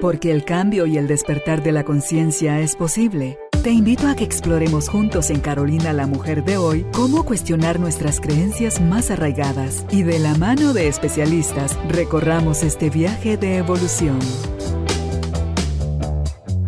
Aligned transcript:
Porque 0.00 0.30
el 0.30 0.44
cambio 0.44 0.86
y 0.86 0.98
el 0.98 1.06
despertar 1.06 1.62
de 1.62 1.72
la 1.72 1.84
conciencia 1.84 2.60
es 2.60 2.76
posible. 2.76 3.38
Te 3.62 3.70
invito 3.70 4.08
a 4.08 4.14
que 4.14 4.24
exploremos 4.24 4.88
juntos 4.88 5.30
en 5.30 5.40
Carolina 5.40 5.92
la 5.92 6.06
Mujer 6.06 6.44
de 6.44 6.58
hoy 6.58 6.84
cómo 6.92 7.24
cuestionar 7.24 7.80
nuestras 7.80 8.20
creencias 8.20 8.80
más 8.80 9.10
arraigadas 9.10 9.86
y 9.90 10.02
de 10.02 10.18
la 10.18 10.34
mano 10.34 10.74
de 10.74 10.88
especialistas 10.88 11.78
recorramos 11.88 12.62
este 12.62 12.90
viaje 12.90 13.36
de 13.38 13.56
evolución. 13.56 14.18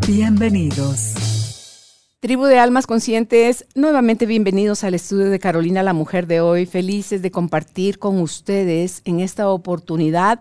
Bienvenidos. 0.06 1.16
Tribu 2.20 2.46
de 2.46 2.58
Almas 2.58 2.86
Conscientes, 2.86 3.66
nuevamente 3.74 4.24
bienvenidos 4.24 4.82
al 4.82 4.94
estudio 4.94 5.28
de 5.30 5.38
Carolina 5.38 5.82
la 5.82 5.92
Mujer 5.92 6.26
de 6.26 6.40
hoy. 6.40 6.64
Felices 6.64 7.22
de 7.22 7.30
compartir 7.30 7.98
con 7.98 8.20
ustedes 8.20 9.02
en 9.04 9.20
esta 9.20 9.48
oportunidad 9.48 10.40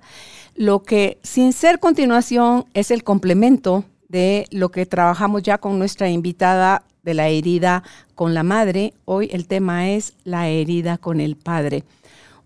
lo 0.56 0.84
que 0.84 1.20
sin 1.22 1.54
ser 1.54 1.80
continuación 1.80 2.66
es 2.74 2.90
el 2.90 3.04
complemento 3.04 3.84
de 4.08 4.48
lo 4.52 4.70
que 4.70 4.86
trabajamos 4.86 5.44
ya 5.44 5.58
con 5.58 5.78
nuestra 5.78 6.10
invitada 6.10 6.84
de 7.04 7.14
la 7.14 7.28
herida 7.28 7.84
con 8.16 8.34
la 8.34 8.44
madre. 8.44 8.94
Hoy 9.04 9.30
el 9.32 9.48
tema 9.48 9.90
es 9.90 10.14
la 10.24 10.48
herida 10.48 10.98
con 10.98 11.20
el 11.20 11.36
padre. 11.36 11.84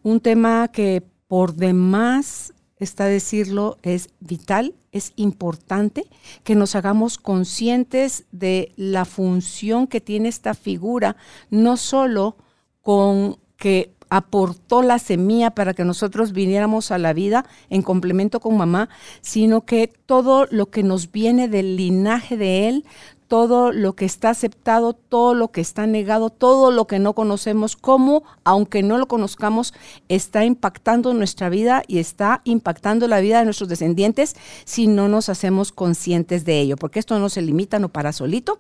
Un 0.04 0.20
tema 0.20 0.70
que 0.70 1.04
por 1.28 1.54
demás 1.54 2.54
está 2.78 3.06
decirlo, 3.06 3.78
es 3.84 4.10
vital, 4.20 4.74
es 4.92 5.14
importante 5.16 6.06
que 6.44 6.56
nos 6.56 6.76
hagamos 6.76 7.18
conscientes 7.18 8.26
de 8.32 8.72
la 8.76 9.06
función 9.06 9.86
que 9.86 10.02
tiene 10.02 10.30
esta 10.30 10.54
figura, 10.54 11.16
no 11.50 11.78
solo 11.78 12.38
con 12.82 13.38
que 13.58 13.94
aportó 14.10 14.82
la 14.82 15.00
semilla 15.00 15.52
para 15.52 15.74
que 15.74 15.86
nosotros 15.86 16.34
viniéramos 16.34 16.92
a 16.92 16.98
la 16.98 17.14
vida 17.14 17.46
en 17.70 17.82
complemento 17.82 18.40
con 18.40 18.58
mamá, 18.58 18.90
sino 19.22 19.62
que 19.62 19.92
todo 20.06 20.48
lo 20.50 20.68
que 20.68 20.84
nos 20.84 21.12
viene 21.12 21.48
del 21.48 21.76
linaje 21.76 22.38
de 22.38 22.68
él, 22.68 22.86
todo 23.30 23.72
lo 23.72 23.94
que 23.94 24.06
está 24.06 24.32
aceptado, 24.32 24.94
todo 24.94 25.36
lo 25.36 25.52
que 25.52 25.62
está 25.62 25.86
negado, 25.86 26.32
todo 26.32 26.72
lo 26.72 26.88
que 26.88 26.98
no 26.98 27.14
conocemos, 27.14 27.76
cómo, 27.76 28.24
aunque 28.44 28.82
no 28.82 28.98
lo 28.98 29.08
conozcamos, 29.08 29.76
está 30.10 30.46
impactando 30.46 31.14
nuestra 31.14 31.48
vida 31.48 31.84
y 31.88 32.00
está 32.00 32.42
impactando 32.44 33.08
la 33.08 33.20
vida 33.20 33.38
de 33.38 33.46
nuestros 33.46 33.70
descendientes 33.70 34.36
si 34.66 34.88
no 34.88 35.08
nos 35.10 35.30
hacemos 35.30 35.72
conscientes 35.72 36.44
de 36.44 36.60
ello, 36.60 36.76
porque 36.76 36.98
esto 36.98 37.20
no 37.20 37.30
se 37.30 37.44
limita, 37.44 37.78
no 37.78 37.90
para 37.90 38.14
solito. 38.14 38.58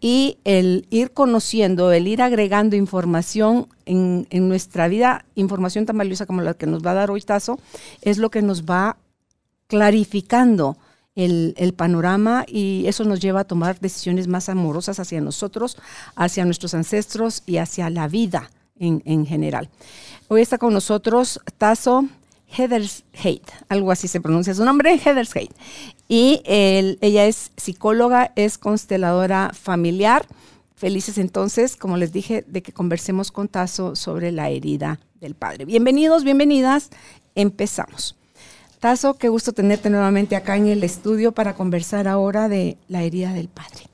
Y 0.00 0.38
el 0.44 0.86
ir 0.90 1.10
conociendo, 1.10 1.90
el 1.90 2.06
ir 2.06 2.22
agregando 2.22 2.76
información 2.76 3.66
en, 3.84 4.28
en 4.30 4.48
nuestra 4.48 4.86
vida, 4.86 5.24
información 5.34 5.86
tan 5.86 5.98
valiosa 5.98 6.24
como 6.24 6.40
la 6.40 6.54
que 6.54 6.68
nos 6.68 6.86
va 6.86 6.92
a 6.92 6.94
dar 6.94 7.10
hoy 7.10 7.20
Tazo, 7.20 7.58
es 8.00 8.18
lo 8.18 8.30
que 8.30 8.42
nos 8.42 8.64
va 8.64 8.96
clarificando 9.66 10.76
el, 11.16 11.74
panorama 11.76 12.44
y 12.46 12.84
eso 12.86 13.04
nos 13.04 13.20
lleva 13.20 13.40
a 13.40 13.44
tomar 13.44 13.78
decisiones 13.80 14.28
más 14.28 14.48
amorosas 14.48 14.98
hacia 14.98 15.20
nosotros, 15.20 15.76
hacia 16.16 16.44
nuestros 16.44 16.74
ancestros 16.74 17.42
y 17.46 17.58
hacia 17.58 17.90
la 17.90 18.08
vida 18.08 18.50
en, 18.78 19.26
general. 19.26 19.68
Hoy 20.28 20.42
está 20.42 20.58
con 20.58 20.72
nosotros 20.72 21.40
Tazo 21.58 22.06
Heathershade, 22.48 23.42
algo 23.68 23.90
así 23.90 24.08
se 24.08 24.20
pronuncia 24.20 24.54
su 24.54 24.64
nombre, 24.64 24.98
Heathershade. 24.98 25.50
Y 26.08 26.42
ella 26.44 27.26
es 27.26 27.52
psicóloga, 27.56 28.32
es 28.36 28.58
consteladora 28.58 29.52
familiar. 29.54 30.26
Felices 30.76 31.18
entonces, 31.18 31.76
como 31.76 31.96
les 31.96 32.12
dije, 32.12 32.44
de 32.46 32.62
que 32.62 32.72
conversemos 32.72 33.30
con 33.30 33.48
Tazo 33.48 33.94
sobre 33.96 34.32
la 34.32 34.50
herida 34.50 34.98
del 35.20 35.34
padre. 35.34 35.64
Bienvenidos, 35.64 36.24
bienvenidas. 36.24 36.90
Empezamos. 37.34 38.16
Tazo, 38.84 39.14
qué 39.14 39.30
gusto 39.30 39.54
tenerte 39.54 39.88
nuevamente 39.88 40.36
acá 40.36 40.58
en 40.58 40.66
el 40.66 40.84
estudio 40.84 41.32
para 41.32 41.54
conversar 41.54 42.06
ahora 42.06 42.50
de 42.50 42.76
la 42.86 43.00
herida 43.00 43.32
del 43.32 43.48
padre. 43.48 43.84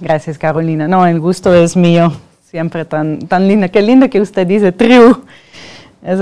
Gracias, 0.00 0.38
Carolina. 0.38 0.86
No, 0.86 1.04
el 1.08 1.18
gusto 1.18 1.52
es 1.52 1.76
mío. 1.76 2.12
Siempre 2.44 2.84
tan, 2.84 3.18
tan 3.26 3.48
linda. 3.48 3.68
Qué 3.68 3.82
linda 3.82 4.06
que 4.06 4.20
usted 4.20 4.46
dice, 4.46 4.70
tribu. 4.70 5.24
Es, 6.04 6.20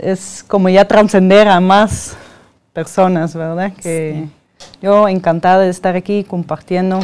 es, 0.00 0.44
como 0.48 0.70
ya 0.70 0.88
trascender 0.88 1.46
a 1.48 1.60
más 1.60 2.16
personas, 2.72 3.34
¿verdad? 3.34 3.74
Que 3.74 4.26
yo 4.80 5.06
encantada 5.06 5.64
de 5.64 5.68
estar 5.68 5.96
aquí 5.96 6.24
compartiendo. 6.24 7.00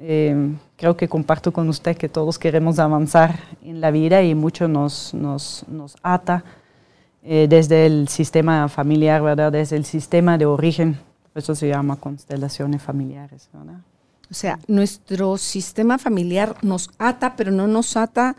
Eh, 0.00 0.50
creo 0.78 0.96
que 0.96 1.10
comparto 1.10 1.52
con 1.52 1.68
usted 1.68 1.94
que 1.94 2.08
todos 2.08 2.38
queremos 2.38 2.78
avanzar 2.78 3.38
en 3.62 3.82
la 3.82 3.90
vida 3.90 4.22
y 4.22 4.34
mucho 4.34 4.66
nos, 4.66 5.12
nos, 5.12 5.66
nos 5.68 5.94
ata 6.02 6.42
eh, 7.24 7.46
desde 7.48 7.86
el 7.86 8.08
sistema 8.08 8.68
familiar, 8.68 9.22
¿verdad? 9.22 9.50
Desde 9.50 9.76
el 9.76 9.86
sistema 9.86 10.36
de 10.36 10.44
origen. 10.44 10.98
Eso 11.34 11.54
se 11.54 11.68
llama 11.68 11.96
constelaciones 11.96 12.82
familiares, 12.82 13.48
¿verdad? 13.52 13.80
O 14.30 14.34
sea, 14.34 14.58
nuestro 14.66 15.38
sistema 15.38 15.98
familiar 15.98 16.56
nos 16.62 16.90
ata, 16.98 17.34
pero 17.34 17.50
no 17.50 17.66
nos 17.66 17.96
ata 17.96 18.36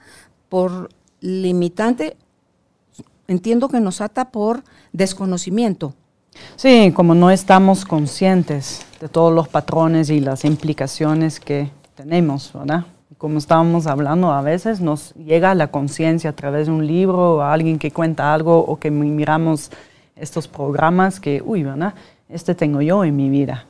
por 0.49 0.89
limitante. 1.19 2.15
Entiendo 3.27 3.69
que 3.69 3.79
nos 3.79 4.01
ata 4.01 4.29
por 4.29 4.63
desconocimiento. 4.93 5.95
Sí, 6.55 6.91
como 6.95 7.15
no 7.15 7.31
estamos 7.31 7.85
conscientes 7.85 8.85
de 9.01 9.09
todos 9.09 9.33
los 9.33 9.47
patrones 9.47 10.09
y 10.09 10.19
las 10.19 10.45
implicaciones 10.45 11.39
que 11.39 11.71
tenemos, 11.95 12.51
¿verdad? 12.53 12.85
Como 13.25 13.39
estábamos 13.39 13.87
hablando, 13.87 14.31
a 14.31 14.43
veces 14.43 14.81
nos 14.81 15.15
llega 15.15 15.49
a 15.49 15.55
la 15.55 15.71
conciencia 15.71 16.29
a 16.29 16.33
través 16.33 16.67
de 16.67 16.73
un 16.73 16.85
libro 16.85 17.37
o 17.37 17.41
alguien 17.41 17.79
que 17.79 17.89
cuenta 17.89 18.31
algo 18.31 18.59
o 18.59 18.77
que 18.77 18.91
miramos 18.91 19.71
estos 20.15 20.47
programas 20.47 21.19
que, 21.19 21.41
uy, 21.43 21.63
¿verdad? 21.63 21.95
Este 22.29 22.53
tengo 22.53 22.83
yo 22.83 23.03
en 23.03 23.15
mi 23.15 23.31
vida. 23.31 23.65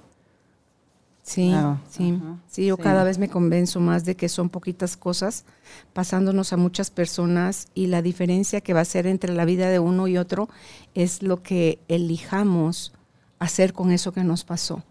Sí, 1.23 1.55
sí, 1.89 2.19
sí, 2.49 2.65
yo 2.65 2.75
cada 2.75 3.05
vez 3.05 3.17
me 3.17 3.29
convenzo 3.29 3.79
más 3.79 4.03
de 4.03 4.15
que 4.15 4.27
son 4.27 4.49
poquitas 4.49 4.97
cosas 4.97 5.45
pasándonos 5.93 6.51
a 6.51 6.57
muchas 6.57 6.91
personas 6.91 7.69
y 7.73 7.87
la 7.87 8.01
diferencia 8.01 8.59
que 8.59 8.73
va 8.73 8.81
a 8.81 8.85
ser 8.85 9.07
entre 9.07 9.31
la 9.31 9.45
vida 9.45 9.69
de 9.69 9.79
uno 9.79 10.09
y 10.09 10.17
otro 10.17 10.49
es 10.95 11.23
lo 11.23 11.41
que 11.41 11.79
elijamos 11.87 12.91
hacer 13.39 13.71
con 13.71 13.91
eso 13.91 14.11
que 14.11 14.25
nos 14.25 14.43
pasó. 14.43 14.83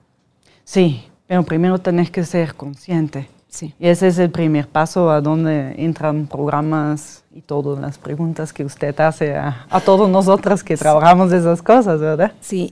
Sí, 0.65 1.05
pero 1.27 1.43
primero 1.43 1.79
tenés 1.81 2.11
que 2.11 2.25
ser 2.25 2.55
consciente 2.55 3.29
y 3.63 3.75
ese 3.79 4.09
es 4.09 4.19
el 4.19 4.31
primer 4.31 4.69
paso 4.69 5.11
a 5.11 5.21
donde 5.21 5.75
entran 5.79 6.27
programas 6.27 7.25
y 7.33 7.41
todas 7.41 7.81
las 7.81 7.99
preguntas 7.99 8.53
que 8.53 8.65
usted 8.65 8.99
hace 9.01 9.37
a, 9.37 9.67
todos 9.85 10.09
nosotros 10.09 10.63
que 10.63 10.77
trabajamos 10.77 11.33
esas 11.33 11.63
cosas, 11.63 12.01
¿verdad? 12.01 12.33
Sí. 12.41 12.69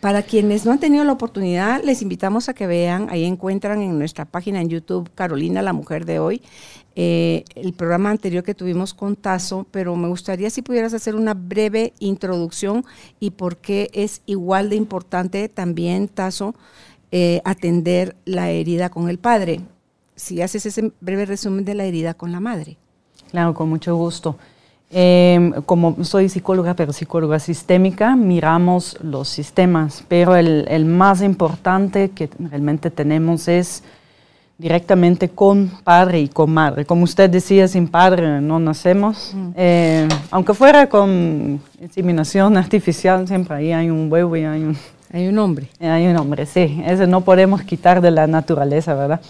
Para 0.00 0.22
quienes 0.22 0.64
no 0.64 0.72
han 0.72 0.78
tenido 0.78 1.04
la 1.04 1.12
oportunidad, 1.12 1.82
les 1.82 2.02
invitamos 2.02 2.48
a 2.48 2.54
que 2.54 2.68
vean, 2.68 3.08
ahí 3.10 3.24
encuentran 3.24 3.82
en 3.82 3.98
nuestra 3.98 4.24
página 4.24 4.60
en 4.60 4.68
YouTube 4.68 5.10
Carolina, 5.14 5.60
la 5.60 5.72
mujer 5.72 6.04
de 6.04 6.20
hoy, 6.20 6.40
eh, 6.94 7.44
el 7.56 7.72
programa 7.72 8.10
anterior 8.10 8.44
que 8.44 8.54
tuvimos 8.54 8.94
con 8.94 9.16
Tazo, 9.16 9.66
pero 9.72 9.96
me 9.96 10.08
gustaría 10.08 10.50
si 10.50 10.62
pudieras 10.62 10.94
hacer 10.94 11.16
una 11.16 11.34
breve 11.34 11.94
introducción 11.98 12.84
y 13.18 13.30
por 13.30 13.56
qué 13.56 13.90
es 13.92 14.22
igual 14.26 14.70
de 14.70 14.76
importante 14.76 15.48
también, 15.48 16.06
Tazo, 16.06 16.54
eh, 17.10 17.40
atender 17.44 18.16
la 18.24 18.50
herida 18.50 18.90
con 18.90 19.08
el 19.08 19.18
padre 19.18 19.62
si 20.18 20.42
haces 20.42 20.66
ese 20.66 20.92
breve 21.00 21.24
resumen 21.24 21.64
de 21.64 21.74
la 21.74 21.84
herida 21.84 22.12
con 22.12 22.32
la 22.32 22.40
madre. 22.40 22.76
Claro, 23.30 23.54
con 23.54 23.68
mucho 23.68 23.94
gusto. 23.96 24.36
Em, 24.90 25.52
como 25.62 26.02
soy 26.02 26.30
psicóloga, 26.30 26.74
pero 26.74 26.92
psicóloga 26.92 27.38
sistémica, 27.38 28.16
miramos 28.16 28.96
los 29.02 29.28
sistemas, 29.28 30.02
pero 30.08 30.34
el, 30.34 30.84
más 30.86 31.22
importante 31.22 32.10
que 32.10 32.30
realmente 32.38 32.90
tenemos 32.90 33.48
es 33.48 33.82
directamente 34.56 35.28
con 35.28 35.70
padre 35.84 36.20
y 36.20 36.28
con 36.28 36.50
madre. 36.50 36.86
Como 36.86 37.04
usted 37.04 37.28
decía, 37.28 37.68
sin 37.68 37.86
padre 37.86 38.40
no 38.40 38.58
nacemos. 38.58 39.34
Eh, 39.54 40.08
aunque 40.30 40.54
fuera 40.54 40.88
con 40.88 41.60
inseminación 41.80 42.56
artificial, 42.56 43.28
siempre 43.28 43.56
ahí 43.56 43.72
hay 43.72 43.90
un 43.90 44.10
huevo 44.10 44.36
y 44.36 44.44
hay 44.44 44.62
un... 44.62 44.76
Hay 45.10 45.26
un 45.26 45.38
hombre. 45.38 45.68
Hay 45.80 46.06
un 46.06 46.18
hombre, 46.18 46.44
sí. 46.44 46.82
Ese 46.84 47.06
no 47.06 47.22
podemos 47.22 47.62
quitar 47.62 48.02
de 48.02 48.10
la 48.10 48.26
naturaleza, 48.26 48.94
¿verdad? 48.94 49.22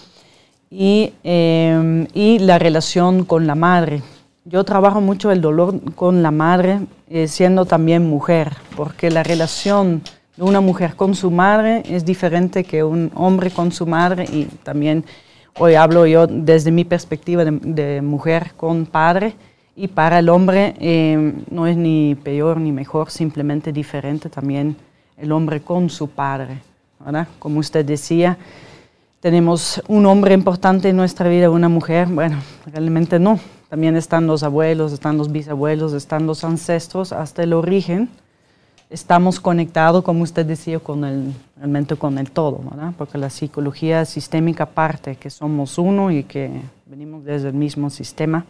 Y, 0.70 1.12
em, 1.24 2.06
y 2.14 2.38
la 2.38 2.58
relación 2.58 3.24
con 3.24 3.46
la 3.46 3.54
madre. 3.54 4.02
Yo 4.44 4.64
trabajo 4.64 5.00
mucho 5.00 5.30
el 5.30 5.40
dolor 5.40 5.94
con 5.94 6.22
la 6.22 6.30
madre, 6.30 6.80
eh, 7.10 7.28
siendo 7.28 7.66
también 7.66 8.08
mujer, 8.08 8.54
porque 8.76 9.10
la 9.10 9.22
relación 9.22 10.02
de 10.36 10.42
una 10.42 10.60
mujer 10.60 10.94
con 10.94 11.14
su 11.14 11.30
madre 11.30 11.82
es 11.88 12.04
diferente 12.04 12.64
que 12.64 12.84
un 12.84 13.10
hombre 13.14 13.50
con 13.50 13.72
su 13.72 13.86
madre 13.86 14.24
y 14.32 14.44
también 14.62 15.04
hoy 15.58 15.74
hablo 15.74 16.06
yo 16.06 16.26
desde 16.26 16.70
mi 16.70 16.84
perspectiva 16.84 17.44
de, 17.44 18.00
mujer 18.00 18.52
con 18.56 18.86
padre 18.86 19.34
y 19.74 19.88
para 19.88 20.20
el 20.20 20.28
hombre 20.28 20.74
em, 20.78 21.44
no 21.50 21.66
es 21.66 21.76
ni 21.76 22.14
peor 22.14 22.58
ni 22.58 22.72
mejor, 22.72 23.10
simplemente 23.10 23.72
diferente 23.72 24.30
también 24.30 24.76
el 25.16 25.32
hombre 25.32 25.60
con 25.60 25.90
su 25.90 26.08
padre, 26.08 26.58
¿verdad? 27.04 27.26
Como 27.38 27.58
usted 27.58 27.84
decía, 27.84 28.38
tenemos 29.20 29.82
un 29.88 30.06
hombre 30.06 30.34
importante 30.34 30.88
en 30.88 30.96
nuestra 30.96 31.28
vida, 31.28 31.50
una 31.50 31.68
mujer, 31.68 32.08
bueno, 32.08 32.38
realmente 32.66 33.18
no. 33.18 33.38
También 33.68 33.96
están 33.96 34.26
los 34.26 34.42
abuelos, 34.42 34.92
están 34.92 35.18
los 35.18 35.30
bisabuelos, 35.30 35.92
están 35.92 36.26
los 36.26 36.44
ancestros, 36.44 37.12
hasta 37.12 37.42
el 37.42 37.52
origen 37.52 38.08
estamos 38.90 39.38
conectados, 39.40 40.02
como 40.02 40.22
usted 40.22 40.46
decía, 40.46 40.78
con 40.78 41.04
el, 41.04 41.32
realmente 41.56 41.96
con 41.96 42.18
el 42.18 42.30
todo, 42.30 42.60
¿verdad? 42.70 42.92
Porque 42.96 43.18
la 43.18 43.30
psicología 43.30 44.04
sistémica 44.04 44.66
parte 44.66 45.16
que 45.16 45.30
somos 45.30 45.78
uno 45.78 46.10
y 46.10 46.24
que 46.24 46.50
venimos 46.86 47.24
desde 47.24 47.48
el 47.48 47.54
mismo 47.54 47.90
sistema. 47.90 48.44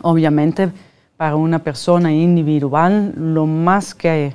Obviamente, 0.00 0.70
para 1.16 1.36
una 1.36 1.60
persona 1.60 2.12
individual, 2.12 3.14
lo 3.16 3.46
más 3.46 3.94
que, 3.94 4.34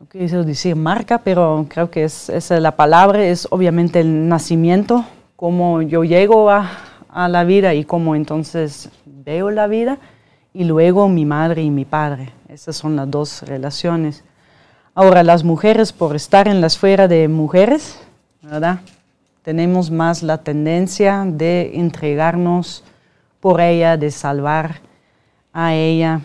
no 0.00 0.06
quiero 0.06 0.44
decir 0.44 0.76
marca, 0.76 1.18
pero 1.18 1.66
creo 1.68 1.90
que 1.90 2.04
es, 2.04 2.30
es 2.30 2.48
la 2.50 2.74
palabra, 2.74 3.22
es 3.22 3.46
obviamente 3.50 4.00
el 4.00 4.28
nacimiento, 4.28 5.04
cómo 5.36 5.82
yo 5.82 6.04
llego 6.04 6.48
a, 6.48 6.70
a 7.10 7.28
la 7.28 7.44
vida 7.44 7.74
y 7.74 7.84
cómo 7.84 8.16
entonces 8.16 8.88
veo 9.04 9.50
la 9.50 9.66
vida, 9.66 9.98
y 10.54 10.64
luego 10.64 11.06
mi 11.10 11.26
madre 11.26 11.62
y 11.62 11.68
mi 11.68 11.84
padre. 11.84 12.32
Esas 12.48 12.76
son 12.76 12.96
las 12.96 13.10
dos 13.10 13.42
relaciones. 13.42 14.24
Ahora, 14.94 15.22
las 15.22 15.44
mujeres, 15.44 15.92
por 15.92 16.16
estar 16.16 16.48
en 16.48 16.62
la 16.62 16.68
esfera 16.68 17.06
de 17.06 17.28
mujeres, 17.28 18.00
¿verdad? 18.40 18.80
Tenemos 19.42 19.90
más 19.90 20.22
la 20.22 20.38
tendencia 20.38 21.24
de 21.26 21.72
entregarnos 21.74 22.84
por 23.38 23.60
ella, 23.60 23.98
de 23.98 24.10
salvar 24.10 24.80
a 25.52 25.74
ella 25.74 26.22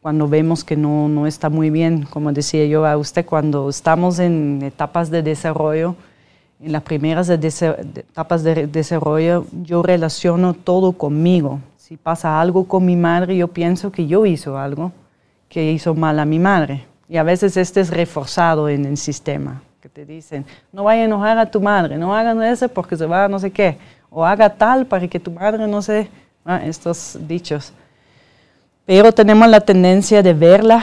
cuando 0.00 0.28
vemos 0.28 0.64
que 0.64 0.76
no, 0.76 1.08
no 1.08 1.26
está 1.26 1.48
muy 1.48 1.70
bien. 1.70 2.04
Como 2.04 2.32
decía 2.32 2.64
yo 2.66 2.86
a 2.86 2.96
usted, 2.96 3.24
cuando 3.24 3.68
estamos 3.68 4.18
en 4.18 4.60
etapas 4.62 5.10
de 5.10 5.22
desarrollo, 5.22 5.96
en 6.60 6.72
las 6.72 6.82
primeras 6.82 7.28
etapas 7.28 8.42
de 8.42 8.66
desarrollo, 8.66 9.46
yo 9.62 9.82
relaciono 9.82 10.54
todo 10.54 10.92
conmigo. 10.92 11.60
Si 11.76 11.96
pasa 11.96 12.40
algo 12.40 12.64
con 12.64 12.84
mi 12.84 12.96
madre, 12.96 13.36
yo 13.36 13.48
pienso 13.48 13.92
que 13.92 14.06
yo 14.06 14.26
hizo 14.26 14.58
algo 14.58 14.92
que 15.48 15.72
hizo 15.72 15.94
mal 15.94 16.18
a 16.18 16.24
mi 16.24 16.38
madre. 16.38 16.84
Y 17.08 17.16
a 17.16 17.22
veces 17.22 17.56
este 17.56 17.80
es 17.80 17.90
reforzado 17.90 18.68
en 18.68 18.84
el 18.84 18.98
sistema, 18.98 19.62
que 19.80 19.88
te 19.88 20.04
dicen, 20.04 20.44
no 20.72 20.84
vaya 20.84 21.02
a 21.02 21.04
enojar 21.06 21.38
a 21.38 21.50
tu 21.50 21.60
madre, 21.60 21.96
no 21.96 22.14
hagan 22.14 22.42
eso 22.42 22.68
porque 22.68 22.96
se 22.96 23.06
va 23.06 23.24
a 23.24 23.28
no 23.28 23.38
sé 23.38 23.50
qué, 23.50 23.78
o 24.10 24.26
haga 24.26 24.50
tal 24.50 24.84
para 24.84 25.08
que 25.08 25.18
tu 25.18 25.30
madre 25.30 25.66
no 25.66 25.80
se... 25.80 26.08
Ah, 26.44 26.62
estos 26.64 27.18
dichos. 27.28 27.74
Pero 28.88 29.12
tenemos 29.12 29.46
la 29.48 29.60
tendencia 29.60 30.22
de 30.22 30.32
verla, 30.32 30.82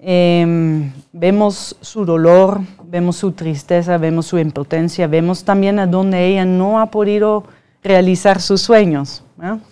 em, 0.00 0.90
vemos 1.12 1.76
su 1.82 2.06
dolor, 2.06 2.62
vemos 2.82 3.16
su 3.16 3.32
tristeza, 3.32 3.98
vemos 3.98 4.24
su 4.24 4.38
impotencia, 4.38 5.06
vemos 5.06 5.44
también 5.44 5.78
a 5.78 5.86
donde 5.86 6.28
ella 6.28 6.46
no 6.46 6.80
ha 6.80 6.86
podido 6.86 7.44
realizar 7.84 8.40
sus 8.40 8.62
sueños. 8.62 9.22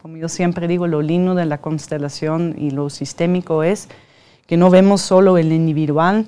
Como 0.03 0.19
yo 0.19 0.29
siempre 0.29 0.69
digo, 0.69 0.87
lo 0.89 1.01
lindo 1.01 1.35
de 1.35 1.47
la 1.47 1.57
constelación 1.57 2.55
y 2.59 2.71
lo 2.71 2.91
sistémico 2.91 3.63
es 3.63 3.89
que 4.47 4.59
no 4.59 4.69
vemos 4.69 5.01
solo 5.01 5.39
el 5.39 5.51
individual, 5.51 6.27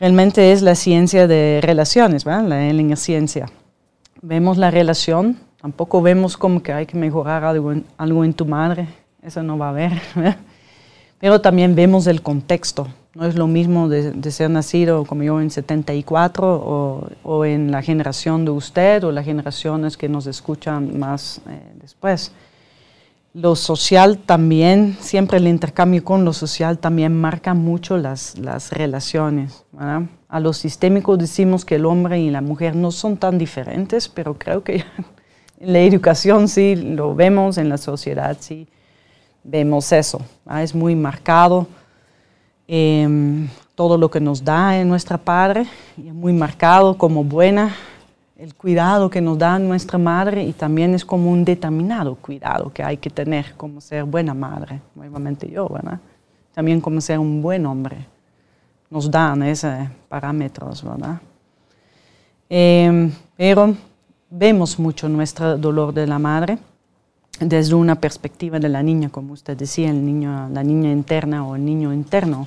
realmente 0.00 0.50
es 0.50 0.60
la 0.60 0.74
ciencia 0.74 1.28
de 1.28 1.60
relaciones, 1.62 2.24
¿verdad? 2.24 2.48
la 2.48 2.96
ciencia. 2.96 3.46
Vemos 4.22 4.58
la 4.58 4.72
relación, 4.72 5.36
tampoco 5.62 6.02
vemos 6.02 6.36
como 6.36 6.64
que 6.64 6.72
hay 6.72 6.86
que 6.86 6.98
mejorar 6.98 7.44
algo 7.44 7.70
en, 7.70 7.84
algo 7.96 8.24
en 8.24 8.34
tu 8.34 8.44
madre, 8.44 8.88
eso 9.22 9.40
no 9.44 9.56
va 9.56 9.66
a 9.66 9.70
haber, 9.70 10.02
pero 11.18 11.40
también 11.40 11.74
vemos 11.74 12.06
el 12.06 12.22
contexto. 12.22 12.88
No 13.14 13.26
es 13.26 13.36
lo 13.36 13.46
mismo 13.46 13.88
de, 13.88 14.30
ser 14.32 14.50
nacido 14.50 15.04
como 15.04 15.22
yo 15.22 15.40
en 15.40 15.50
74 15.50 16.54
o, 16.56 17.08
o, 17.22 17.44
en 17.44 17.70
la 17.70 17.80
generación 17.80 18.44
de 18.44 18.50
usted 18.50 19.04
o 19.04 19.12
las 19.12 19.24
generaciones 19.24 19.96
que 19.96 20.08
nos 20.08 20.26
escuchan 20.26 20.98
más 20.98 21.40
eh, 21.48 21.60
después. 21.80 22.32
Lo 23.32 23.54
social 23.54 24.18
también, 24.18 24.96
siempre 25.00 25.38
el 25.38 25.46
intercambio 25.46 26.02
con 26.02 26.24
lo 26.24 26.32
social 26.32 26.78
también 26.78 27.20
marca 27.20 27.54
mucho 27.54 27.98
las, 27.98 28.36
las 28.38 28.72
relaciones. 28.72 29.64
A 29.76 30.40
lo 30.40 30.52
sistémico 30.52 31.16
decimos 31.16 31.64
que 31.64 31.76
el 31.76 31.86
hombre 31.86 32.20
y 32.20 32.30
la 32.30 32.40
mujer 32.40 32.74
no 32.74 32.90
son 32.90 33.16
tan 33.16 33.38
diferentes, 33.38 34.08
pero 34.08 34.38
creo 34.38 34.64
que 34.64 34.84
en 35.60 35.72
la 35.72 35.80
educación 35.80 36.48
sí 36.48 36.74
lo 36.74 37.14
vemos, 37.14 37.58
en 37.58 37.68
la 37.68 37.78
sociedad 37.78 38.36
sí 38.40 38.66
vemos 39.44 39.92
eso. 39.92 40.20
Es 40.60 40.74
muy 40.74 40.96
marcado 40.96 41.66
em, 42.66 43.48
todo 43.74 43.98
lo 43.98 44.10
que 44.10 44.20
nos 44.20 44.42
da 44.42 44.78
en 44.78 44.88
nuestra 44.88 45.18
padre, 45.18 45.66
es 45.96 46.14
muy 46.14 46.32
marcado 46.32 46.96
como 46.96 47.22
buena 47.22 47.74
el 48.36 48.54
cuidado 48.54 49.08
que 49.10 49.20
nos 49.20 49.38
da 49.38 49.58
nuestra 49.58 49.98
madre 49.98 50.42
y 50.42 50.52
también 50.52 50.94
es 50.94 51.04
como 51.04 51.30
un 51.30 51.44
determinado 51.44 52.16
cuidado 52.16 52.72
que 52.72 52.82
hay 52.82 52.96
que 52.96 53.10
tener 53.10 53.54
como 53.56 53.80
ser 53.80 54.04
buena 54.04 54.34
madre, 54.34 54.80
nuevamente 54.94 55.48
yo, 55.48 55.68
¿verdad? 55.68 56.00
También 56.52 56.80
como 56.80 57.00
ser 57.00 57.18
un 57.18 57.40
buen 57.40 57.64
hombre. 57.66 58.06
Nos 58.90 59.10
dan 59.10 59.42
esos 59.42 59.72
parámetros, 60.08 60.82
¿verdad? 60.82 61.20
Em, 62.48 63.12
pero 63.36 63.74
vemos 64.30 64.78
mucho 64.78 65.08
nuestro 65.08 65.56
dolor 65.56 65.92
de 65.92 66.06
la 66.06 66.18
madre 66.18 66.58
desde 67.40 67.74
una 67.74 67.96
perspectiva 67.96 68.58
de 68.58 68.68
la 68.68 68.82
niña, 68.82 69.08
como 69.08 69.32
usted 69.32 69.56
decía, 69.56 69.90
el 69.90 70.04
niño, 70.04 70.48
la 70.50 70.62
niña 70.62 70.90
interna 70.90 71.46
o 71.46 71.56
el 71.56 71.64
niño 71.64 71.92
interno, 71.92 72.46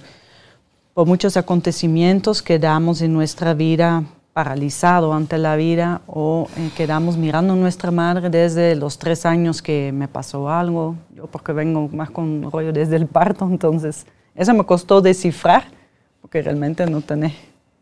por 0.94 1.08
muchos 1.08 1.38
acontecimientos 1.38 2.42
que 2.42 2.58
damos 2.60 3.02
en 3.02 3.14
nuestra 3.14 3.54
vida 3.54 4.04
paralizado 4.34 5.14
ante 5.14 5.38
la 5.40 5.56
vida 5.56 6.02
o 6.06 6.48
eh, 6.58 6.70
quedamos 6.78 7.18
mirando 7.18 7.54
a 7.54 7.56
nuestra 7.56 7.90
madre 7.90 8.30
desde 8.30 8.76
los 8.76 9.00
tres 9.00 9.26
años 9.26 9.64
que 9.64 9.92
me 9.92 10.08
pasó 10.08 10.50
algo, 10.50 10.96
yo 11.16 11.26
porque 11.26 11.54
vengo 11.54 11.88
más 11.88 12.12
con 12.12 12.52
rollo 12.52 12.72
desde 12.72 12.98
el 12.98 13.08
parto, 13.08 13.48
entonces 13.50 14.06
eso 14.36 14.54
me 14.54 14.64
costó 14.64 15.02
descifrar, 15.02 15.66
porque 16.22 16.44
realmente 16.44 16.86
no 16.86 17.02
tenés 17.02 17.34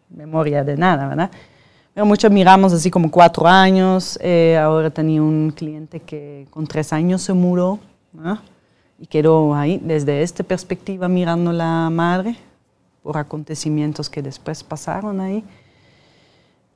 memoria 0.09 0.63
de 0.63 0.77
nada, 0.77 1.09
¿verdad? 1.09 1.31
Pero 1.95 2.05
muchos 2.05 2.29
miramos 2.29 2.73
así 2.73 2.91
como 2.91 3.09
cuatro 3.09 3.47
años, 3.47 4.19
eh, 4.21 4.57
ahora 4.61 4.89
tenía 4.89 5.21
un 5.21 5.53
cliente 5.55 6.01
que 6.01 6.45
con 6.49 6.67
tres 6.67 6.91
años 6.91 7.21
se 7.21 7.31
murió, 7.31 7.79
y 8.99 9.07
quedó 9.07 9.55
ahí 9.55 9.79
desde 9.81 10.21
esta 10.21 10.43
perspectiva 10.43 11.07
mirando 11.07 11.53
la 11.53 11.89
madre 11.89 12.35
por 13.01 13.15
acontecimientos 13.15 14.09
que 14.09 14.21
después 14.21 14.61
pasaron 14.61 15.21
ahí. 15.21 15.41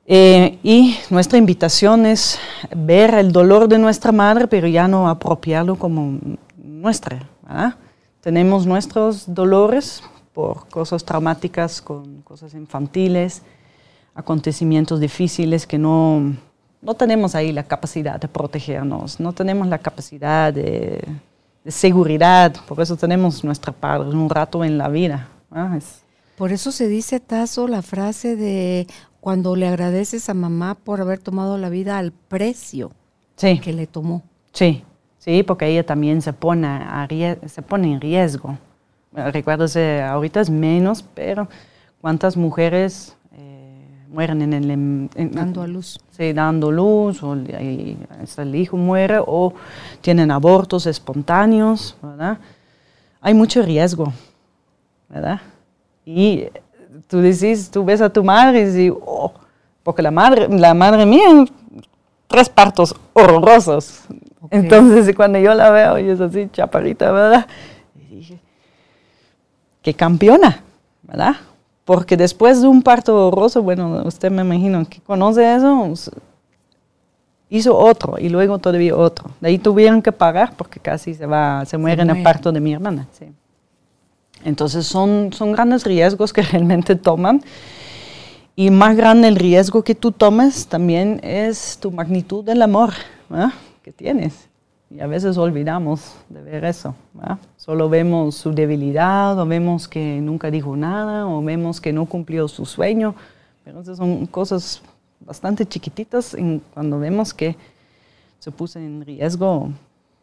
Eh, 0.06 0.58
y 0.62 0.96
nuestra 1.10 1.36
invitación 1.36 2.06
es 2.06 2.38
ver 2.74 3.12
el 3.12 3.30
dolor 3.30 3.68
de 3.68 3.78
nuestra 3.78 4.12
madre, 4.12 4.48
pero 4.48 4.68
ya 4.68 4.88
no 4.88 5.06
apropiarlo 5.06 5.76
como 5.76 6.18
nuestra. 6.56 7.28
Tenemos 8.22 8.64
nuestros 8.64 9.34
dolores 9.34 10.02
por 10.32 10.66
cosas 10.70 11.04
traumáticas, 11.04 11.82
con 11.82 12.22
cosas 12.22 12.54
infantiles, 12.54 13.42
acontecimientos 14.20 15.00
difíciles 15.00 15.66
que 15.66 15.78
no, 15.78 16.34
no 16.82 16.94
tenemos 16.94 17.34
ahí 17.34 17.52
la 17.52 17.64
capacidad 17.64 18.20
de 18.20 18.28
protegernos, 18.28 19.20
no 19.20 19.32
tenemos 19.32 19.66
la 19.68 19.78
capacidad 19.78 20.52
de, 20.52 21.02
seguridad, 21.66 22.54
por 22.66 22.80
eso 22.80 22.96
tenemos 22.96 23.44
nuestra 23.44 23.72
padre 23.72 24.08
un 24.16 24.30
rato 24.30 24.64
en 24.64 24.78
la 24.78 24.88
vida. 24.88 25.28
por 26.36 26.52
eso 26.52 26.72
se 26.72 26.88
dice, 26.88 27.20
Tazo, 27.20 27.68
la 27.68 27.82
frase 27.82 28.34
de 28.36 28.86
cuando 29.20 29.56
le 29.56 29.68
agradeces 29.68 30.30
a 30.30 30.34
mamá 30.34 30.74
por 30.74 31.00
haber 31.00 31.18
tomado 31.18 31.58
la 31.58 31.68
vida 31.68 31.98
al 31.98 32.12
precio 32.12 32.92
que 33.36 33.72
le 33.72 33.86
tomó. 33.86 34.22
Sí, 34.52 34.82
sí, 35.18 35.42
porque 35.42 35.66
ella 35.66 35.84
también 35.84 36.22
se 36.22 36.32
pone, 36.32 36.66
a 36.66 37.06
se 37.46 37.62
pone 37.62 37.92
en 37.92 38.00
riesgo. 38.00 38.56
Recuérdese, 39.12 40.02
ahorita 40.02 40.40
es 40.40 40.48
menos, 40.48 41.04
pero 41.14 41.48
¿cuántas 42.00 42.36
mujeres 42.36 43.16
mueren 44.10 44.42
en 44.42 44.52
el... 44.52 45.30
dando 45.32 45.62
a 45.62 45.66
luz. 45.66 45.98
Sí, 46.10 46.32
dando 46.32 46.70
luz, 46.70 47.22
o 47.22 47.34
el 47.34 48.54
hijo 48.54 48.76
muere, 48.76 49.18
o 49.24 49.54
tienen 50.00 50.30
abortos 50.30 50.86
espontáneos, 50.86 51.96
¿verdad? 52.02 52.38
Hay 53.20 53.34
mucho 53.34 53.62
riesgo, 53.62 54.12
¿verdad? 55.08 55.40
Y 56.04 56.46
tú 57.06 57.20
dices, 57.20 57.70
tú 57.70 57.84
ves 57.84 58.00
a 58.00 58.10
tu 58.10 58.24
madre 58.24 58.62
y 58.62 58.64
dices, 58.64 58.92
oh, 59.04 59.32
porque 59.82 60.02
la 60.02 60.10
madre, 60.10 60.48
la 60.48 60.74
madre 60.74 61.06
mía, 61.06 61.44
tres 62.26 62.48
partos 62.48 62.94
horrorosos. 63.12 64.02
Entonces, 64.50 65.14
cuando 65.14 65.38
yo 65.38 65.54
la 65.54 65.70
veo, 65.70 65.98
y 65.98 66.08
es 66.08 66.20
así, 66.20 66.48
chaparita, 66.52 67.12
¿verdad? 67.12 67.46
Y 67.94 68.16
dije, 68.16 68.40
qué 69.82 69.94
campeona, 69.94 70.62
¿verdad? 71.02 71.36
Porque 71.90 72.16
después 72.16 72.62
de 72.62 72.68
un 72.68 72.82
parto 72.82 73.26
horroroso, 73.26 73.64
bueno, 73.64 74.04
usted 74.04 74.30
me 74.30 74.42
imagino 74.42 74.88
que 74.88 75.00
conoce 75.00 75.56
eso, 75.56 75.92
hizo 77.48 77.76
otro 77.76 78.14
y 78.16 78.28
luego 78.28 78.60
todavía 78.60 78.94
otro. 78.96 79.32
De 79.40 79.48
ahí 79.48 79.58
tuvieron 79.58 80.00
que 80.00 80.12
pagar 80.12 80.54
porque 80.56 80.78
casi 80.78 81.14
se 81.14 81.26
va, 81.26 81.64
se 81.64 81.76
muere 81.76 82.02
en 82.02 82.10
el 82.10 82.22
parto 82.22 82.52
de 82.52 82.60
mi 82.60 82.72
hermana. 82.74 83.08
Sí. 83.10 83.24
Entonces 84.44 84.86
son, 84.86 85.32
son 85.32 85.50
grandes 85.50 85.82
riesgos 85.82 86.32
que 86.32 86.42
realmente 86.52 86.94
toman. 86.94 87.42
Y 88.54 88.70
más 88.70 88.94
grande 88.96 89.26
el 89.26 89.34
riesgo 89.34 89.82
que 89.82 89.96
tú 89.96 90.12
tomes 90.12 90.68
también 90.68 91.18
es 91.24 91.76
tu 91.80 91.90
magnitud 91.90 92.44
del 92.44 92.62
amor 92.62 92.92
que 93.82 93.90
tienes. 93.90 94.48
Y 94.90 95.00
a 95.00 95.06
veces 95.06 95.38
olvidamos 95.38 96.16
de 96.28 96.42
ver 96.42 96.64
eso. 96.64 96.96
Solo 97.56 97.88
vemos 97.88 98.34
su 98.34 98.52
debilidad, 98.52 99.38
o 99.38 99.46
vemos 99.46 99.86
que 99.86 100.20
nunca 100.20 100.50
dijo 100.50 100.76
nada, 100.76 101.28
o 101.28 101.40
vemos 101.42 101.80
que 101.80 101.92
no 101.92 102.06
cumplió 102.06 102.48
su 102.48 102.66
sueño. 102.66 103.14
Pero 103.64 103.80
esas 103.80 103.98
son 103.98 104.26
cosas 104.26 104.82
bastante 105.20 105.64
chiquititas 105.64 106.36
cuando 106.74 106.98
vemos 106.98 107.32
que 107.32 107.56
se 108.40 108.50
puso 108.50 108.80
en 108.80 109.04
riesgo, 109.04 109.70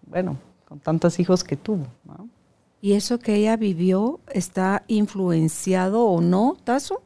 bueno, 0.06 0.38
con 0.68 0.80
tantos 0.80 1.18
hijos 1.20 1.46
que 1.46 1.56
tuvo. 1.56 1.86
¿Y 2.82 2.94
eso 2.94 3.20
que 3.20 3.36
ella 3.36 3.56
vivió 3.56 4.20
está 4.34 4.84
influenciado 4.88 6.06
o 6.06 6.20
no, 6.20 6.58
Tazo, 6.64 7.02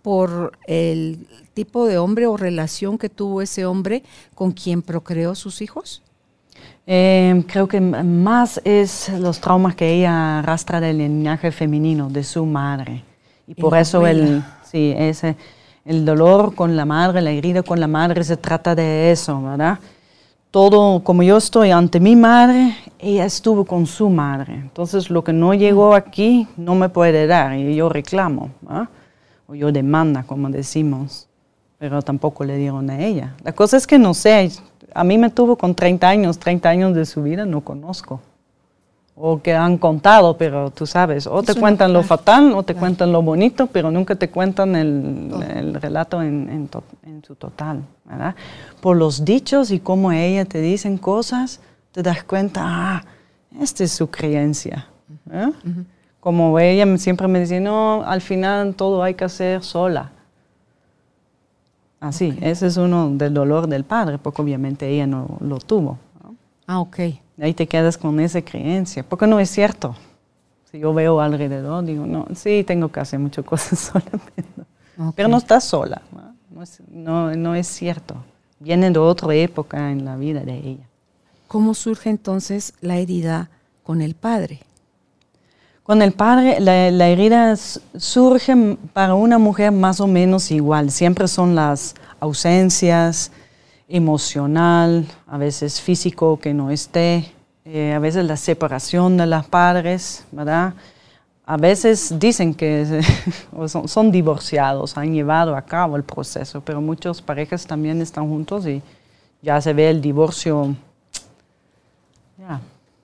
por 0.00 0.58
el 0.66 1.26
tipo 1.52 1.86
de 1.86 1.98
hombre 1.98 2.26
o 2.26 2.38
relación 2.38 2.96
que 2.96 3.10
tuvo 3.10 3.42
ese 3.42 3.66
hombre 3.66 4.02
con 4.34 4.52
quien 4.52 4.80
procreó 4.80 5.34
sus 5.34 5.60
hijos? 5.60 6.02
Eh, 6.86 7.44
creo 7.46 7.68
que 7.68 7.80
más 7.80 8.60
es 8.64 9.08
los 9.18 9.40
traumas 9.40 9.76
que 9.76 9.92
ella 9.92 10.40
arrastra 10.40 10.80
del 10.80 10.98
linaje 10.98 11.52
femenino, 11.52 12.10
de 12.10 12.24
su 12.24 12.44
madre. 12.44 13.04
Y 13.46 13.54
por 13.54 13.76
eso 13.76 14.06
el, 14.06 14.42
sí, 14.64 14.92
ese, 14.96 15.36
el 15.84 16.04
dolor 16.04 16.54
con 16.54 16.76
la 16.76 16.84
madre, 16.84 17.20
la 17.22 17.30
herida 17.30 17.62
con 17.62 17.78
la 17.78 17.86
madre, 17.86 18.24
se 18.24 18.36
trata 18.36 18.74
de 18.74 19.10
eso, 19.12 19.40
¿verdad? 19.42 19.78
Todo, 20.50 21.02
como 21.02 21.22
yo 21.22 21.38
estoy 21.38 21.70
ante 21.70 21.98
mi 21.98 22.14
madre, 22.14 22.76
ella 22.98 23.24
estuvo 23.24 23.64
con 23.64 23.86
su 23.86 24.10
madre. 24.10 24.54
Entonces, 24.54 25.08
lo 25.08 25.24
que 25.24 25.32
no 25.32 25.54
llegó 25.54 25.94
aquí 25.94 26.46
no 26.56 26.74
me 26.74 26.88
puede 26.88 27.26
dar 27.26 27.56
y 27.56 27.74
yo 27.74 27.88
reclamo, 27.88 28.50
o 29.46 29.54
yo 29.54 29.72
demanda, 29.72 30.24
como 30.24 30.50
decimos, 30.50 31.26
pero 31.78 32.02
tampoco 32.02 32.44
le 32.44 32.56
dieron 32.58 32.90
a 32.90 33.00
ella. 33.00 33.34
La 33.42 33.52
cosa 33.52 33.76
es 33.76 33.86
que 33.86 33.98
no 33.98 34.14
sé, 34.14 34.52
a 34.94 35.04
mí 35.04 35.18
me 35.18 35.30
tuvo 35.30 35.56
con 35.56 35.74
30 35.74 36.08
años, 36.08 36.38
30 36.38 36.68
años 36.68 36.94
de 36.94 37.06
su 37.06 37.22
vida 37.22 37.44
no 37.46 37.60
conozco. 37.62 38.20
O 39.14 39.42
que 39.42 39.54
han 39.54 39.76
contado, 39.76 40.38
pero 40.38 40.70
tú 40.70 40.86
sabes, 40.86 41.26
o 41.26 41.42
te 41.42 41.54
cuentan 41.54 41.92
lo 41.92 42.02
fatal 42.02 42.52
o 42.54 42.62
te 42.62 42.74
cuentan 42.74 43.12
lo 43.12 43.20
bonito, 43.20 43.66
pero 43.66 43.90
nunca 43.90 44.14
te 44.14 44.30
cuentan 44.30 44.74
el, 44.74 45.74
relato 45.80 46.22
en, 46.22 46.68
su 47.26 47.34
total. 47.34 47.82
¿verdad? 48.04 48.34
Por 48.80 48.96
los 48.96 49.24
dichos 49.24 49.70
y 49.70 49.80
cómo 49.80 50.12
ella 50.12 50.46
te 50.46 50.60
dicen 50.60 50.96
cosas, 50.96 51.60
te 51.92 52.02
das 52.02 52.24
cuenta, 52.24 52.62
ah, 52.64 53.04
esta 53.60 53.84
es 53.84 53.92
su 53.92 54.10
creencia. 54.10 54.86
¿eh? 55.30 55.52
Como 56.18 56.58
ella 56.58 56.96
siempre 56.96 57.28
me 57.28 57.40
dice, 57.40 57.60
no, 57.60 58.02
al 58.04 58.22
final 58.22 58.74
todo 58.74 59.02
hay 59.02 59.14
que 59.14 59.24
hacer 59.24 59.62
sola. 59.62 60.10
Así, 62.02 62.36
ese 62.40 62.66
es 62.66 62.76
uno 62.78 63.10
del 63.10 63.32
dolor 63.32 63.68
del 63.68 63.84
padre, 63.84 64.18
porque 64.18 64.42
obviamente 64.42 64.88
ella 64.88 65.06
no 65.06 65.38
lo 65.38 65.58
tuvo. 65.58 65.98
Ah, 66.66 66.80
ok. 66.80 66.98
Ahí 67.40 67.54
te 67.54 67.68
quedas 67.68 67.96
con 67.96 68.18
esa 68.18 68.42
creencia, 68.42 69.04
porque 69.04 69.28
no 69.28 69.38
es 69.38 69.48
cierto. 69.48 69.94
Si 70.68 70.80
yo 70.80 70.92
veo 70.92 71.20
alrededor, 71.20 71.84
digo, 71.84 72.04
no, 72.04 72.26
sí, 72.34 72.64
tengo 72.64 72.90
que 72.90 72.98
hacer 72.98 73.20
muchas 73.20 73.44
cosas 73.52 73.78
sola, 73.78 74.04
pero, 75.14 75.28
no 75.28 75.36
estás 75.36 75.62
sola. 75.62 76.02
¿no? 76.90 77.36
No, 77.36 77.54
es, 77.54 77.68
cierto. 77.68 78.16
Viene 78.58 78.90
de 78.90 78.98
otra 78.98 79.32
época 79.36 79.92
en 79.92 80.04
la 80.04 80.16
vida 80.16 80.40
de 80.40 80.58
ella. 80.58 80.88
¿Cómo 81.46 81.72
surge 81.72 82.10
entonces 82.10 82.74
la 82.80 82.96
herida 82.96 83.48
con 83.84 84.02
el 84.02 84.16
padre? 84.16 84.58
Con 85.82 86.00
el 86.00 86.12
padre, 86.12 86.60
la, 86.60 87.08
herida 87.08 87.56
surge 87.56 88.76
para 88.92 89.14
una 89.14 89.38
mujer 89.38 89.72
más 89.72 90.00
o 90.00 90.06
menos 90.06 90.52
igual. 90.52 90.92
Siempre 90.92 91.26
son 91.26 91.56
las 91.56 91.96
ausencias, 92.20 93.32
emocional, 93.88 95.06
a 95.26 95.36
veces 95.36 95.80
físico 95.80 96.38
que 96.38 96.54
no 96.54 96.70
esté, 96.70 97.32
eh, 97.64 97.92
a 97.92 97.98
veces 97.98 98.24
la 98.24 98.36
separación 98.36 99.16
de 99.16 99.26
los 99.26 99.44
padres, 99.46 100.24
¿verdad? 100.30 100.72
A 101.44 101.56
veces 101.56 102.14
dicen 102.18 102.54
que 102.54 103.02
son, 103.86 104.10
divorciados, 104.10 104.96
han 104.96 105.12
llevado 105.12 105.56
a 105.56 105.62
cabo 105.62 105.96
el 105.96 106.04
proceso, 106.04 106.60
pero 106.60 106.80
muchas 106.80 107.20
parejas 107.20 107.66
también 107.66 108.00
están 108.00 108.28
juntos 108.28 108.66
y 108.66 108.80
ya 109.42 109.60
se 109.60 109.72
ve 109.72 109.90
el 109.90 110.00
divorcio. 110.00 110.74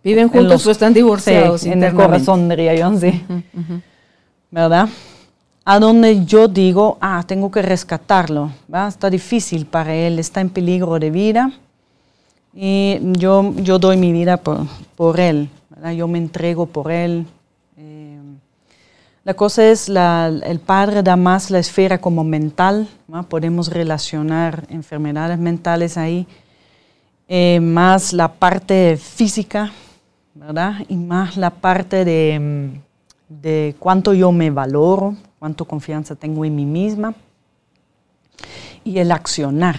¿Viven 0.09 0.31
juntos 0.31 0.67
o 0.67 0.71
están 0.71 0.95
divorciados? 0.95 1.67
en 1.67 1.83
el 1.85 1.93
corazón, 1.93 2.49
diría 2.49 2.75
yo, 2.75 2.99
sí. 2.99 3.23
¿Verdad? 4.51 4.89
A 5.67 5.79
donde 5.79 6.25
yo 6.25 6.49
digo, 6.49 6.97
ah, 6.99 7.23
tengo 7.27 7.51
que 7.51 7.61
rescatarlo, 7.61 8.51
¿va? 8.73 8.89
está 8.89 9.11
difícil 9.11 9.67
para 9.67 9.95
él, 9.95 10.19
está 10.19 10.41
en 10.41 10.49
peligro 10.49 10.99
de 10.99 11.11
vida 11.11 11.53
y 12.55 12.99
yo, 13.19 13.53
yo 13.57 13.79
doy 13.79 13.99
mi 13.99 14.11
vida 14.11 14.39
por, 14.39 14.61
por 14.97 15.21
él, 15.21 15.51
¿verdad? 15.69 15.93
yo 15.93 16.09
me 16.09 16.17
entrego 16.17 16.65
por 16.65 16.91
él. 16.91 17.27
Eh, 17.77 18.19
la 19.25 19.35
cosa 19.35 19.67
es, 19.67 19.91
la, 19.91 20.33
el 20.43 20.59
padre 20.59 21.03
da 21.03 21.17
más 21.17 21.51
la 21.51 21.59
esfera 21.59 21.99
como 21.99 22.25
mental, 22.25 22.89
podemos 23.29 23.69
relacionar 23.69 24.65
enfermedades 24.71 25.39
mentales 25.39 25.99
ahí, 25.99 26.27
eh, 27.29 27.61
más 27.61 28.15
la 28.15 28.29
parte 28.29 28.97
física, 28.97 29.71
¿verdad? 30.39 30.75
Y 30.89 30.97
más 30.97 31.37
la 31.37 31.51
parte 31.51 32.05
de, 32.05 32.71
de 33.29 33.75
cuánto 33.79 34.15
yo 34.15 34.31
me 34.31 34.51
valoro, 34.51 35.17
cuánto 35.39 35.65
confianza 35.65 36.15
tengo 36.15 36.45
en 36.45 36.55
mí 36.55 36.65
misma. 36.65 37.15
Y 38.85 38.99
el 38.99 39.11
accionar, 39.11 39.77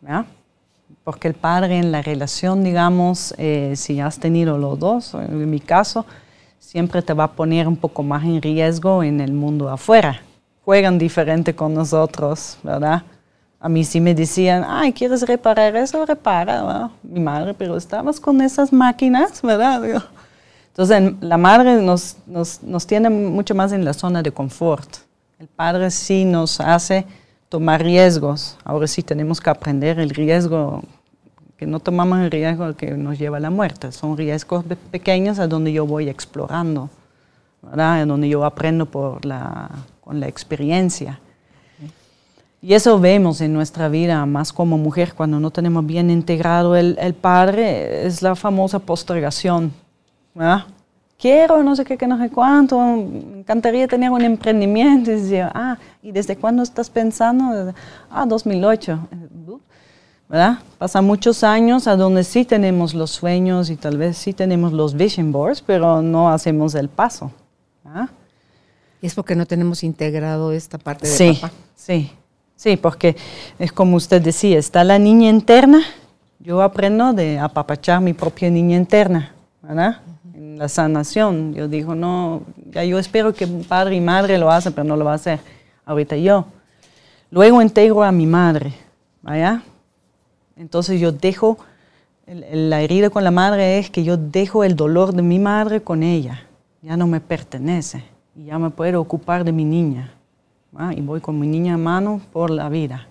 ¿verdad? 0.00 0.24
Porque 1.04 1.28
el 1.28 1.34
padre 1.34 1.78
en 1.78 1.92
la 1.92 2.02
relación, 2.02 2.64
digamos, 2.64 3.34
eh, 3.36 3.74
si 3.76 4.00
has 4.00 4.18
tenido 4.18 4.58
los 4.58 4.78
dos, 4.78 5.14
en 5.14 5.50
mi 5.50 5.60
caso, 5.60 6.06
siempre 6.58 7.02
te 7.02 7.12
va 7.12 7.24
a 7.24 7.32
poner 7.32 7.68
un 7.68 7.76
poco 7.76 8.02
más 8.02 8.24
en 8.24 8.40
riesgo 8.40 9.02
en 9.02 9.20
el 9.20 9.32
mundo 9.32 9.68
afuera. 9.68 10.22
Juegan 10.64 10.98
diferente 10.98 11.54
con 11.54 11.74
nosotros, 11.74 12.58
¿verdad? 12.62 13.02
A 13.62 13.68
mí 13.68 13.84
sí 13.84 14.00
me 14.00 14.14
decían, 14.14 14.64
ay, 14.66 14.94
¿quieres 14.94 15.20
reparar 15.22 15.76
eso? 15.76 16.06
Repara, 16.06 16.90
mi 17.02 17.20
madre, 17.20 17.52
pero 17.52 17.76
estabas 17.76 18.18
con 18.18 18.40
esas 18.40 18.72
máquinas, 18.72 19.42
¿verdad? 19.42 19.82
entonces, 20.68 21.12
la 21.20 21.36
madre 21.36 21.82
nos, 21.82 22.16
nos, 22.26 22.62
nos, 22.62 22.86
tiene 22.86 23.10
mucho 23.10 23.54
más 23.54 23.72
en 23.72 23.84
la 23.84 23.92
zona 23.92 24.22
de 24.22 24.32
confort. 24.32 24.88
El 25.38 25.46
padre 25.46 25.90
sí 25.90 26.24
nos 26.24 26.58
hace 26.58 27.04
tomar 27.50 27.82
riesgos. 27.82 28.56
Ahora 28.64 28.86
sí 28.86 29.02
tenemos 29.02 29.42
que 29.42 29.50
aprender 29.50 29.98
el 29.98 30.08
riesgo, 30.08 30.82
que 31.58 31.66
no 31.66 31.80
tomamos 31.80 32.20
el 32.20 32.30
riesgo 32.30 32.74
que 32.74 32.92
nos 32.92 33.18
lleva 33.18 33.36
a 33.36 33.40
la 33.40 33.50
muerte. 33.50 33.92
Son 33.92 34.16
riesgos 34.16 34.64
pequeños 34.90 35.38
a 35.38 35.46
donde 35.46 35.70
yo 35.70 35.84
voy 35.84 36.08
explorando, 36.08 36.88
¿verdad? 37.60 38.00
A 38.00 38.06
donde 38.06 38.30
yo 38.30 38.42
aprendo 38.42 38.86
por 38.86 39.26
la, 39.26 39.68
con 40.00 40.18
la 40.18 40.28
experiencia. 40.28 41.20
Y 42.62 42.74
eso 42.74 43.00
vemos 43.00 43.40
en 43.40 43.54
nuestra 43.54 43.88
vida, 43.88 44.24
más 44.26 44.52
como 44.52 44.76
mujer, 44.76 45.14
cuando 45.14 45.40
no 45.40 45.50
tenemos 45.50 45.86
bien 45.86 46.10
integrado 46.10 46.76
el, 46.76 46.96
el 47.00 47.14
padre, 47.14 48.06
es 48.06 48.20
la 48.20 48.36
famosa 48.36 48.78
postergación. 48.78 49.72
Quiero, 51.18 51.62
no 51.62 51.74
sé 51.76 51.84
qué, 51.84 51.96
que 51.96 52.06
no 52.06 52.18
sé 52.18 52.30
cuánto, 52.30 52.78
me 52.78 53.40
encantaría 53.40 53.86
tener 53.88 54.10
un 54.10 54.22
emprendimiento. 54.22 55.10
Y 55.10 55.14
decía, 55.14 55.50
ah, 55.54 55.78
¿y 56.02 56.12
desde 56.12 56.36
cuándo 56.36 56.62
estás 56.62 56.90
pensando? 56.90 57.72
Ah, 58.10 58.26
2008. 58.26 58.98
¿verdad? 60.30 60.58
Pasan 60.78 61.04
muchos 61.04 61.42
años 61.42 61.88
a 61.88 61.96
donde 61.96 62.22
sí 62.22 62.44
tenemos 62.44 62.94
los 62.94 63.10
sueños 63.10 63.68
y 63.68 63.76
tal 63.76 63.98
vez 63.98 64.16
sí 64.16 64.32
tenemos 64.32 64.72
los 64.72 64.94
vision 64.94 65.32
boards, 65.32 65.60
pero 65.60 66.02
no 66.02 66.30
hacemos 66.30 66.76
el 66.76 66.88
paso. 66.88 67.32
Y 69.02 69.06
es 69.06 69.14
porque 69.14 69.34
no 69.34 69.44
tenemos 69.44 69.82
integrado 69.82 70.52
esta 70.52 70.78
parte 70.78 71.08
de 71.08 71.14
sí, 71.14 71.32
papá. 71.40 71.52
Sí, 71.74 72.10
Sí, 72.10 72.10
porque 72.80 73.16
es 73.58 73.72
como 73.72 73.96
usted 73.96 74.20
decía, 74.20 74.58
está 74.58 74.84
la 74.84 74.98
niña 74.98 75.30
interna. 75.30 75.82
Yo 76.38 76.62
aprendo 76.62 77.12
de 77.12 77.38
apapachar 77.38 78.00
mi 78.00 78.12
propia 78.12 78.50
niña 78.50 78.76
interna, 78.76 79.34
¿verdad? 79.62 80.00
En 80.34 80.58
la 80.58 80.68
sanación. 80.68 81.54
Yo 81.54 81.68
digo, 81.68 81.94
no, 81.94 82.42
ya 82.70 82.84
yo 82.84 82.98
espero 82.98 83.32
que 83.32 83.46
padre 83.46 83.96
y 83.96 84.00
madre 84.00 84.38
lo 84.38 84.50
hacen, 84.50 84.72
pero 84.72 84.84
no 84.84 84.96
lo 84.96 85.04
va 85.04 85.12
a 85.12 85.16
hacer. 85.16 85.40
Ahorita 85.86 86.16
yo. 86.16 86.46
Luego 87.30 87.62
integro 87.62 88.02
a 88.02 88.12
mi 88.12 88.26
madre, 88.26 88.74
¿vaya? 89.22 89.62
Entonces 90.56 91.00
yo 91.00 91.12
dejo, 91.12 91.58
la 92.26 92.82
herida 92.82 93.08
con 93.08 93.24
la 93.24 93.30
madre 93.30 93.78
es 93.78 93.88
que 93.90 94.04
yo 94.04 94.16
dejo 94.16 94.64
el 94.64 94.76
dolor 94.76 95.14
de 95.14 95.22
mi 95.22 95.38
madre 95.38 95.82
con 95.82 96.02
ella. 96.02 96.42
Ya 96.82 96.96
no 96.96 97.06
me 97.06 97.20
pertenece. 97.20 98.04
Y 98.36 98.44
ya 98.44 98.58
me 98.58 98.70
puedo 98.70 99.00
ocupar 99.00 99.44
de 99.44 99.52
mi 99.52 99.64
niña. 99.64 100.12
¿Ah? 100.76 100.92
y 100.96 101.00
voy 101.00 101.20
con 101.20 101.38
mi 101.38 101.46
niña 101.46 101.74
a 101.74 101.78
mano 101.78 102.20
por 102.32 102.50
la 102.50 102.68
vida. 102.68 103.06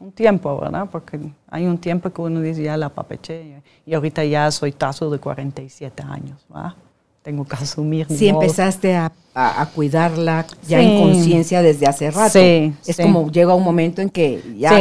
Un 0.00 0.12
tiempo, 0.12 0.60
¿verdad? 0.60 0.88
Porque 0.90 1.18
hay 1.48 1.66
un 1.66 1.78
tiempo 1.78 2.10
que 2.10 2.20
uno 2.20 2.40
dice, 2.40 2.62
ya 2.62 2.76
la 2.76 2.88
papeché, 2.88 3.62
y 3.86 3.94
ahorita 3.94 4.24
ya 4.24 4.50
soy 4.50 4.72
tazo 4.72 5.10
de 5.10 5.18
47 5.18 6.02
años, 6.02 6.44
¿verdad? 6.48 6.74
Tengo 7.22 7.44
que 7.44 7.54
asumir. 7.54 8.08
Sí, 8.10 8.26
empezaste 8.26 8.96
a, 8.96 9.12
a, 9.32 9.66
cuidarla 9.72 10.44
ya 10.66 10.80
en 10.80 11.00
conciencia 11.00 11.62
desde 11.62 11.86
hace 11.86 12.10
rato. 12.10 12.32
Sí, 12.32 12.74
es 12.84 12.96
como 12.96 13.30
llega 13.30 13.54
un 13.54 13.62
momento 13.62 14.02
en 14.02 14.10
que 14.10 14.42
ya, 14.58 14.72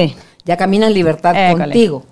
ya 0.44 0.58
camina 0.58 0.88
en 0.88 0.94
libertad 0.96 1.36
contigo. 1.56 2.04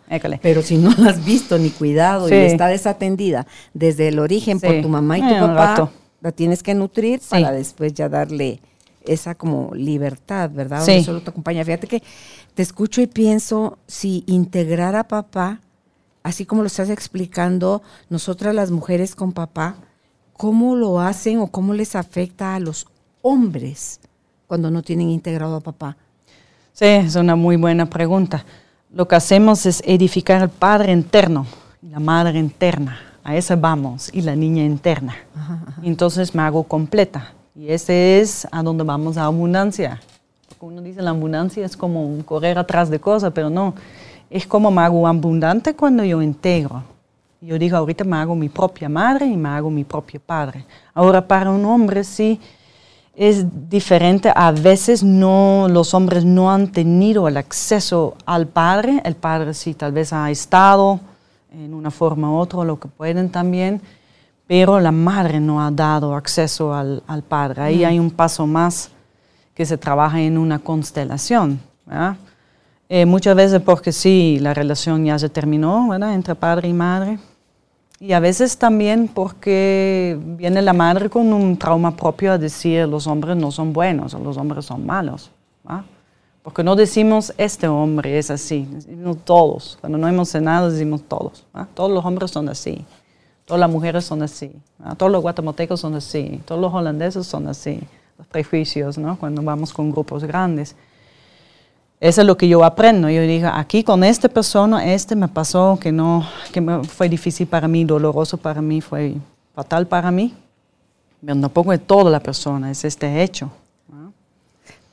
Pero 0.41 0.61
si 0.61 0.77
no 0.77 0.93
la 0.97 1.09
has 1.09 1.25
visto 1.25 1.57
ni 1.57 1.71
cuidado 1.71 2.29
y 2.29 2.33
está 2.33 2.67
desatendida 2.67 3.47
desde 3.73 4.09
el 4.09 4.19
origen 4.19 4.59
por 4.59 4.79
tu 4.81 4.89
mamá 4.89 5.17
y 5.17 5.21
tu 5.21 5.33
papá, 5.33 5.91
la 6.21 6.31
tienes 6.31 6.61
que 6.61 6.75
nutrir 6.75 7.21
para 7.27 7.51
después 7.51 7.95
ya 7.95 8.07
darle 8.07 8.59
esa 9.05 9.35
como 9.35 9.73
libertad, 9.73 10.49
¿verdad? 10.51 10.79
Donde 10.79 11.03
solo 11.03 11.21
te 11.21 11.29
acompaña. 11.29 11.63
Fíjate 11.63 11.87
que 11.87 12.03
te 12.53 12.61
escucho 12.61 13.01
y 13.01 13.07
pienso 13.07 13.77
si 13.87 14.23
integrar 14.27 14.95
a 14.95 15.07
papá, 15.07 15.61
así 16.23 16.45
como 16.45 16.61
lo 16.61 16.67
estás 16.67 16.89
explicando, 16.89 17.81
nosotras 18.09 18.53
las 18.53 18.71
mujeres 18.71 19.15
con 19.15 19.31
papá, 19.31 19.75
¿cómo 20.33 20.75
lo 20.75 20.99
hacen 20.99 21.39
o 21.39 21.47
cómo 21.47 21.73
les 21.73 21.95
afecta 21.95 22.55
a 22.55 22.59
los 22.59 22.87
hombres 23.21 23.99
cuando 24.47 24.71
no 24.71 24.81
tienen 24.81 25.09
integrado 25.09 25.55
a 25.55 25.61
papá? 25.61 25.97
Sí, 26.73 26.85
es 26.85 27.15
una 27.15 27.35
muy 27.35 27.55
buena 27.55 27.89
pregunta. 27.89 28.45
Lo 28.91 29.07
que 29.07 29.15
hacemos 29.15 29.65
es 29.65 29.83
edificar 29.85 30.41
el 30.41 30.49
padre 30.49 30.91
interno 30.91 31.45
y 31.81 31.87
la 31.87 31.99
madre 31.99 32.39
interna. 32.39 32.99
A 33.21 33.35
esa 33.35 33.55
vamos, 33.55 34.09
y 34.11 34.21
la 34.21 34.35
niña 34.35 34.63
interna. 34.63 35.13
Entonces 35.83 36.33
me 36.33 36.41
hago 36.41 36.63
completa. 36.63 37.33
Y 37.59 37.73
ese 37.73 38.21
es 38.21 38.47
a 38.53 38.63
donde 38.63 38.85
vamos 38.85 39.17
a 39.17 39.25
abundancia. 39.25 39.99
Porque 40.47 40.63
uno 40.63 40.81
dice 40.81 41.01
la 41.01 41.09
abundancia 41.09 41.65
es 41.65 41.75
como 41.75 42.23
correr 42.23 42.57
atrás 42.57 42.89
de 42.89 43.01
cosas, 43.01 43.33
pero 43.35 43.49
no. 43.49 43.73
Es 44.29 44.47
como 44.47 44.71
me 44.71 44.81
hago 44.81 45.05
abundante 45.05 45.75
cuando 45.75 46.05
yo 46.05 46.21
integro. 46.21 46.83
Yo 47.41 47.59
digo, 47.59 47.75
ahorita 47.75 48.05
me 48.05 48.15
hago 48.15 48.33
mi 48.33 48.47
propia 48.47 48.87
madre 48.87 49.25
y 49.25 49.35
me 49.35 49.49
hago 49.49 49.69
mi 49.69 49.83
propio 49.83 50.21
padre. 50.21 50.63
Ahora, 50.93 51.27
para 51.27 51.51
un 51.51 51.65
hombre 51.65 52.05
sí 52.05 52.39
es 53.13 53.45
diferente. 53.69 54.31
A 54.33 54.53
veces 54.53 55.03
no, 55.03 55.67
los 55.69 55.93
hombres 55.93 56.23
no 56.23 56.49
han 56.49 56.71
tenido 56.71 57.27
el 57.27 57.35
acceso 57.35 58.15
al 58.25 58.47
padre. 58.47 59.01
El 59.03 59.15
padre 59.15 59.53
sí 59.53 59.73
tal 59.73 59.91
vez 59.91 60.13
ha 60.13 60.31
estado 60.31 61.01
en 61.51 61.73
una 61.73 61.91
forma 61.91 62.31
u 62.31 62.37
otra, 62.37 62.63
lo 62.63 62.79
que 62.79 62.87
pueden 62.87 63.29
también 63.29 63.81
pero 64.49 64.79
la 64.79 64.91
madre 64.91 65.39
no 65.39 65.61
ha 65.61 65.69
dado 65.69 66.15
acceso 66.15 66.73
al, 66.73 67.23
padre. 67.27 67.61
Ahí 67.61 67.83
hay 67.83 67.99
un 67.99 68.09
paso 68.09 68.47
más 68.47 68.89
que 69.53 69.63
se 69.63 69.77
trabaja 69.77 70.19
en 70.19 70.39
una 70.39 70.57
constelación. 70.57 71.59
Eh, 72.89 73.05
muchas 73.05 73.35
veces 73.35 73.61
porque 73.61 73.91
sí, 73.91 74.39
la 74.41 74.55
relación 74.55 75.05
ya 75.05 75.19
se 75.19 75.29
terminó 75.29 75.93
entre 75.93 76.33
padre 76.33 76.67
y 76.67 76.73
madre. 76.73 77.19
Y 77.99 78.13
a 78.13 78.19
veces 78.19 78.57
también 78.57 79.07
porque 79.07 80.17
viene 80.19 80.63
la 80.63 80.73
madre 80.73 81.11
con 81.11 81.31
un 81.31 81.55
trauma 81.55 81.95
propio 81.95 82.31
a 82.31 82.39
decir 82.39 82.87
los 82.87 83.05
hombres 83.05 83.37
no 83.37 83.51
son 83.51 83.71
buenos 83.71 84.15
o 84.15 84.19
los 84.19 84.35
hombres 84.35 84.65
son 84.65 84.83
malos. 84.83 85.29
Porque 86.41 86.63
no 86.63 86.75
decimos 86.75 87.31
este 87.37 87.67
hombre 87.67 88.17
es 88.17 88.31
así, 88.31 88.67
decimos 88.71 89.17
todos. 89.23 89.77
Cuando 89.79 89.99
no 89.99 90.07
hemos 90.07 90.29
cenado 90.29 90.71
decimos 90.71 91.03
todos. 91.07 91.45
Todos 91.75 91.91
los 91.91 92.03
hombres 92.03 92.31
son 92.31 92.49
así. 92.49 92.83
Todas 93.49 93.61
las 93.61 93.71
mujeres 93.71 94.05
son 94.05 94.21
así, 94.21 94.51
todos 94.95 95.11
los 95.11 95.23
guatemaltecos 95.23 95.79
son 95.79 95.95
así, 95.95 96.39
todos 96.45 96.61
los 96.61 96.71
holandeses 96.71 97.25
son 97.25 97.47
así, 97.47 97.79
los 98.15 98.27
prejuicios, 98.27 98.99
¿no? 98.99 99.17
Cuando 99.17 99.41
vamos 99.41 99.73
con 99.73 99.89
grupos 99.89 100.23
grandes. 100.23 100.75
Eso 101.99 102.21
es 102.21 102.27
lo 102.27 102.37
que 102.37 102.47
yo 102.47 102.63
aprendo. 102.63 103.09
Yo 103.09 103.23
digo, 103.23 103.49
aquí 103.51 103.83
con 103.83 104.03
esta 104.03 104.29
persona, 104.29 104.93
este 104.93 105.15
me 105.15 105.27
pasó 105.27 105.79
que 105.81 105.91
no, 105.91 106.27
que 106.51 106.61
fue 106.83 107.09
difícil 107.09 107.47
para 107.47 107.67
mí, 107.67 107.85
doloroso 107.85 108.37
para 108.37 108.61
mí, 108.61 108.81
fue 108.81 109.15
fatal 109.55 109.87
para 109.87 110.11
mí. 110.11 110.35
Pero 111.19 111.41
tampoco 111.41 111.73
es 111.73 111.81
toda 111.87 112.11
la 112.11 112.19
persona, 112.19 112.69
es 112.69 112.85
este 112.85 113.23
hecho. 113.23 113.49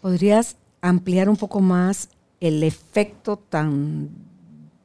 ¿Podrías 0.00 0.56
ampliar 0.80 1.28
un 1.28 1.36
poco 1.36 1.60
más 1.60 2.08
el 2.40 2.62
efecto 2.62 3.36
tan 3.36 4.08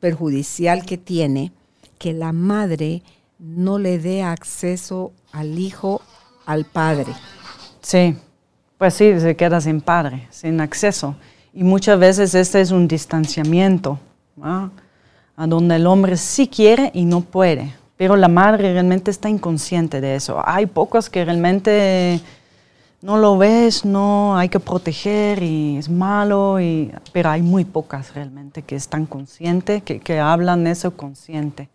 perjudicial 0.02 0.86
que 0.86 0.98
tiene 0.98 1.54
que 1.98 2.12
la 2.12 2.34
madre 2.34 3.02
no 3.42 3.80
le 3.80 3.98
dé 3.98 4.22
acceso 4.22 5.14
al 5.32 5.58
hijo 5.58 6.02
al 6.46 6.66
padre. 6.66 7.12
Sí, 7.82 8.16
pues 8.78 8.94
sí, 8.94 9.20
se 9.20 9.36
queda 9.36 9.60
sin 9.60 9.82
padre, 9.82 10.28
sin 10.30 10.62
acceso. 10.62 11.16
Y 11.54 11.64
muchas 11.64 12.00
veces 12.00 12.36
este 12.36 12.62
es 12.62 12.72
un 12.72 12.88
distanciamiento, 12.88 14.00
a 14.42 15.48
donde 15.48 15.76
el 15.76 15.88
hombre 15.88 16.18
sí 16.18 16.48
quiere 16.48 16.92
y 16.94 17.04
no 17.04 17.22
puede, 17.22 17.74
pero 17.98 18.16
la 18.16 18.28
madre 18.28 18.74
realmente 18.74 19.10
está 19.12 19.28
inconsciente 19.28 20.02
de 20.02 20.16
eso. 20.16 20.42
Hay 20.46 20.68
pocas 20.68 21.10
que 21.10 21.26
realmente 21.26 22.22
no 23.02 23.18
lo 23.18 23.38
ves, 23.38 23.84
no 23.84 24.38
hay 24.38 24.50
que 24.50 24.60
proteger 24.60 25.42
y 25.42 25.78
es 25.78 25.90
malo, 25.90 26.60
y, 26.60 26.94
pero 27.12 27.32
hay 27.32 27.42
muy 27.42 27.66
pocas 27.66 28.14
realmente 28.14 28.62
que 28.62 28.76
están 28.76 29.08
conscientes, 29.08 29.82
que, 29.82 30.00
que 30.00 30.20
hablan 30.20 30.68
eso 30.68 30.96
consciente 30.96 31.70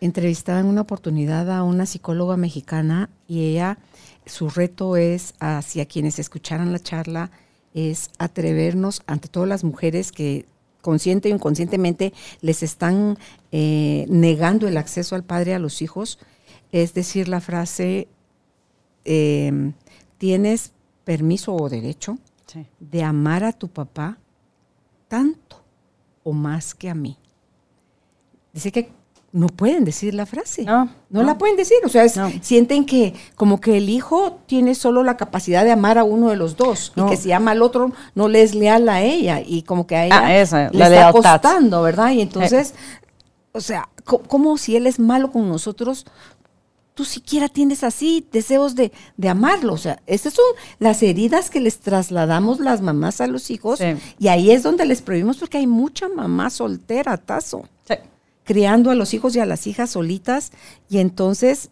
entrevistaba 0.00 0.60
en 0.60 0.66
una 0.66 0.82
oportunidad 0.82 1.50
a 1.50 1.62
una 1.62 1.86
psicóloga 1.86 2.36
mexicana 2.36 3.10
y 3.26 3.44
ella, 3.44 3.78
su 4.26 4.50
reto 4.50 4.96
es 4.96 5.34
hacia 5.40 5.86
quienes 5.86 6.18
escucharan 6.18 6.72
la 6.72 6.78
charla, 6.78 7.30
es 7.74 8.10
atrevernos 8.18 9.02
ante 9.06 9.28
todas 9.28 9.48
las 9.48 9.64
mujeres 9.64 10.12
que 10.12 10.46
consciente 10.80 11.32
o 11.32 11.34
inconscientemente 11.34 12.12
les 12.40 12.62
están 12.62 13.18
eh, 13.50 14.06
negando 14.08 14.68
el 14.68 14.76
acceso 14.76 15.16
al 15.16 15.24
padre 15.24 15.54
a 15.54 15.58
los 15.58 15.82
hijos, 15.82 16.18
es 16.72 16.92
decir, 16.92 17.28
la 17.28 17.40
frase, 17.40 18.08
em, 19.04 19.72
tienes 20.18 20.72
permiso 21.04 21.54
o 21.54 21.68
derecho 21.68 22.18
de 22.78 23.02
amar 23.02 23.42
a 23.42 23.52
tu 23.52 23.68
papá 23.68 24.18
tanto 25.08 25.64
o 26.22 26.32
más 26.32 26.74
que 26.74 26.88
a 26.88 26.94
mí. 26.94 27.16
Dice 28.52 28.70
que 28.70 28.92
no 29.34 29.48
pueden 29.48 29.84
decir 29.84 30.14
la 30.14 30.26
frase. 30.26 30.62
No, 30.62 30.88
no, 31.10 31.24
la 31.24 31.36
pueden 31.36 31.56
decir. 31.56 31.78
O 31.84 31.88
sea, 31.88 32.08
sienten 32.40 32.86
que 32.86 33.14
como 33.34 33.60
que 33.60 33.78
el 33.78 33.90
hijo 33.90 34.38
tiene 34.46 34.76
solo 34.76 35.02
la 35.02 35.16
capacidad 35.16 35.64
de 35.64 35.72
amar 35.72 35.98
a 35.98 36.04
uno 36.04 36.30
de 36.30 36.36
los 36.36 36.56
dos 36.56 36.92
y 36.94 37.04
que 37.06 37.16
si 37.16 37.32
ama 37.32 37.50
al 37.50 37.60
otro 37.60 37.90
no 38.14 38.28
le 38.28 38.42
es 38.42 38.54
leal 38.54 38.88
a 38.88 39.02
ella 39.02 39.42
y 39.44 39.62
como 39.62 39.88
que 39.88 39.96
a 39.96 40.06
ella 40.06 40.46
ah, 40.52 40.70
le 40.72 40.84
está 40.84 41.12
costando, 41.12 41.82
¿verdad? 41.82 42.12
Y 42.12 42.20
entonces, 42.20 42.74
o 43.50 43.60
sea, 43.60 43.88
como 44.04 44.56
si 44.56 44.76
él 44.76 44.86
es 44.86 45.00
malo 45.00 45.32
con 45.32 45.48
nosotros, 45.48 46.06
tú 46.94 47.04
siquiera 47.04 47.48
tienes 47.48 47.82
así 47.82 48.24
deseos 48.30 48.76
de, 48.76 48.92
amarlo. 49.28 49.72
O 49.72 49.78
sea, 49.78 50.00
esas 50.06 50.34
son 50.34 50.46
las 50.78 51.02
heridas 51.02 51.50
que 51.50 51.58
les 51.58 51.80
trasladamos 51.80 52.60
las 52.60 52.82
mamás 52.82 53.20
a 53.20 53.26
los 53.26 53.50
hijos 53.50 53.80
y 54.16 54.28
ahí 54.28 54.52
es 54.52 54.62
donde 54.62 54.86
les 54.86 55.02
prohibimos 55.02 55.38
porque 55.38 55.58
hay 55.58 55.66
mucha 55.66 56.08
mamá 56.08 56.50
soltera, 56.50 57.16
tazo. 57.16 57.64
Sí 57.88 57.96
criando 58.44 58.90
a 58.90 58.94
los 58.94 59.14
hijos 59.14 59.34
y 59.34 59.40
a 59.40 59.46
las 59.46 59.66
hijas 59.66 59.90
solitas 59.90 60.52
y 60.88 60.98
entonces 60.98 61.70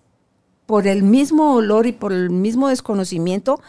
por 0.66 0.86
el 0.86 1.02
mismo 1.02 1.54
olor 1.54 1.86
y 1.86 1.92
por 1.92 2.12
el 2.12 2.30
mismo 2.30 2.68
desconocimiento 2.68 3.60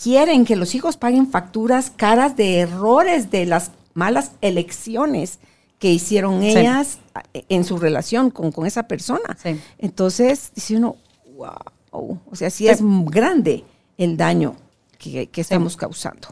quieren 0.00 0.44
que 0.44 0.56
los 0.56 0.74
hijos 0.74 0.96
paguen 0.96 1.28
facturas 1.28 1.90
caras 1.90 2.36
de 2.36 2.58
errores 2.58 3.30
de 3.30 3.46
las 3.46 3.72
malas 3.94 4.32
elecciones 4.40 5.38
que 5.78 5.90
hicieron 5.90 6.42
ellas 6.42 6.98
en 7.32 7.64
su 7.64 7.78
relación 7.78 8.30
con, 8.30 8.66
esa 8.66 8.84
persona. 8.84 9.36
Entonces, 9.78 10.52
dice 10.54 10.76
uno, 10.76 10.96
wow, 11.36 12.18
o 12.30 12.36
sea, 12.36 12.50
sí, 12.50 12.68
es 12.68 12.80
grande 12.82 13.64
el 13.98 14.16
daño 14.16 14.56
que, 14.98 15.26
que 15.28 15.40
estamos 15.42 15.76
causando. 15.76 16.28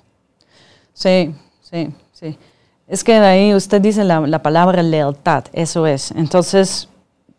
Sí, 0.94 1.35
sí, 1.61 1.88
sí. 2.12 2.38
Es 2.87 3.03
que 3.03 3.14
ahí 3.14 3.55
usted 3.55 3.81
dice 3.81 4.05
la, 4.05 4.42
palabra 4.42 4.83
lealtad, 4.83 5.44
eso 5.53 5.87
es. 5.87 6.11
Entonces, 6.11 6.88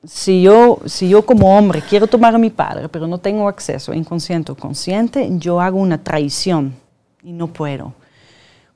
si 0.04 0.42
yo, 0.42 0.80
si 0.86 1.08
yo 1.08 1.24
como 1.26 1.56
hombre 1.56 1.84
quiero 1.88 2.08
tomar 2.08 2.34
a 2.34 2.40
mi 2.40 2.50
padre, 2.50 2.90
pero 2.90 3.06
no 3.06 3.20
tengo 3.20 3.48
acceso, 3.48 3.94
inconsciente 3.94 4.52
o 4.52 4.56
consciente, 4.56 5.30
yo 5.34 5.62
hago 5.62 5.78
una 5.78 6.04
traición 6.04 6.74
y 7.24 7.32
no 7.32 7.48
puedo. 7.48 7.94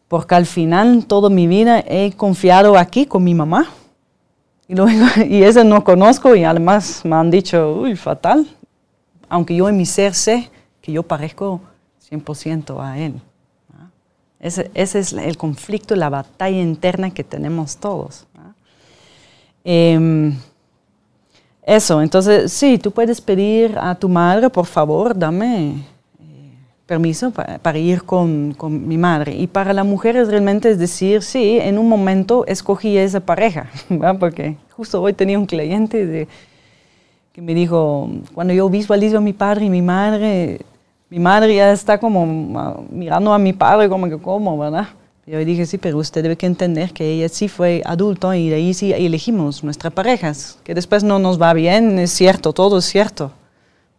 Porque 0.08 0.36
al 0.36 0.46
final, 0.46 1.06
toda 1.06 1.30
mi 1.30 1.48
vida 1.48 1.84
he 1.88 2.14
confiado 2.16 2.78
aquí 2.78 3.06
con 3.06 3.24
mi 3.24 3.34
mamá. 3.34 3.68
Y, 4.68 4.76
luego, 4.76 5.06
y 5.26 5.42
no 5.66 5.84
conozco 5.84 6.36
y 6.36 6.44
además 6.44 7.02
me 7.04 7.16
han 7.16 7.32
dicho, 7.32 7.80
uy, 7.82 7.96
fatal. 7.96 8.48
Aunque 9.28 9.56
yo 9.56 9.70
en 9.70 9.78
mi 9.78 9.86
ser 9.86 10.14
sé 10.14 10.50
que 10.82 10.92
yo 10.92 11.02
parezco 11.02 11.62
100% 12.12 12.80
a 12.84 12.98
él. 13.00 13.22
Ese, 14.40 14.72
es 14.74 15.14
el 15.14 15.38
conflicto, 15.38 15.96
la 15.96 16.10
batalla 16.10 16.62
interna 16.62 17.12
que 17.12 17.24
tenemos 17.24 17.78
todos. 17.78 18.26
Em, 19.64 20.34
eso, 21.64 22.02
entonces, 22.02 22.52
sí, 22.52 22.78
tú 22.78 22.92
puedes 22.92 23.20
pedir 23.20 23.78
a 23.80 23.94
tu 23.96 24.08
madre, 24.08 24.50
por 24.50 24.66
favor, 24.66 25.18
dame 25.18 25.84
eh, 26.20 26.54
permiso 26.86 27.32
para, 27.32 27.78
ir 27.78 28.04
con, 28.04 28.56
mi 28.88 28.98
madre. 28.98 29.36
Y 29.36 29.48
para 29.48 29.74
la 29.74 29.84
mujer 29.84 30.16
realmente 30.26 30.72
es 30.72 30.80
decir, 30.80 31.22
sí, 31.22 31.60
en 31.62 31.78
un 31.78 31.90
momento 31.90 32.46
escogí 32.48 32.98
esa 32.98 33.20
pareja, 33.20 33.70
porque 34.20 34.56
justo 34.76 35.02
hoy 35.02 35.14
tenía 35.14 35.38
un 35.38 35.46
cliente 35.46 36.28
que 37.34 37.42
me 37.42 37.54
dijo, 37.54 38.10
cuando 38.34 38.54
yo 38.54 38.70
visualizo 38.70 39.18
a 39.18 39.22
mi 39.22 39.34
padre 39.34 39.66
y 39.66 39.70
mi 39.70 39.82
madre, 39.82 40.62
mi 41.10 41.20
madre 41.20 41.56
ya 41.56 41.72
está 41.72 41.98
como 41.98 42.60
ah, 42.60 42.80
mirando 42.90 43.34
a 43.34 43.40
mi 43.40 43.54
padre 43.54 43.90
como 43.90 44.08
que, 44.08 44.18
¿cómo, 44.18 44.58
verdad? 44.58 44.90
Yo 45.26 45.38
dije, 45.46 45.68
sí, 45.68 45.78
pero 45.78 46.00
usted 46.00 46.24
debe 46.24 46.38
que 46.38 46.48
entender 46.48 46.92
que 46.92 47.08
ella 47.08 47.30
sí 47.30 47.48
fue 47.48 47.84
adulto 47.86 48.34
y 48.34 48.50
de 48.50 48.56
ahí 48.56 48.74
sí 48.74 48.94
elegimos 48.94 49.64
nuestras 49.64 49.94
parejas. 49.94 50.58
Que 50.64 50.74
después 50.74 51.04
no 51.04 51.20
nos 51.20 51.40
va 51.40 51.54
bien, 51.54 52.00
es 52.00 52.10
cierto, 52.10 52.52
todo 52.52 52.80
es 52.80 52.86
cierto, 52.86 53.32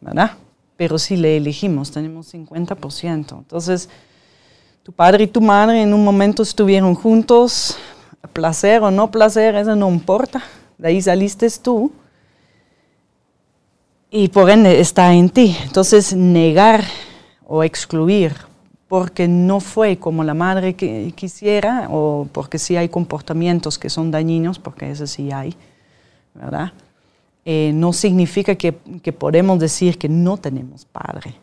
¿verdad? 0.00 0.32
Pero 0.76 0.98
sí 0.98 1.16
le 1.16 1.36
elegimos, 1.36 1.92
tenemos 1.92 2.34
50%. 2.34 3.38
Entonces, 3.38 3.88
tu 4.82 4.90
padre 4.90 5.24
y 5.24 5.26
tu 5.28 5.40
madre 5.40 5.82
en 5.82 5.94
un 5.94 6.02
momento 6.02 6.42
estuvieron 6.42 6.96
juntos, 6.96 7.76
placer 8.32 8.82
o 8.82 8.90
no 8.90 9.08
placer, 9.12 9.54
eso 9.54 9.76
no 9.76 9.88
importa. 9.88 10.42
De 10.78 10.88
ahí 10.88 11.00
saliste 11.00 11.48
tú. 11.62 11.92
Y 14.10 14.28
por 14.28 14.50
ende 14.50 14.80
está 14.80 15.14
en 15.14 15.30
ti. 15.30 15.56
Entonces, 15.62 16.14
negar 16.14 16.84
o 17.46 17.62
excluir 17.62 18.34
porque 18.90 19.28
no 19.28 19.60
fue 19.60 19.98
como 19.98 20.24
la 20.24 20.34
madre 20.34 20.74
que 20.74 21.12
quisiera 21.14 21.86
o 21.92 22.26
porque 22.32 22.58
sí 22.58 22.76
hay 22.76 22.88
comportamientos 22.88 23.78
que 23.78 23.88
son 23.88 24.10
dañinos, 24.10 24.58
porque 24.58 24.90
eso 24.90 25.06
sí 25.06 25.30
hay, 25.30 25.54
¿verdad? 26.34 26.72
Eh, 27.44 27.70
no 27.72 27.92
significa 27.92 28.56
que, 28.56 28.76
que, 29.00 29.12
podemos 29.12 29.60
decir 29.60 29.96
que 29.96 30.08
no 30.08 30.38
tenemos 30.38 30.84
padre. 30.86 31.36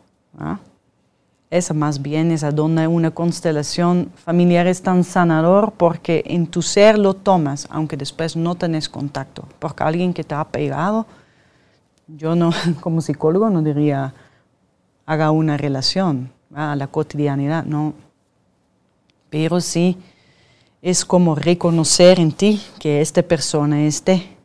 Esa 1.50 1.72
más 1.72 2.02
bien 2.02 2.32
es 2.32 2.44
a 2.44 2.50
donde 2.50 2.86
una 2.86 3.12
constelación 3.12 4.12
familiar 4.14 4.66
es 4.66 4.82
tan 4.82 5.02
sanador 5.02 5.72
porque 5.72 6.22
en 6.26 6.46
tu 6.46 6.60
ser 6.60 6.98
lo 6.98 7.14
tomas, 7.14 7.66
aunque 7.70 7.96
después 7.96 8.36
no 8.36 8.56
tenés 8.56 8.90
contacto. 8.90 9.44
Porque 9.58 9.84
alguien 9.84 10.12
que 10.12 10.22
te 10.22 10.34
ha 10.34 10.44
pegado, 10.44 11.06
yo 12.08 12.34
no, 12.34 12.50
como 12.80 13.00
psicólogo 13.00 13.50
no 13.50 13.62
diría, 13.62 14.14
haga 15.06 15.30
una 15.30 15.56
relación 15.56 16.32
a 16.54 16.74
la 16.76 16.86
cotidianidad, 16.86 17.64
no. 17.64 17.94
Pero 19.30 19.60
sí 19.60 19.98
es 20.80 21.04
como 21.04 21.34
reconocer 21.34 22.18
en 22.18 22.32
ti 22.32 22.62
que 22.78 23.00
esta 23.00 23.22
persona 23.22 23.86
esté, 23.86 24.36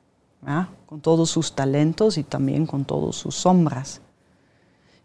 con 0.86 1.00
todos 1.00 1.30
sus 1.30 1.54
talentos 1.54 2.18
y 2.18 2.24
también 2.24 2.66
con 2.66 2.84
todas 2.84 3.16
sus 3.16 3.36
sombras. 3.36 4.02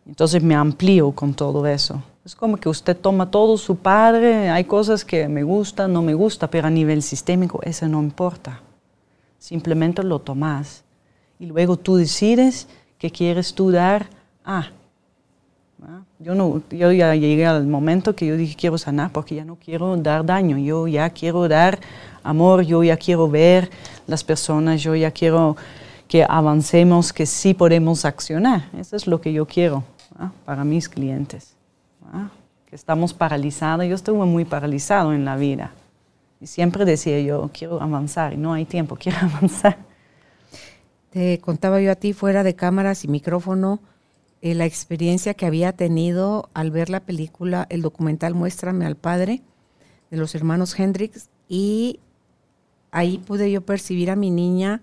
Entonces 0.05 0.43
me 0.43 0.55
amplío 0.55 1.13
con 1.13 1.35
todo 1.35 1.67
eso. 1.67 2.03
Es 2.25 2.35
como 2.35 2.57
que 2.57 2.69
usted 2.69 2.97
toma 2.97 3.31
todo 3.31 3.57
su 3.57 3.77
padre, 3.77 4.51
hay 4.51 4.65
cosas 4.65 5.05
que 5.05 5.29
me 5.29 5.45
gustan, 5.45 5.93
no 5.93 6.03
me 6.03 6.15
gusta, 6.15 6.51
pero 6.51 6.67
a 6.67 6.71
nivel 6.71 7.03
sistémico 7.03 7.61
eso 7.63 7.87
no 7.89 8.03
importa. 8.03 8.61
Simplemente 9.39 10.03
lo 10.03 10.19
tomas 10.19 10.83
y 11.39 11.47
luego 11.47 11.77
tú 11.77 11.97
decides 11.97 12.69
qué 12.99 13.11
quieres 13.11 13.55
tú 13.55 13.71
dar. 13.71 14.07
Ah, 14.45 14.71
yo, 16.19 16.35
no, 16.35 16.63
yo 16.71 16.91
ya 16.91 17.15
llegué 17.15 17.47
al 17.47 17.67
momento 17.67 18.17
que 18.17 18.27
yo 18.27 18.37
dije 18.37 18.57
quiero 18.57 18.77
sanar 18.77 19.13
porque 19.13 19.37
ya 19.37 19.45
no 19.45 19.57
quiero 19.57 19.97
dar 19.97 20.27
daño, 20.27 20.59
yo 20.59 20.89
ya 20.89 21.11
quiero 21.11 21.47
dar 21.47 21.79
amor, 22.25 22.63
yo 22.63 22.83
ya 22.83 22.97
quiero 22.97 23.29
ver 23.29 23.71
las 24.07 24.25
personas, 24.25 24.83
yo 24.83 24.97
ya 24.97 25.13
quiero 25.13 25.57
que 26.09 26.25
avancemos, 26.29 27.13
que 27.13 27.27
sí 27.27 27.55
podemos 27.55 28.05
accionar. 28.05 28.69
Eso 28.77 28.97
es 28.97 29.07
lo 29.07 29.21
que 29.21 29.33
yo 29.33 29.47
quiero 29.47 29.85
para 30.45 30.65
mis 30.65 30.89
clientes. 30.89 31.55
Que 32.69 32.75
estamos 32.75 33.15
paralizados, 33.15 33.87
yo 33.87 33.95
estuve 33.95 34.25
muy 34.27 34.45
paralizado 34.45 35.13
en 35.13 35.25
la 35.25 35.37
vida. 35.37 35.71
Y 36.41 36.47
siempre 36.47 36.85
decía 36.85 37.21
yo, 37.21 37.51
quiero 37.53 37.81
avanzar 37.81 38.33
y 38.33 38.37
no 38.37 38.53
hay 38.53 38.65
tiempo, 38.65 38.97
quiero 38.97 39.19
avanzar. 39.23 39.88
Te 41.11 41.39
contaba 41.39 41.81
yo 41.81 41.91
a 41.91 41.97
ti 41.97 42.13
fuera 42.13 42.43
de 42.43 42.55
cámaras 42.55 43.05
y 43.05 43.09
micrófono 43.09 43.81
eh, 44.41 44.55
la 44.55 44.67
experiencia 44.67 45.35
que 45.35 45.47
había 45.47 45.73
tenido 45.73 46.49
al 46.55 46.71
ver 46.71 46.91
la 46.91 47.01
película, 47.01 47.67
el 47.71 47.83
documental 47.83 48.35
Muéstrame 48.35 48.87
al 48.87 48.97
Padre 48.97 49.43
de 50.11 50.17
los 50.17 50.35
hermanos 50.35 50.79
Hendrix 50.79 51.29
y 51.49 52.01
ahí 52.91 53.19
pude 53.19 53.51
yo 53.51 53.63
percibir 53.63 54.11
a 54.11 54.17
mi 54.17 54.31
niña 54.31 54.83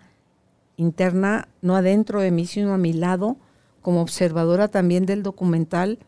interna, 0.77 1.47
no 1.61 1.75
adentro 1.75 2.19
de 2.19 2.31
mí, 2.31 2.45
sino 2.45 2.73
a 2.73 2.77
mi 2.77 2.91
lado, 2.91 3.37
como 3.81 4.01
observadora 4.01 4.67
también 4.67 5.05
del 5.05 5.23
documental 5.23 5.99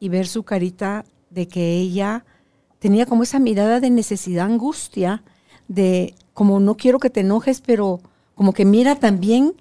y 0.00 0.08
ver 0.08 0.26
su 0.26 0.42
carita 0.42 1.04
de 1.30 1.48
que 1.48 1.76
ella 1.76 2.24
tenía 2.78 3.06
como 3.06 3.22
esa 3.22 3.38
mirada 3.38 3.80
de 3.80 3.90
necesidad, 3.90 4.46
angustia, 4.46 5.22
de 5.68 6.14
como 6.34 6.60
no 6.60 6.76
quiero 6.76 6.98
que 6.98 7.10
te 7.10 7.20
enojes, 7.20 7.60
pero 7.60 8.00
como 8.42 8.54
que 8.54 8.64
mira 8.64 8.96
también 8.96 9.54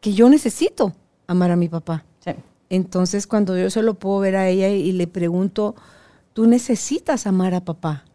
que 0.00 0.14
yo 0.14 0.30
necesito 0.30 0.94
amar 1.26 1.50
a 1.50 1.56
mi 1.56 1.68
papá. 1.68 2.06
Entonces, 2.70 3.26
cuando 3.26 3.58
yo 3.58 3.68
se 3.68 3.82
lo 3.82 3.98
puedo 3.98 4.20
ver 4.20 4.34
a 4.34 4.48
ella 4.48 4.70
y 4.70 4.92
le 4.92 5.06
pregunto, 5.06 5.74
tú 6.32 6.46
necesitas 6.46 7.26
amar 7.26 7.52
a 7.52 7.66
papá, 7.66 8.06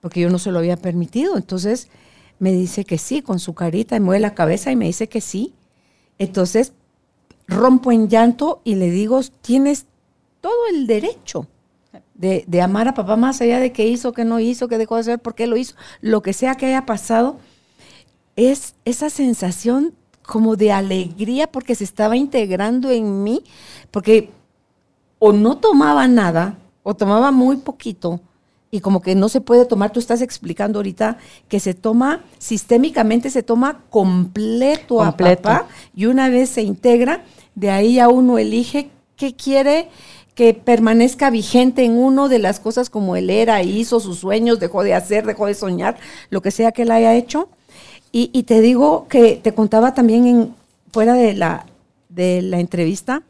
porque 0.00 0.20
yo 0.20 0.30
no 0.30 0.38
se 0.38 0.50
lo 0.50 0.60
había 0.60 0.78
permitido. 0.78 1.36
Entonces, 1.36 1.88
me 2.38 2.52
dice 2.52 2.86
que 2.86 2.96
sí, 2.96 3.20
con 3.20 3.38
su 3.38 3.52
carita, 3.52 3.96
y 3.96 4.00
mueve 4.00 4.20
la 4.20 4.34
cabeza 4.34 4.72
y 4.72 4.76
me 4.76 4.86
dice 4.86 5.10
que 5.10 5.20
sí. 5.20 5.52
Entonces, 6.18 6.72
rompo 7.46 7.92
en 7.92 8.08
llanto 8.08 8.62
y 8.64 8.76
le 8.76 8.90
digo, 8.90 9.20
tienes 9.42 9.84
todo 10.40 10.68
el 10.72 10.86
derecho 10.86 11.48
de, 12.14 12.46
de, 12.46 12.62
amar 12.62 12.88
a 12.88 12.94
papá 12.94 13.16
más 13.16 13.42
allá 13.42 13.60
de 13.60 13.72
qué 13.72 13.86
hizo, 13.86 14.14
qué 14.14 14.24
no 14.24 14.40
hizo, 14.40 14.68
qué 14.68 14.78
dejó 14.78 14.94
de 14.94 15.02
hacer, 15.02 15.18
por 15.18 15.34
qué 15.34 15.46
lo 15.46 15.58
hizo, 15.58 15.74
lo 16.00 16.22
que 16.22 16.32
sea 16.32 16.54
que 16.54 16.64
haya 16.64 16.86
pasado. 16.86 17.40
Es 18.36 18.74
esa 18.84 19.10
sensación 19.10 19.94
como 20.24 20.56
de 20.56 20.72
alegría 20.72 21.46
porque 21.46 21.74
se 21.74 21.84
estaba 21.84 22.16
integrando 22.16 22.90
en 22.90 23.22
mí, 23.22 23.44
porque 23.90 24.30
o 25.18 25.32
no 25.32 25.58
tomaba 25.58 26.08
nada 26.08 26.58
o 26.82 26.94
tomaba 26.94 27.30
muy 27.30 27.56
poquito 27.56 28.20
y 28.70 28.80
como 28.80 29.00
que 29.02 29.14
no 29.14 29.28
se 29.28 29.40
puede 29.40 29.66
tomar, 29.66 29.92
tú 29.92 30.00
estás 30.00 30.20
explicando 30.20 30.80
ahorita 30.80 31.18
que 31.48 31.60
se 31.60 31.74
toma 31.74 32.24
sistémicamente, 32.38 33.30
se 33.30 33.44
toma 33.44 33.82
completo, 33.88 35.00
a 35.00 35.16
papá 35.16 35.68
y 35.94 36.06
una 36.06 36.28
vez 36.28 36.50
se 36.50 36.62
integra, 36.62 37.24
de 37.54 37.70
ahí 37.70 38.00
a 38.00 38.08
uno 38.08 38.36
elige 38.36 38.90
qué 39.16 39.34
quiere 39.36 39.88
que 40.34 40.54
permanezca 40.54 41.30
vigente 41.30 41.84
en 41.84 41.96
uno 41.96 42.28
de 42.28 42.40
las 42.40 42.58
cosas 42.58 42.90
como 42.90 43.14
él 43.14 43.30
era, 43.30 43.62
hizo 43.62 44.00
sus 44.00 44.18
sueños, 44.18 44.58
dejó 44.58 44.82
de 44.82 44.94
hacer, 44.94 45.24
dejó 45.24 45.46
de 45.46 45.54
soñar, 45.54 45.96
lo 46.30 46.42
que 46.42 46.50
sea 46.50 46.72
que 46.72 46.82
él 46.82 46.90
haya 46.90 47.14
hecho 47.14 47.48
y, 48.16 48.44
te 48.44 48.60
digo 48.60 49.08
que 49.08 49.40
te 49.42 49.54
contaba 49.54 49.92
también 49.92 50.26
en, 50.28 50.54
fuera 50.92 51.14
de 51.14 51.34
la, 51.34 51.66
de 52.08 52.42
la 52.42 52.60
entrevista 52.60 53.24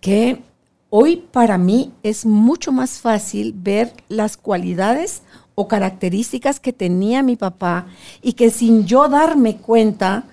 que 0.00 0.42
hoy 0.90 1.18
para 1.30 1.56
mí 1.56 1.92
es 2.02 2.26
mucho 2.26 2.72
más 2.72 2.98
fácil 2.98 3.54
ver 3.56 3.92
las 4.08 4.36
cualidades 4.36 5.22
o 5.54 5.68
características 5.68 6.58
que 6.58 6.72
tenía 6.72 7.22
mi 7.22 7.36
papá 7.36 7.86
y 8.22 8.32
que 8.32 8.50
sin 8.50 8.86
yo 8.86 9.08
darme 9.08 9.58
cuenta, 9.58 10.24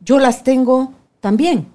yo 0.00 0.18
las 0.18 0.44
tengo 0.44 0.92
también. 1.20 1.68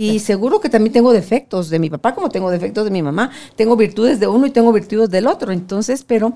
Y 0.00 0.18
seguro 0.18 0.60
que 0.60 0.68
también 0.68 0.92
tengo 0.92 1.12
defectos 1.12 1.70
de 1.70 1.78
mi 1.78 1.90
papá, 1.90 2.14
como 2.14 2.28
tengo 2.28 2.50
defectos 2.50 2.84
de 2.84 2.90
mi 2.90 3.02
mamá. 3.02 3.30
Tengo 3.56 3.76
virtudes 3.76 4.20
de 4.20 4.28
uno 4.28 4.46
y 4.46 4.50
tengo 4.50 4.72
virtudes 4.72 5.10
del 5.10 5.26
otro. 5.26 5.52
Entonces, 5.52 6.04
pero 6.04 6.34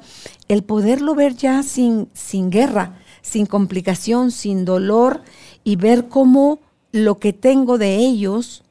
el 0.49 0.64
poderlo 0.64 1.14
ver 1.14 1.37
ya 1.37 1.62
sin, 1.62 2.09
sin 2.12 2.51
guerra, 2.51 2.99
sin 3.22 3.46
complicación, 3.46 4.30
sin 4.30 4.64
dolor 4.64 5.22
y 5.64 5.76
ver 5.76 6.08
cómo 6.08 6.58
lo 6.92 7.18
que 7.18 7.32
tengo 7.32 7.78
de 7.78 7.96
ellos 7.96 8.64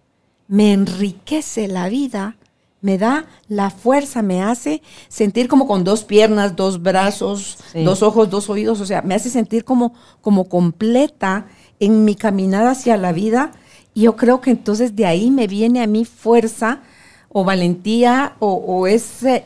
me 0.47 0.73
enriquece 0.73 1.67
la 1.67 1.89
vida, 1.89 2.35
me 2.81 2.97
da 2.97 3.25
la 3.47 3.69
fuerza, 3.69 4.21
me 4.21 4.41
hace 4.41 4.81
sentir 5.07 5.47
como 5.47 5.67
con 5.67 5.83
dos 5.83 6.03
piernas, 6.03 6.55
dos 6.55 6.81
brazos, 6.81 7.57
dos 7.73 8.03
ojos, 8.03 8.29
dos 8.29 8.49
oídos, 8.49 8.81
o 8.81 8.85
sea, 8.85 9.01
me 9.01 9.15
hace 9.15 9.29
sentir 9.29 9.63
como, 9.63 9.93
como 10.21 10.49
completa 10.49 11.47
en 11.79 12.03
mi 12.03 12.15
caminar 12.15 12.67
hacia 12.67 12.97
la 12.97 13.11
vida. 13.11 13.51
Y 13.93 14.03
yo 14.03 14.15
creo 14.15 14.41
que 14.41 14.51
entonces 14.51 14.95
de 14.95 15.05
ahí 15.05 15.31
me 15.31 15.47
viene 15.47 15.81
a 15.81 15.87
mí 15.87 16.05
fuerza 16.05 16.81
o 17.29 17.43
valentía 17.43 18.35
o, 18.39 18.87
ese, 18.87 19.45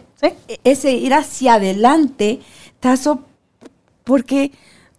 ese 0.64 0.94
ir 0.94 1.14
hacia 1.14 1.56
adelante, 1.56 2.40
Tazo, 2.80 3.22
porque 4.04 4.52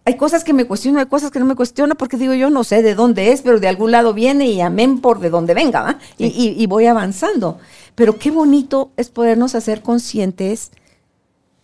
hay 0.07 0.15
cosas 0.15 0.45
que 0.45 0.53
me 0.53 0.63
cuestiono, 0.63 0.99
hay 0.99 1.07
cosas 1.07 1.31
que 1.31 1.39
no 1.39 1.43
me 1.43 1.55
cuestiono, 1.55 1.95
porque 1.95 2.15
digo 2.15 2.33
yo 2.33 2.49
no 2.49 2.63
sé 2.63 2.81
de 2.81 2.95
dónde 2.95 3.33
es, 3.33 3.41
pero 3.41 3.59
de 3.59 3.67
algún 3.67 3.91
lado 3.91 4.13
viene 4.13 4.47
y 4.47 4.61
amén 4.61 5.01
por 5.01 5.19
de 5.19 5.29
donde 5.29 5.53
venga, 5.53 5.99
y, 6.17 6.65
voy 6.65 6.85
avanzando. 6.85 7.59
Pero 7.93 8.17
qué 8.17 8.31
bonito 8.31 8.91
es 8.95 9.09
podernos 9.09 9.53
hacer 9.53 9.81
conscientes 9.81 10.71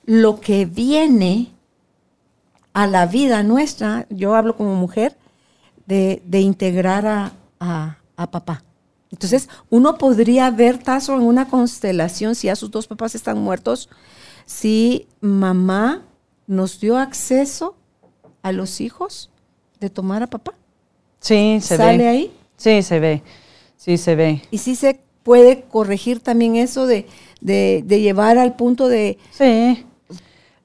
lo 0.06 0.42
que 0.42 0.66
viene 0.66 1.54
a 2.74 2.86
la 2.86 3.06
vida 3.06 3.44
nuestra, 3.44 4.08
yo 4.10 4.36
hablo 4.36 4.58
como 4.58 4.76
mujer, 4.76 5.16
de, 5.86 6.22
integrar 6.34 7.08
a, 7.08 7.98
a, 8.18 8.30
papá. 8.30 8.66
Entonces, 9.10 9.48
uno 9.70 9.98
podría 9.98 10.52
ver 10.52 10.80
Tazo 10.80 11.16
en 11.16 11.22
una 11.22 11.48
constelación, 11.48 12.36
si 12.36 12.50
a 12.50 12.58
sus 12.58 12.70
dos 12.72 12.88
papás 12.88 13.16
están 13.16 13.38
muertos, 13.38 13.88
si 14.46 15.08
mamá 15.22 16.02
nos 16.46 16.82
dio 16.82 16.98
acceso 16.98 17.78
a 18.44 18.52
los 18.52 18.80
hijos 18.82 19.32
de 19.80 19.90
tomar 19.90 20.22
a 20.22 20.28
papá. 20.28 20.54
Sí, 21.20 21.60
se 21.62 21.78
ve. 21.78 21.84
¿Sale 21.84 22.08
ahí? 22.08 22.32
Sí, 22.58 22.84
se 22.84 23.00
ve. 23.00 23.24
Sí, 23.78 23.98
se 23.98 24.16
ve. 24.16 24.42
Y 24.52 24.60
sí 24.60 24.76
se 24.76 25.00
puede 25.24 25.64
corregir 25.64 26.20
también 26.20 26.56
eso 26.56 26.86
de, 26.86 27.08
de, 27.42 27.82
llevar 28.00 28.38
al 28.38 28.56
punto 28.56 28.88
de... 28.88 29.18
Sí. 29.32 29.86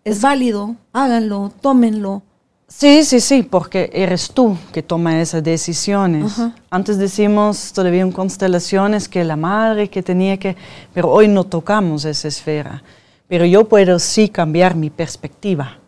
es 0.05 0.21
válido, 0.21 0.77
háganlo, 0.93 1.53
tómenlo. 1.61 2.23
Sí, 2.67 3.03
sí, 3.05 3.21
sí, 3.21 3.43
porque 3.45 3.91
eres 3.95 4.31
tú 4.31 4.57
que 4.73 4.83
toma 4.83 5.23
esas 5.23 5.43
decisiones. 5.43 6.35
Antes 6.71 6.99
decimos 6.99 7.73
todavía 7.73 8.03
en 8.03 8.13
constelaciones 8.13 9.09
que 9.09 9.25
la 9.25 9.37
madre 9.37 9.89
que 9.89 10.03
tenía 10.03 10.37
que, 10.37 10.55
pero 10.93 11.09
hoy 11.11 11.29
no 11.29 11.45
tocamos 11.45 12.05
esa 12.05 12.29
esfera. 12.29 12.83
Pero 13.27 13.47
yo 13.47 13.69
puedo 13.69 13.99
sí 13.99 14.29
cambiar 14.29 14.75
mi 14.75 14.91
perspectiva. 14.91 15.79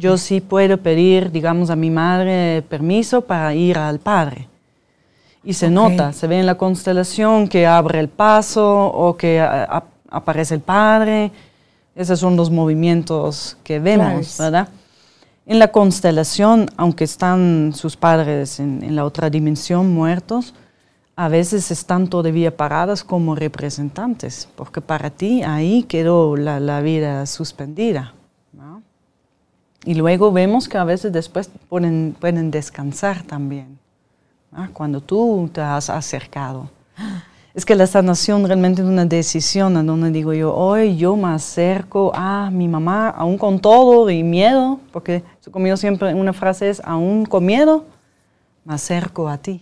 Yo 0.00 0.16
sí 0.18 0.40
puedo 0.40 0.78
pedir, 0.78 1.30
digamos, 1.30 1.70
a 1.70 1.76
mi 1.76 1.90
madre 1.90 2.62
permiso 2.68 3.20
para 3.20 3.54
ir 3.54 3.78
al 3.78 3.98
padre. 3.98 4.48
Y 5.44 5.54
se 5.54 5.70
nota, 5.70 6.12
se 6.12 6.26
ve 6.26 6.40
en 6.40 6.46
la 6.46 6.56
constelación 6.56 7.48
que 7.48 7.66
abre 7.66 8.00
el 8.00 8.08
paso 8.08 8.86
o 8.86 9.16
que 9.16 9.40
aparece 10.10 10.54
el 10.54 10.60
padre. 10.60 11.30
Esos 11.94 12.18
son 12.18 12.36
los 12.36 12.50
movimientos 12.50 13.56
que 13.62 13.78
vemos, 13.78 14.36
¿verdad? 14.38 14.68
En 15.48 15.58
la 15.58 15.68
constelación, 15.68 16.68
aunque 16.76 17.04
están 17.04 17.72
sus 17.74 17.96
padres 17.96 18.60
en, 18.60 18.94
la 18.94 19.06
otra 19.06 19.30
dimensión 19.30 19.94
muertos, 19.94 20.54
a 21.16 21.28
veces 21.28 21.70
están 21.70 22.08
todavía 22.08 22.54
paradas 22.54 23.02
como 23.02 23.34
representantes, 23.34 24.46
porque 24.56 24.82
para 24.82 25.08
ti 25.08 25.42
ahí 25.42 25.84
quedó 25.84 26.36
la, 26.36 26.80
vida 26.82 27.24
suspendida. 27.24 28.12
Y 29.84 29.94
luego 29.94 30.32
vemos 30.32 30.68
que 30.68 30.76
a 30.76 30.84
veces 30.84 31.12
después 31.12 31.50
pueden, 31.68 32.16
pueden 32.18 32.50
descansar 32.50 33.22
también, 33.22 33.78
cuando 34.72 35.00
tú 35.00 35.48
te 35.52 35.60
has 35.60 35.88
acercado. 35.88 36.68
Es 37.54 37.64
que 37.64 37.74
la 37.74 37.86
sanación 37.86 38.46
realmente 38.46 38.82
es 38.82 38.88
una 38.88 39.04
decisión 39.04 39.76
en 39.76 39.86
donde 39.86 40.10
digo 40.10 40.32
yo, 40.32 40.54
hoy 40.54 40.96
yo 40.96 41.16
me 41.16 41.28
acerco 41.28 42.12
a 42.14 42.50
mi 42.50 42.68
mamá, 42.68 43.08
aún 43.08 43.36
con 43.36 43.58
todo 43.58 44.08
y 44.10 44.22
miedo, 44.22 44.78
porque 44.92 45.24
conmigo 45.50 45.76
siempre 45.76 46.14
una 46.14 46.32
frase 46.32 46.70
es, 46.70 46.80
aún 46.84 47.24
con 47.24 47.44
miedo, 47.44 47.84
me 48.64 48.74
acerco 48.74 49.28
a 49.28 49.38
ti. 49.38 49.60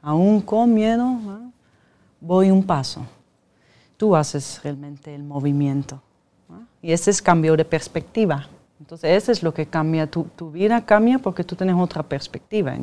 Aún 0.00 0.40
con 0.40 0.74
miedo, 0.74 1.16
voy 2.20 2.50
un 2.50 2.64
paso. 2.64 3.02
Tú 3.96 4.16
haces 4.16 4.60
realmente 4.64 5.14
el 5.14 5.22
movimiento. 5.22 6.00
Y 6.80 6.90
ese 6.90 7.10
es 7.12 7.22
cambio 7.22 7.56
de 7.56 7.64
perspectiva. 7.64 8.48
Entonces, 8.82 9.22
eso 9.22 9.30
es 9.30 9.44
lo 9.44 9.54
que 9.54 9.66
cambia. 9.66 10.08
Tu, 10.08 10.24
tu 10.34 10.50
vida 10.50 10.84
cambia 10.84 11.20
porque 11.20 11.44
tú 11.44 11.54
tienes 11.54 11.76
otra 11.78 12.02
perspectiva. 12.02 12.76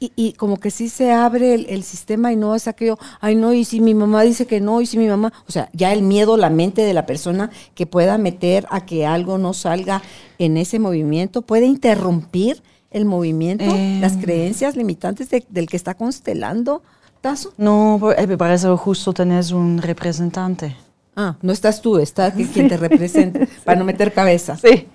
Y, 0.00 0.32
como 0.32 0.58
que 0.58 0.72
sí 0.72 0.88
se 0.88 1.12
abre 1.12 1.54
el, 1.54 1.84
sistema 1.84 2.32
y 2.32 2.36
no 2.36 2.56
es 2.56 2.66
aquello, 2.66 2.98
ay 3.20 3.36
no, 3.36 3.52
y 3.52 3.64
si 3.64 3.80
mi 3.80 3.94
mamá 3.94 4.22
dice 4.22 4.46
que 4.46 4.60
no, 4.60 4.80
y 4.80 4.86
si 4.86 4.98
mi 4.98 5.06
mamá, 5.06 5.32
o 5.46 5.52
sea, 5.52 5.68
ya 5.72 5.92
el 5.92 6.02
miedo, 6.02 6.36
la 6.36 6.50
mente 6.50 6.82
de 6.82 6.94
la 6.94 7.06
persona 7.06 7.50
que 7.76 7.86
pueda 7.86 8.18
meter 8.18 8.66
a 8.70 8.84
que 8.84 9.06
algo 9.06 9.38
no 9.38 9.54
salga 9.54 10.02
en 10.38 10.56
ese 10.56 10.80
movimiento, 10.80 11.42
puede 11.42 11.66
interrumpir 11.66 12.60
el 12.90 13.04
movimiento, 13.04 13.64
eh. 13.64 13.98
las 14.00 14.16
creencias 14.16 14.76
limitantes 14.76 15.28
del 15.30 15.68
que 15.68 15.76
está 15.76 15.94
constelando, 15.94 16.82
Tazo. 17.20 17.52
No, 17.56 18.00
eh, 18.16 18.36
para 18.36 18.54
eso 18.54 18.76
justo 18.76 19.12
tenés 19.12 19.52
un 19.52 19.78
representante. 19.78 20.76
Ah, 21.14 21.36
no 21.42 21.52
estás 21.52 21.80
tú, 21.82 21.98
está 21.98 22.32
quien 22.32 22.68
te 22.68 22.76
representa, 22.78 23.40
para 23.64 23.78
no 23.78 23.84
meter 23.84 24.12
cabeza. 24.12 24.56
Sí. 24.56 24.88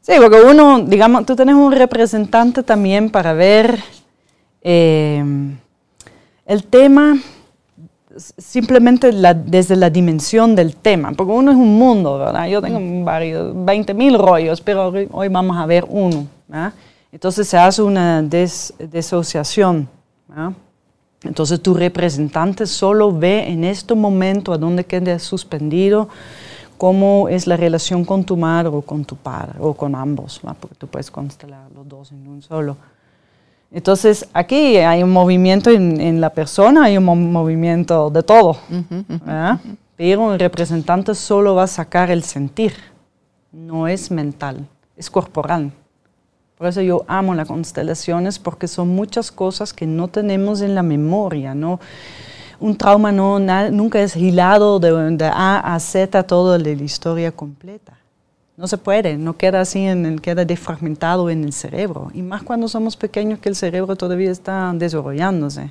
Sí, 0.00 0.12
porque 0.20 0.40
uno, 0.40 0.80
digamos, 0.80 1.26
tú 1.26 1.36
tenés 1.36 1.54
un 1.54 1.72
representante 1.72 2.62
también 2.62 3.10
para 3.10 3.32
ver 3.32 3.78
eh, 4.62 5.22
el 6.46 6.64
tema, 6.64 7.18
simplemente 8.16 9.10
desde 9.44 9.76
la 9.76 9.90
dimensión 9.90 10.56
del 10.56 10.76
tema, 10.76 11.12
porque 11.12 11.32
uno 11.32 11.50
es 11.50 11.56
un 11.56 11.78
mundo, 11.78 12.18
¿verdad? 12.18 12.48
Yo 12.48 12.62
tengo 12.62 13.04
varios, 13.04 13.52
20 13.64 13.94
mil 13.94 14.18
rollos, 14.18 14.60
pero 14.60 14.92
hoy 15.10 15.28
vamos 15.28 15.56
a 15.56 15.66
ver 15.66 15.84
uno. 15.88 16.26
Entonces 17.12 17.48
se 17.48 17.58
hace 17.58 17.82
una 17.82 18.22
desociación. 18.22 19.88
Entonces 21.22 21.60
tu 21.60 21.74
representante 21.74 22.66
solo 22.66 23.12
ve 23.12 23.48
en 23.48 23.64
este 23.64 23.94
momento 23.94 24.52
a 24.52 24.58
dónde 24.58 24.84
queda 24.84 25.18
suspendido 25.18 26.08
cómo 26.78 27.28
es 27.28 27.46
la 27.46 27.56
relación 27.56 28.04
con 28.04 28.24
tu 28.24 28.36
madre 28.36 28.68
o 28.68 28.80
con 28.82 29.04
tu 29.04 29.16
padre 29.16 29.58
o 29.58 29.74
con 29.74 29.94
ambos, 29.94 30.40
porque 30.60 30.76
tú 30.76 30.86
puedes 30.86 31.10
constelar 31.10 31.70
los 31.74 31.86
dos 31.88 32.12
en 32.12 32.26
un 32.26 32.40
solo. 32.40 32.76
Entonces, 33.70 34.26
aquí 34.32 34.78
hay 34.78 35.02
un 35.02 35.10
movimiento 35.10 35.68
en, 35.70 36.20
la 36.20 36.30
persona, 36.30 36.84
hay 36.84 36.96
un 36.96 37.32
movimiento 37.32 38.08
de 38.08 38.22
todo. 38.22 38.56
Pero 39.96 40.32
el 40.32 40.38
representante 40.38 41.14
solo 41.14 41.56
va 41.56 41.64
a 41.64 41.66
sacar 41.66 42.10
el 42.10 42.22
sentir, 42.22 42.72
no 43.52 43.88
es 43.88 44.10
mental, 44.10 44.66
es 44.96 45.10
corporal. 45.10 45.72
Por 46.58 46.66
eso 46.66 46.82
yo 46.82 47.04
amo 47.06 47.36
las 47.36 47.46
constelaciones, 47.46 48.40
porque 48.40 48.66
son 48.66 48.88
muchas 48.88 49.30
cosas 49.30 49.72
que 49.72 49.86
no 49.86 50.08
tenemos 50.08 50.60
en 50.60 50.74
la 50.74 50.82
memoria. 50.82 51.54
¿no? 51.54 51.78
Un 52.58 52.76
trauma 52.76 53.12
no, 53.12 53.38
nunca 53.70 54.00
es 54.00 54.16
hilado 54.16 54.80
de, 54.80 54.90
de 55.16 55.26
A 55.26 55.74
a 55.74 55.78
Z 55.78 56.20
toda 56.24 56.58
la 56.58 56.68
historia 56.70 57.30
completa. 57.30 57.96
No 58.56 58.66
se 58.66 58.76
puede, 58.76 59.16
no 59.16 59.36
queda 59.36 59.60
así, 59.60 59.86
en 59.86 60.18
queda 60.18 60.44
defragmentado 60.44 61.30
en 61.30 61.44
el 61.44 61.52
cerebro. 61.52 62.10
Y 62.12 62.22
más 62.22 62.42
cuando 62.42 62.66
somos 62.66 62.96
pequeños 62.96 63.38
que 63.38 63.48
el 63.48 63.54
cerebro 63.54 63.94
todavía 63.94 64.32
está 64.32 64.72
desarrollándose. 64.74 65.70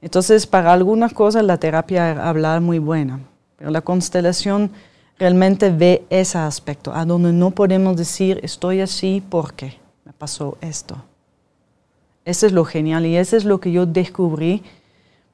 Entonces, 0.00 0.46
para 0.46 0.72
algunas 0.72 1.12
cosas 1.12 1.44
la 1.44 1.58
terapia 1.58 2.26
habla 2.26 2.58
muy 2.60 2.78
buena, 2.78 3.20
pero 3.58 3.70
la 3.70 3.82
constelación 3.82 4.70
realmente 5.18 5.68
ve 5.68 6.06
ese 6.08 6.38
aspecto, 6.38 6.94
a 6.94 7.04
donde 7.04 7.34
no 7.34 7.50
podemos 7.50 7.98
decir 7.98 8.40
estoy 8.42 8.80
así 8.80 9.22
porque 9.28 9.78
pasó 10.18 10.58
esto. 10.60 10.96
Eso 12.24 12.46
es 12.46 12.52
lo 12.52 12.64
genial 12.64 13.06
y 13.06 13.16
eso 13.16 13.36
es 13.36 13.44
lo 13.44 13.60
que 13.60 13.70
yo 13.70 13.86
descubrí 13.86 14.62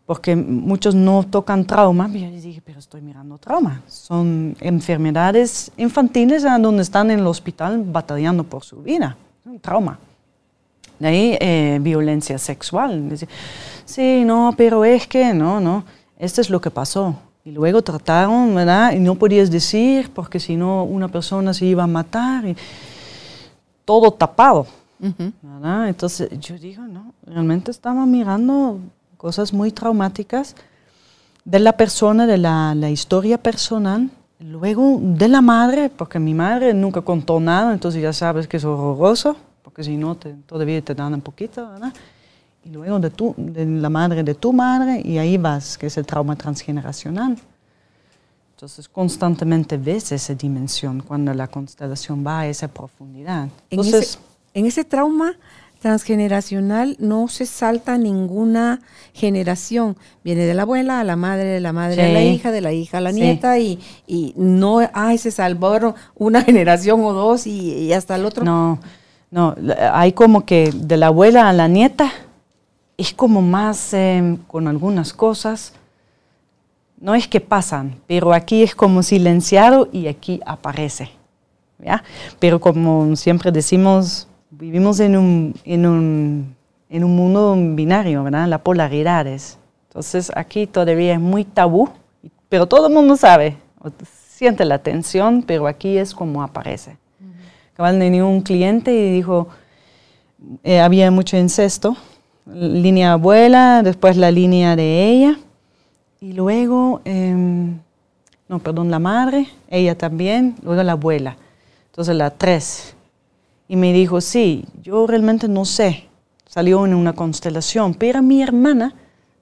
porque 0.07 0.37
muchos 0.37 0.95
no 0.95 1.23
tocan 1.23 1.65
trauma. 1.65 2.11
Y 2.13 2.21
yo 2.21 2.31
dije, 2.31 2.61
pero 2.65 2.79
estoy 2.79 3.01
mirando 3.01 3.39
trauma. 3.39 3.83
Son 3.87 4.57
enfermedades 4.61 5.73
infantiles 5.77 6.43
donde 6.43 6.83
están 6.83 7.11
en 7.11 7.21
el 7.21 7.27
hospital 7.27 7.83
batallando 7.83 8.45
por 8.45 8.65
su 8.65 8.83
vida. 8.83 9.17
Un 9.45 9.59
trauma. 9.59 9.99
De 10.99 11.09
ahí 11.09 11.39
eh, 11.41 11.79
violencia 11.81 12.37
sexual. 12.39 13.11
Sí, 13.85 14.23
no, 14.25 14.55
pero 14.57 14.85
es 14.85 15.07
que, 15.07 15.33
no, 15.33 15.61
no, 15.61 15.85
esto 16.19 16.41
es 16.41 16.51
lo 16.51 16.61
que 16.61 16.71
pasó. 16.71 17.17
Y 17.45 17.51
luego 17.51 17.83
trataron, 17.83 18.55
¿verdad? 18.55 18.93
Y 18.93 19.01
no 19.01 19.15
podías 19.15 19.51
decir 19.51 20.11
porque 20.15 20.39
si 20.39 20.57
no 20.57 20.85
una 20.85 21.09
persona 21.09 21.55
se 21.55 21.65
iba 21.67 21.85
a 21.85 21.89
matar. 21.89 22.45
Todo 23.85 24.11
tapado. 24.13 24.67
¿verdad? 25.43 25.89
Entonces 25.89 26.31
yo 26.39 26.57
digo, 26.57 26.83
no, 26.83 27.13
realmente 27.27 27.71
estaba 27.71 28.07
mirando 28.07 28.79
cosas 29.17 29.53
muy 29.53 29.73
traumáticas 29.73 30.55
de 31.45 31.59
la 31.59 31.73
persona, 31.73 32.27
de 32.27 32.39
la, 32.39 32.91
historia 32.91 33.39
personal, 33.39 34.11
luego 34.39 34.99
de 35.01 35.29
la 35.29 35.41
madre, 35.41 35.91
porque 35.91 36.19
mi 36.19 36.35
madre 36.35 36.73
nunca 36.73 37.01
contó 37.01 37.41
nada, 37.41 37.73
entonces 37.73 38.01
ya 38.01 38.13
sabes 38.13 38.47
que 38.47 38.59
es 38.59 38.65
horroroso, 38.65 39.37
porque 39.63 39.83
si 39.83 39.97
no 39.97 40.15
te, 40.15 40.35
todavía 40.47 40.81
te 40.83 40.95
dan 40.95 41.15
un 41.15 41.21
poquito, 41.21 41.69
¿verdad? 41.69 41.93
Y 42.65 42.71
luego 42.71 43.01
de, 43.01 43.11
tu, 43.11 43.35
de 43.37 43.67
la 43.67 43.91
madre 43.91 44.23
de 44.23 44.35
tu 44.35 44.53
madre, 44.53 45.03
y 45.05 45.19
ahí 45.19 45.37
vas, 45.37 45.77
que 45.77 45.87
es 45.87 45.97
el 45.97 46.07
trauma 46.07 46.37
transgeneracional. 46.37 47.37
Entonces 48.63 48.89
constantemente 48.89 49.77
ves 49.77 50.13
esa 50.13 50.35
dimensión 50.35 51.01
cuando 51.01 51.35
la 51.35 51.49
constelación 51.49 52.25
va 52.25 52.43
a 52.43 52.47
esa 52.47 52.69
profundidad. 52.69 53.49
Entonces, 53.71 54.21
en 54.55 54.67
ese 54.67 54.85
trauma 54.85 55.35
transgeneracional 55.81 56.95
no 57.01 57.27
se 57.27 57.45
salta 57.45 57.99
ninguna 57.99 58.81
generación. 59.15 59.97
Viene 60.23 60.45
de 60.45 60.55
la 60.55 60.63
abuela 60.63 61.01
a 61.01 61.05
la 61.05 61.17
madre, 61.17 61.47
de 61.47 61.59
la 61.59 61.73
madre 61.73 62.05
a 62.05 62.13
la 62.13 62.23
hija, 62.23 62.53
de 62.53 62.61
la 62.61 62.73
hija 62.73 62.99
a 62.99 63.01
la 63.01 63.11
nieta 63.11 63.59
y, 63.59 63.81
y, 64.07 64.33
no, 64.37 64.79
ay, 64.93 65.19
se 65.19 65.33
salvaron 65.33 65.97
una 66.15 66.43
generación 66.45 67.03
o 67.03 67.13
dos 67.13 67.49
y, 67.49 67.93
hasta 67.93 68.15
el 68.15 68.25
otro. 68.25 68.45
No, 68.45 68.79
no, 69.33 69.57
hay 69.93 70.13
como 70.13 70.47
que 70.47 70.71
de 70.73 70.97
la 70.99 71.09
abuela 71.09 71.49
a 71.49 71.53
la 71.53 71.67
nieta 71.67 72.13
es 72.97 73.13
como 73.13 73.43
más 73.43 73.93
em, 73.93 74.37
con 74.37 74.69
algunas 74.69 75.13
cosas. 75.13 75.73
No 77.03 77.17
es 77.17 77.27
que 77.27 77.41
pasan, 77.41 77.97
pero 78.07 78.33
aquí 78.33 78.63
es 78.63 78.77
como 78.77 79.03
silenciado 79.03 79.89
y 79.91 80.07
aquí 80.07 80.41
aparece. 80.47 81.11
¿ya? 81.81 82.05
Pero 82.39 82.61
como 82.61 83.17
siempre 83.17 83.51
decimos, 83.51 84.29
vivimos 84.51 85.01
en 85.01 85.17
un, 85.17 85.55
en 85.65 85.85
un, 85.85 86.57
en 86.89 87.03
un 87.03 87.17
mundo 87.17 87.57
binario, 87.75 88.23
¿verdad? 88.23 88.47
Las 88.47 88.61
polaridades. 88.61 89.59
Entonces 89.89 90.31
aquí 90.37 90.69
todavía 90.69 91.15
es 91.15 91.21
muy 91.21 91.45
tabú, 91.45 91.89
pero 92.49 92.69
todo 92.69 92.87
el 92.87 92.95
mundo 92.95 93.17
sabe, 93.17 93.57
siente 94.31 94.65
la 94.65 94.79
tensión, 94.79 95.43
pero 95.43 95.67
aquí 95.67 95.99
es 95.99 96.15
como 96.15 96.41
aparece. 96.41 96.99
Cabal 97.75 97.99
tenía 97.99 98.25
un 98.25 98.43
cliente 98.43 98.95
y 98.95 99.11
dijo, 99.13 99.49
eh, 100.63 100.79
había 100.79 101.11
mucho 101.11 101.37
incesto, 101.37 101.97
línea 102.47 103.15
abuela, 103.15 103.83
después 103.83 104.17
la 104.17 104.31
línea 104.31 104.77
de 104.77 105.09
ella, 105.09 105.39
y 106.23 106.35
luego, 106.35 107.01
em, 107.05 107.81
no, 108.49 108.61
perdón, 108.61 108.93
la 108.93 109.01
madre, 109.01 109.49
ella 109.69 109.99
también, 109.99 110.55
luego 110.63 110.81
la 110.85 110.93
abuela. 110.93 111.37
Entonces 111.87 112.15
la 112.15 112.31
tres. 112.31 112.95
Y 113.67 113.75
me 113.75 113.93
dijo, 113.93 114.21
sí, 114.21 114.65
yo 114.83 115.05
realmente 115.09 115.49
no 115.49 115.65
sé. 115.65 116.05
Salió 116.47 116.87
en 116.87 116.95
una 116.95 117.13
constelación, 117.13 117.95
pero 117.95 118.23
mi 118.23 118.41
hermana 118.41 118.95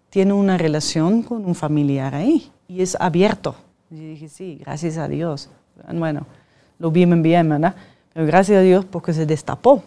tiene 0.09 0.33
una 0.33 0.57
relación 0.57 1.23
con 1.23 1.45
un 1.45 1.55
familiar 1.55 2.15
ahí 2.15 2.51
y 2.67 2.81
es 2.81 2.97
abierto. 2.99 3.57
Y 3.91 3.97
dije, 3.97 4.31
sí, 4.31 4.57
gracias 4.59 4.97
a 4.97 5.07
Dios. 5.07 5.51
Bueno, 5.93 6.27
lo 6.79 6.91
vi 6.91 7.05
bien, 7.05 7.51
¿verdad? 7.51 7.75
Pero 8.15 8.25
gracias 8.25 8.57
a 8.57 8.63
Dios 8.63 8.87
porque 8.87 9.13
se 9.13 9.27
destapó. 9.27 9.83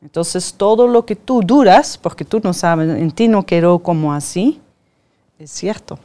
Entonces 0.00 0.54
todo 0.56 0.86
lo 0.86 1.04
que 1.04 1.16
tú 1.16 1.40
duras, 1.44 1.98
porque 1.98 2.24
tú 2.24 2.40
no 2.44 2.52
sabes, 2.52 2.88
en 2.88 3.10
ti 3.10 3.26
no 3.26 3.44
quedó 3.44 3.80
como 3.80 4.12
así, 4.12 4.60
es 5.38 5.50
cierto. 5.50 5.98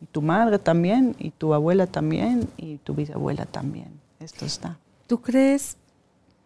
Y 0.00 0.06
tu 0.06 0.22
madre 0.22 0.58
también, 0.58 1.14
y 1.18 1.30
tu 1.30 1.52
abuela 1.52 1.86
también, 1.86 2.48
y 2.56 2.78
tu 2.78 2.94
bisabuela 2.94 3.44
también. 3.44 4.00
Esto 4.18 4.46
está. 4.46 4.78
¿Tú 5.06 5.20
crees? 5.20 5.76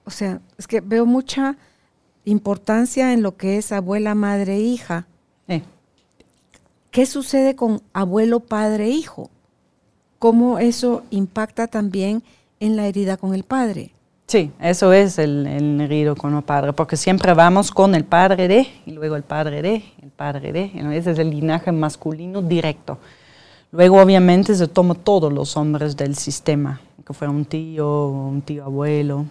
O 0.04 0.10
sea, 0.10 0.40
es 0.58 0.66
que 0.66 0.80
veo 0.80 1.06
mucha 1.06 1.56
importancia 2.24 3.12
en 3.12 3.22
lo 3.22 3.36
que 3.36 3.58
es 3.58 3.70
abuela, 3.72 4.14
madre, 4.14 4.58
hija. 4.58 5.06
¿Qué 6.90 7.06
sucede 7.06 7.56
con 7.56 7.82
abuelo, 7.92 8.38
padre, 8.38 8.88
hijo? 8.88 9.28
¿Cómo 10.20 10.60
eso 10.60 11.02
impacta 11.10 11.66
también 11.66 12.22
en 12.60 12.76
la 12.76 12.86
herida 12.86 13.16
con 13.16 13.34
el 13.34 13.42
padre? 13.42 13.93
Sí, 14.26 14.50
eso 14.58 14.92
es 14.92 15.18
el, 15.18 15.46
el 15.46 15.80
herido 15.82 16.16
con 16.16 16.34
el 16.34 16.42
padre, 16.42 16.72
porque 16.72 16.96
siempre 16.96 17.34
vamos 17.34 17.70
con 17.70 17.94
el 17.94 18.04
padre 18.04 18.48
de, 18.48 18.66
y 18.86 18.92
luego 18.92 19.16
el 19.16 19.22
padre 19.22 19.60
de, 19.60 19.84
el 20.02 20.10
padre 20.10 20.50
de, 20.50 20.72
ese 20.96 21.10
es 21.10 21.18
el 21.18 21.30
linaje 21.30 21.70
masculino 21.70 22.40
directo. 22.40 22.98
Luego 23.70 24.00
obviamente 24.00 24.54
se 24.54 24.66
toma 24.66 24.94
todos 24.94 25.30
los 25.30 25.56
hombres 25.58 25.94
del 25.96 26.16
sistema, 26.16 26.80
que 27.06 27.12
fuera 27.12 27.30
un 27.30 27.44
tío, 27.44 28.08
un 28.08 28.40
tío 28.40 28.64
abuelo, 28.64 29.26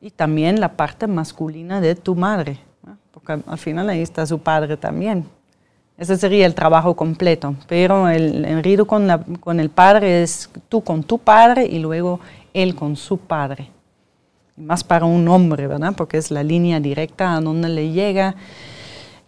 y 0.00 0.10
también 0.10 0.58
la 0.58 0.76
parte 0.76 1.06
masculina 1.06 1.80
de 1.80 1.94
tu 1.94 2.16
madre, 2.16 2.58
porque 3.12 3.40
al 3.46 3.58
final 3.58 3.88
ahí 3.88 4.02
está 4.02 4.26
su 4.26 4.40
padre 4.40 4.76
también. 4.76 5.26
Ese 5.96 6.16
sería 6.16 6.44
el 6.44 6.56
trabajo 6.56 6.96
completo, 6.96 7.54
pero 7.68 8.08
el 8.08 8.44
herido 8.44 8.84
con, 8.84 9.06
la, 9.06 9.22
con 9.38 9.60
el 9.60 9.70
padre 9.70 10.24
es 10.24 10.50
tú 10.68 10.82
con 10.82 11.04
tu 11.04 11.18
padre 11.18 11.66
y 11.66 11.78
luego 11.78 12.18
él 12.52 12.74
con 12.74 12.96
su 12.96 13.16
padre 13.16 13.70
más 14.56 14.84
para 14.84 15.04
un 15.04 15.26
hombre, 15.28 15.66
¿verdad? 15.66 15.94
Porque 15.96 16.18
es 16.18 16.30
la 16.30 16.42
línea 16.42 16.80
directa 16.80 17.34
a 17.34 17.40
donde 17.40 17.68
le 17.68 17.90
llega 17.90 18.36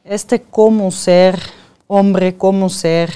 este 0.04 0.40
cómo 0.40 0.90
ser 0.90 1.40
hombre, 1.88 2.36
cómo 2.36 2.68
ser 2.68 3.12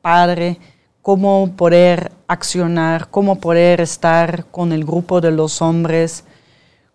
padre, 0.00 0.58
cómo 1.02 1.50
poder 1.56 2.12
accionar, 2.26 3.08
cómo 3.10 3.40
poder 3.40 3.80
estar 3.80 4.46
con 4.46 4.72
el 4.72 4.84
grupo 4.84 5.20
de 5.20 5.30
los 5.30 5.60
hombres, 5.60 6.24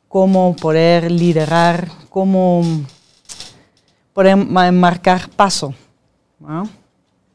cómo 0.07 0.55
poder 0.55 1.11
liderar, 1.11 1.89
cómo 2.09 2.63
poder 4.13 4.37
marcar 4.37 5.29
paso. 5.29 5.73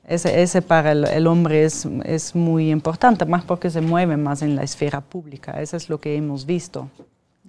Ese, 0.05 0.43
ese, 0.43 0.63
para 0.63 0.93
el, 0.93 1.27
hombre 1.27 1.65
es, 1.65 1.87
es, 2.05 2.35
muy 2.35 2.71
importante, 2.71 3.25
más 3.25 3.45
porque 3.45 3.71
se 3.71 3.81
mueve 3.81 4.17
más 4.17 4.43
en 4.43 4.57
la 4.57 4.63
esfera 4.63 5.01
pública. 5.01 5.61
Eso 5.61 5.77
es 5.77 5.89
lo 5.89 6.01
que 6.01 6.17
hemos 6.17 6.47
visto. 6.47 6.89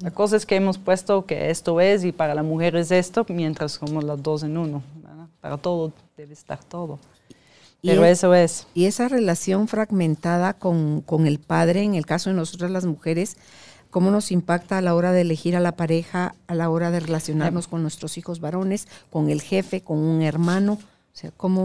La 0.01 0.11
cosa 0.11 0.35
es 0.35 0.45
que 0.45 0.55
hemos 0.55 0.77
puesto 0.77 1.25
que 1.25 1.49
esto 1.49 1.79
es 1.79 2.03
y 2.03 2.11
para 2.11 2.33
la 2.33 2.43
mujer 2.43 2.75
es 2.75 2.91
esto, 2.91 3.25
mientras 3.29 3.73
somos 3.73 4.03
las 4.03 4.21
dos 4.21 4.43
en 4.43 4.57
uno. 4.57 4.81
Para 5.41 5.57
todo 5.57 5.93
debe 6.17 6.33
estar 6.33 6.63
todo. 6.63 6.99
Pero 7.83 8.05
eso 8.05 8.33
es. 8.33 8.67
Y 8.73 8.85
esa 8.85 9.07
relación 9.07 9.67
fragmentada 9.67 10.53
con, 10.53 11.03
el 11.25 11.39
padre, 11.39 11.83
en 11.83 11.95
el 11.95 12.05
caso 12.05 12.29
de 12.29 12.35
nosotras 12.35 12.71
las 12.71 12.85
mujeres, 12.85 13.37
¿cómo 13.89 14.11
nos 14.11 14.31
impacta 14.31 14.77
a 14.77 14.81
la 14.81 14.93
hora 14.95 15.11
de 15.11 15.21
elegir 15.21 15.55
a 15.55 15.59
la 15.59 15.75
pareja, 15.75 16.35
a 16.47 16.55
la 16.55 16.69
hora 16.69 16.91
de 16.91 16.99
relacionarnos 16.99 17.67
con 17.67 17.81
nuestros 17.81 18.17
hijos 18.17 18.39
varones, 18.39 18.87
con 19.09 19.29
el 19.29 19.41
jefe, 19.41 19.81
con 19.81 19.97
un 19.97 20.21
hermano? 20.21 20.77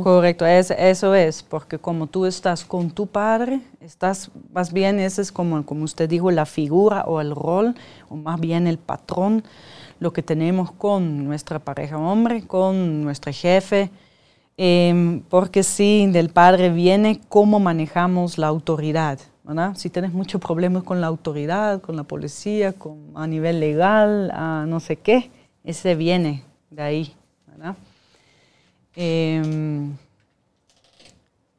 Correcto, 0.02 0.44
eso 0.46 1.14
es, 1.14 1.42
porque 1.42 1.78
como 1.78 2.06
tú 2.08 2.26
estás 2.26 2.64
con 2.64 2.90
tu 2.90 3.06
padre, 3.06 3.60
estás, 3.80 4.30
más 4.52 4.72
bien 4.72 4.98
ese 4.98 5.22
es 5.22 5.32
como, 5.32 5.64
como 5.64 5.84
usted 5.84 6.08
dijo, 6.08 6.30
la 6.30 6.46
figura 6.46 7.04
o 7.06 7.20
el 7.20 7.30
rol, 7.34 7.74
o 8.08 8.16
más 8.16 8.40
bien 8.40 8.66
el 8.66 8.78
patrón, 8.78 9.44
lo 10.00 10.12
que 10.12 10.22
tenemos 10.22 10.72
con 10.72 11.24
nuestra 11.24 11.58
pareja 11.60 11.96
hombre, 11.96 12.46
con 12.46 13.02
nuestro 13.04 13.32
jefe, 13.32 13.90
em, 14.56 15.22
porque 15.22 15.62
si 15.62 16.06
del 16.08 16.30
padre 16.30 16.70
viene 16.70 17.20
cómo 17.28 17.60
manejamos 17.60 18.38
la 18.38 18.48
autoridad, 18.48 19.18
¿verdad? 19.44 19.74
Si 19.76 19.90
tienes 19.90 20.12
muchos 20.12 20.40
problemas 20.40 20.82
con 20.82 21.00
la 21.00 21.06
autoridad, 21.06 21.80
con 21.80 21.96
la 21.96 22.04
policía, 22.04 22.72
con, 22.72 23.12
a 23.14 23.26
nivel 23.26 23.60
legal, 23.60 24.32
no 24.68 24.80
sé 24.80 24.96
qué, 24.96 25.30
ese 25.64 25.94
viene 25.94 26.42
de 26.70 26.82
ahí, 26.82 27.14
¿verdad? 27.46 27.76
Em, 28.96 29.94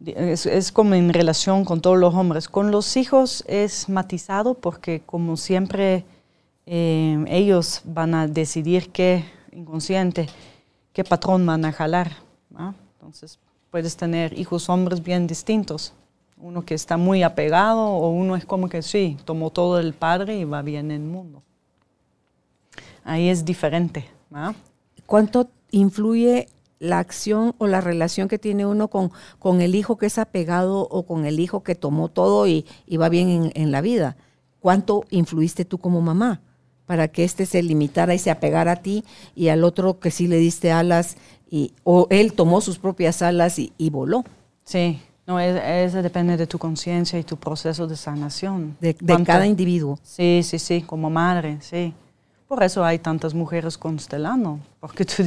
es, 0.06 0.72
como 0.72 0.96
en 0.96 1.14
relación 1.14 1.66
con 1.66 1.82
todos 1.82 1.98
los 1.98 2.14
hombres. 2.16 2.50
Con 2.50 2.72
los 2.72 2.98
hijos 2.98 3.44
es 3.48 3.90
matizado 3.90 4.56
porque 4.56 5.02
como 5.06 5.38
siempre 5.38 6.04
em, 6.66 7.26
ellos 7.28 7.82
van 7.86 8.16
a 8.16 8.28
decidir 8.28 8.92
qué 8.92 9.24
inconsciente, 9.52 10.28
qué 10.94 11.04
patrón 11.04 11.46
van 11.46 11.64
a 11.66 11.72
jalar. 11.72 12.12
Entonces 12.96 13.40
puedes 13.70 13.96
tener 13.96 14.38
hijos 14.38 14.68
hombres 14.68 15.04
bien 15.04 15.28
distintos. 15.28 15.94
Uno 16.40 16.66
que 16.66 16.74
está 16.74 16.98
muy 16.98 17.24
apegado 17.24 17.86
o 17.86 18.10
uno 18.10 18.36
es 18.36 18.46
como 18.46 18.68
que 18.68 18.82
sí, 18.82 19.18
tomó 19.26 19.52
todo 19.52 19.80
el 19.80 19.94
padre 19.94 20.38
y 20.38 20.44
va 20.44 20.62
bien 20.64 20.92
en 20.92 21.04
el 21.04 21.08
mundo. 21.08 21.44
Ahí 23.04 23.30
es 23.30 23.46
diferente. 23.46 24.10
¿Cuánto 25.06 25.50
influye 25.72 26.48
la 26.80 27.00
acción 27.00 27.56
o 27.58 27.68
la 27.68 27.82
relación 27.82 28.28
que 28.28 28.38
tiene 28.38 28.66
uno 28.66 28.88
con, 28.88 29.12
con 29.40 29.62
el 29.62 29.76
hijo 29.76 29.98
que 29.98 30.08
es 30.08 30.18
apegado 30.18 30.82
o 30.82 31.06
con 31.06 31.26
el 31.26 31.40
hijo 31.40 31.64
que 31.64 31.76
tomó 31.76 32.10
todo 32.10 32.48
y, 32.48 32.66
va 33.00 33.10
bien 33.10 33.52
en, 33.56 33.72
la 33.72 33.82
vida. 33.82 34.18
¿Cuánto 34.60 35.06
influiste 35.10 35.66
tú 35.66 35.78
como 35.78 36.02
mamá 36.02 36.42
para 36.86 37.08
que 37.08 37.24
éste 37.24 37.46
se 37.46 37.62
limitara 37.62 38.14
y 38.14 38.20
se 38.20 38.32
apegara 38.32 38.74
a 38.74 38.76
ti 38.78 39.04
y 39.36 39.50
al 39.50 39.64
otro 39.64 40.00
que 40.00 40.12
sí 40.12 40.28
le 40.28 40.38
diste 40.38 40.72
alas 40.72 41.18
y, 41.50 41.74
o 41.84 42.08
él 42.10 42.34
tomó 42.34 42.62
sus 42.62 42.80
propias 42.80 43.22
alas 43.22 43.60
y, 43.60 43.90
voló? 43.90 44.24
Sí, 44.64 45.02
no, 45.26 45.40
eso 45.40 46.02
depende 46.02 46.38
de 46.38 46.48
tu 46.48 46.58
conciencia 46.58 47.20
y 47.20 47.24
tu 47.24 47.38
proceso 47.38 47.88
de 47.88 47.96
sanación. 47.96 48.78
De, 48.80 48.96
de 49.00 49.24
cada 49.24 49.46
individuo. 49.46 50.00
Sí, 50.04 50.42
sí, 50.44 50.60
sí, 50.60 50.82
como 50.82 51.10
madre, 51.10 51.58
sí. 51.62 51.94
Por 52.48 52.64
eso 52.64 52.86
hay 52.86 53.00
tantas 53.00 53.34
mujeres 53.34 53.78
constelando, 53.78 54.60
porque 54.80 55.04
tú 55.04 55.24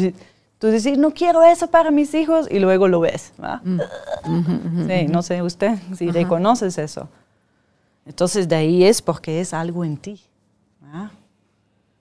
Tú 0.61 0.67
dices, 0.67 0.99
no 0.99 1.11
quiero 1.13 1.43
eso 1.43 1.69
para 1.69 1.91
mis 1.91 2.13
hijos 2.13 2.47
y 2.51 2.59
luego 2.59 2.87
lo 2.87 3.01
ves. 3.01 3.33
Mm. 3.65 3.81
sí, 4.87 5.07
no 5.09 5.23
sé 5.23 5.41
usted 5.41 5.79
si 5.97 6.11
reconoces 6.11 6.77
eso. 6.77 7.09
Entonces 8.05 8.47
de 8.47 8.57
ahí 8.57 8.85
es 8.85 9.01
porque 9.01 9.41
es 9.41 9.55
algo 9.55 9.85
en 9.87 9.97
ti. 9.97 10.21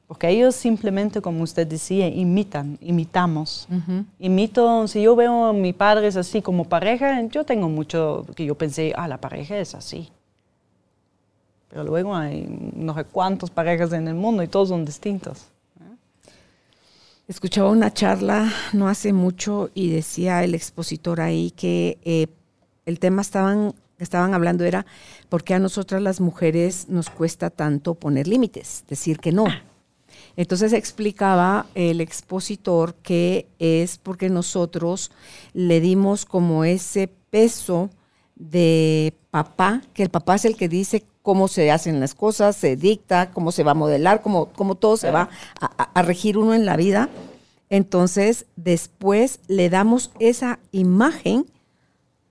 Porque 0.08 0.28
ellos 0.28 0.56
simplemente, 0.56 1.22
como 1.22 1.44
usted 1.44 1.66
decía, 1.66 2.10
imitan, 2.10 2.78
imitamos. 2.82 3.66
Imito, 4.20 4.88
si 4.90 5.04
yo 5.04 5.16
veo 5.16 5.46
a 5.46 5.54
mi 5.54 5.72
padre 5.72 6.08
es 6.08 6.18
así 6.18 6.42
como 6.42 6.66
pareja, 6.66 7.22
yo 7.28 7.46
tengo 7.46 7.70
mucho 7.70 8.26
que 8.36 8.44
yo 8.44 8.56
pensé, 8.56 8.92
ah, 8.98 9.08
la 9.08 9.22
pareja 9.22 9.58
es 9.58 9.74
así. 9.74 10.10
Pero 11.70 11.86
luego 11.86 12.14
hay 12.14 12.46
no 12.76 12.94
sé 12.94 13.06
cuántas 13.06 13.52
parejas 13.52 13.94
en 13.94 14.10
el 14.10 14.16
mundo 14.16 14.44
y 14.44 14.48
todos 14.50 14.68
son 14.68 14.84
distintos. 14.84 15.46
Escuchaba 17.30 17.70
una 17.70 17.94
charla 17.94 18.52
no 18.74 18.88
hace 18.88 19.14
mucho 19.14 19.70
y 19.76 19.92
decía 19.92 20.44
el 20.44 20.56
expositor 20.56 21.22
ahí 21.22 21.52
que 21.52 22.00
eh, 22.04 22.26
el 22.88 22.98
tema 22.98 23.22
estaban, 23.22 23.76
estaban 24.00 24.34
hablando 24.34 24.64
era 24.64 24.88
por 25.30 25.44
qué 25.44 25.54
a 25.54 25.60
nosotras 25.60 26.02
las 26.02 26.22
mujeres 26.22 26.90
nos 26.90 27.12
cuesta 27.12 27.52
tanto 27.52 27.94
poner 27.94 28.28
límites, 28.28 28.84
decir 28.90 29.20
que 29.20 29.32
no. 29.32 29.46
Entonces 30.38 30.74
explicaba 30.74 31.68
el 31.76 32.02
expositor 32.02 32.96
que 32.96 33.46
es 33.60 34.00
porque 34.00 34.30
nosotros 34.30 35.12
le 35.54 35.82
dimos 35.82 36.26
como 36.26 36.64
ese 36.64 37.12
peso 37.30 37.92
de 38.38 39.14
papá, 39.30 39.84
que 39.94 40.02
el 40.02 40.10
papá 40.10 40.34
es 40.34 40.46
el 40.46 40.58
que 40.58 40.68
dice 40.68 41.06
cómo 41.22 41.48
se 41.48 41.72
hacen 41.72 42.00
las 42.00 42.16
cosas, 42.16 42.56
se 42.56 42.76
dicta, 42.76 43.32
cómo 43.32 43.52
se 43.52 43.64
va 43.64 43.72
a 43.72 43.76
modelar, 43.76 44.22
cómo, 44.22 44.48
cómo 44.48 44.76
todo 44.76 44.98
se 44.98 45.12
va 45.12 45.30
a, 45.60 46.02
regir 46.02 46.38
uno 46.38 46.54
en 46.54 46.66
la 46.66 46.78
vida. 46.78 47.10
Entonces, 47.70 48.46
después 48.56 49.40
le 49.48 49.70
damos 49.70 50.12
esa 50.20 50.60
imagen 50.72 51.46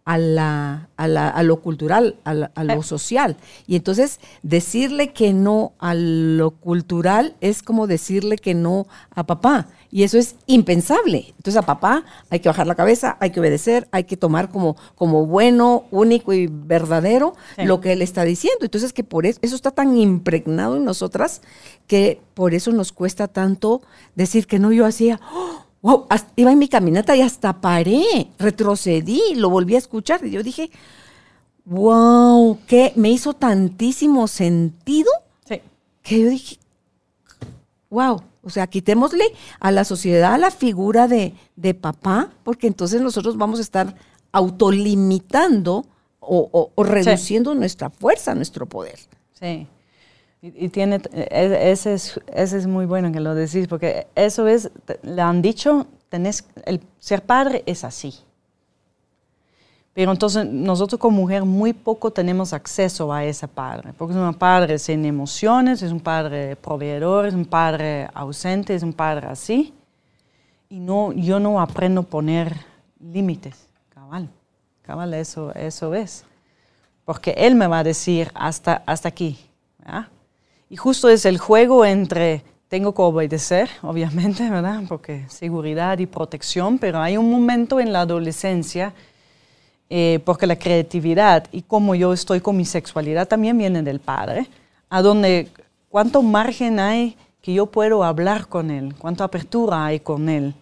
a, 0.04 0.16
la, 0.16 0.88
a, 0.96 1.42
lo 1.42 1.60
cultural, 1.60 2.16
a, 2.24 2.34
lo 2.34 2.80
eh. 2.80 2.82
social. 2.82 3.36
Y 3.66 3.76
entonces, 3.76 4.20
decirle 4.42 5.12
que 5.12 5.34
no 5.34 5.74
a 5.78 5.94
lo 5.94 6.52
cultural 6.52 7.36
es 7.42 7.62
como 7.62 7.86
decirle 7.86 8.38
que 8.38 8.54
no 8.54 8.86
a 9.10 9.24
papá. 9.24 9.68
Y 9.90 10.02
eso 10.02 10.18
es 10.18 10.36
impensable. 10.46 11.26
Entonces 11.36 11.56
a 11.56 11.62
papá 11.62 12.04
hay 12.30 12.40
que 12.40 12.48
bajar 12.48 12.66
la 12.66 12.74
cabeza, 12.74 13.16
hay 13.20 13.30
que 13.30 13.40
obedecer, 13.40 13.88
hay 13.90 14.04
que 14.04 14.16
tomar 14.16 14.50
como, 14.50 14.76
como 14.94 15.26
bueno, 15.26 15.84
único 15.90 16.32
y 16.32 16.46
verdadero 16.46 17.34
lo 17.56 17.80
que 17.80 17.92
él 17.92 18.02
está 18.02 18.24
diciendo. 18.24 18.64
Entonces 18.64 18.92
que 18.92 19.04
por 19.04 19.24
eso, 19.24 19.38
eso 19.42 19.56
está 19.56 19.70
tan 19.70 19.96
impregnado 19.96 20.76
en 20.76 20.84
nosotras 20.84 21.40
que 21.86 22.20
por 22.34 22.54
eso 22.54 22.70
nos 22.72 22.92
cuesta 22.92 23.28
tanto 23.28 23.80
decir 24.14 24.46
que 24.46 24.58
no, 24.58 24.72
yo 24.72 24.84
hacía, 24.84 25.20
wow, 25.80 26.06
iba 26.36 26.52
en 26.52 26.58
mi 26.58 26.68
caminata 26.68 27.16
y 27.16 27.22
hasta 27.22 27.60
paré, 27.60 28.28
retrocedí, 28.38 29.34
lo 29.36 29.48
volví 29.48 29.74
a 29.74 29.78
escuchar 29.78 30.24
y 30.26 30.30
yo 30.30 30.42
dije, 30.42 30.70
wow, 31.64 32.58
que 32.66 32.92
me 32.96 33.10
hizo 33.10 33.32
tantísimo 33.32 34.28
sentido 34.28 35.10
que 36.08 36.20
yo 36.22 36.30
dije, 36.30 36.58
wow, 37.90 38.22
o 38.42 38.50
sea, 38.50 38.66
quitémosle 38.66 39.24
a 39.60 39.70
la 39.70 39.84
sociedad 39.84 40.38
la 40.38 40.50
figura 40.50 41.08
de, 41.08 41.34
papá, 41.74 42.30
porque 42.44 42.66
entonces 42.66 43.00
nosotros 43.00 43.36
vamos 43.36 43.58
a 43.58 43.62
estar 43.62 43.94
autolimitando 44.32 45.86
o, 46.20 46.70
reduciendo 46.76 47.54
nuestra 47.54 47.90
fuerza, 47.90 48.34
nuestro 48.34 48.66
poder. 48.66 48.98
Sí. 49.32 49.66
Y, 50.40 50.68
tiene, 50.68 51.00
e, 51.12 51.70
ese 51.72 51.94
es, 51.94 52.20
ese 52.32 52.58
es 52.58 52.66
muy 52.66 52.86
bueno 52.86 53.10
que 53.10 53.20
lo 53.20 53.34
decís, 53.34 53.66
porque 53.66 54.06
eso 54.14 54.46
es, 54.46 54.70
le 55.02 55.22
han 55.22 55.42
dicho, 55.42 55.86
tenés, 56.08 56.46
el 56.64 56.80
ser 56.98 57.22
padre 57.22 57.62
es 57.66 57.82
así. 57.84 58.14
Pero 59.94 60.12
entonces 60.12 60.46
nosotros 60.46 61.00
como 61.00 61.18
mujer 61.18 61.44
muy 61.44 61.72
poco 61.72 62.10
tenemos 62.10 62.52
acceso 62.52 63.12
a 63.12 63.24
ese 63.24 63.48
padre, 63.48 63.92
porque 63.96 64.14
es 64.14 64.20
un 64.20 64.34
padre 64.34 64.78
sin 64.78 65.04
emociones, 65.04 65.82
es 65.82 65.90
un 65.90 66.00
padre 66.00 66.54
proveedor, 66.56 67.26
es 67.26 67.34
un 67.34 67.44
padre 67.44 68.08
ausente, 68.14 68.74
es 68.74 68.82
un 68.82 68.92
padre 68.92 69.26
así. 69.26 69.74
Y 70.68 70.78
no, 70.78 71.12
yo 71.12 71.40
no 71.40 71.60
aprendo 71.60 72.02
a 72.02 72.04
poner 72.04 72.54
límites, 73.00 73.66
cabal, 73.88 74.28
cabal, 74.82 75.14
eso, 75.14 75.52
eso 75.54 75.94
es. 75.94 76.24
Porque 77.04 77.34
él 77.36 77.54
me 77.54 77.66
va 77.66 77.80
a 77.80 77.84
decir 77.84 78.30
hasta, 78.34 78.82
hasta 78.86 79.08
aquí. 79.08 79.38
Y 80.70 80.76
justo 80.76 81.08
es 81.08 81.24
el 81.24 81.38
juego 81.38 81.84
entre, 81.84 82.44
tengo 82.68 82.94
que 82.94 83.02
obedecer, 83.02 83.70
obviamente, 83.82 84.48
¿verdad? 84.50 84.82
Porque 84.88 85.24
seguridad 85.28 85.98
y 85.98 86.06
protección, 86.06 86.78
pero 86.78 87.00
hay 87.00 87.16
un 87.16 87.30
momento 87.30 87.80
en 87.80 87.92
la 87.92 88.02
adolescencia 88.02 88.92
eh, 89.90 90.20
porque 90.24 90.46
la 90.46 90.56
creatividad 90.56 91.46
y 91.50 91.62
cómo 91.62 91.94
yo 91.94 92.12
estoy 92.12 92.40
con 92.40 92.56
mi 92.56 92.64
sexualidad 92.64 93.26
también 93.26 93.56
viene 93.56 93.82
del 93.82 94.00
padre, 94.00 94.46
a 94.90 95.00
donde 95.00 95.48
cuánto 95.88 96.22
margen 96.22 96.78
hay 96.78 97.16
que 97.40 97.54
yo 97.54 97.66
puedo 97.66 98.04
hablar 98.04 98.48
con 98.48 98.70
él, 98.70 98.94
cuánta 98.98 99.24
apertura 99.24 99.86
hay 99.86 100.00
con 100.00 100.28
él, 100.28 100.54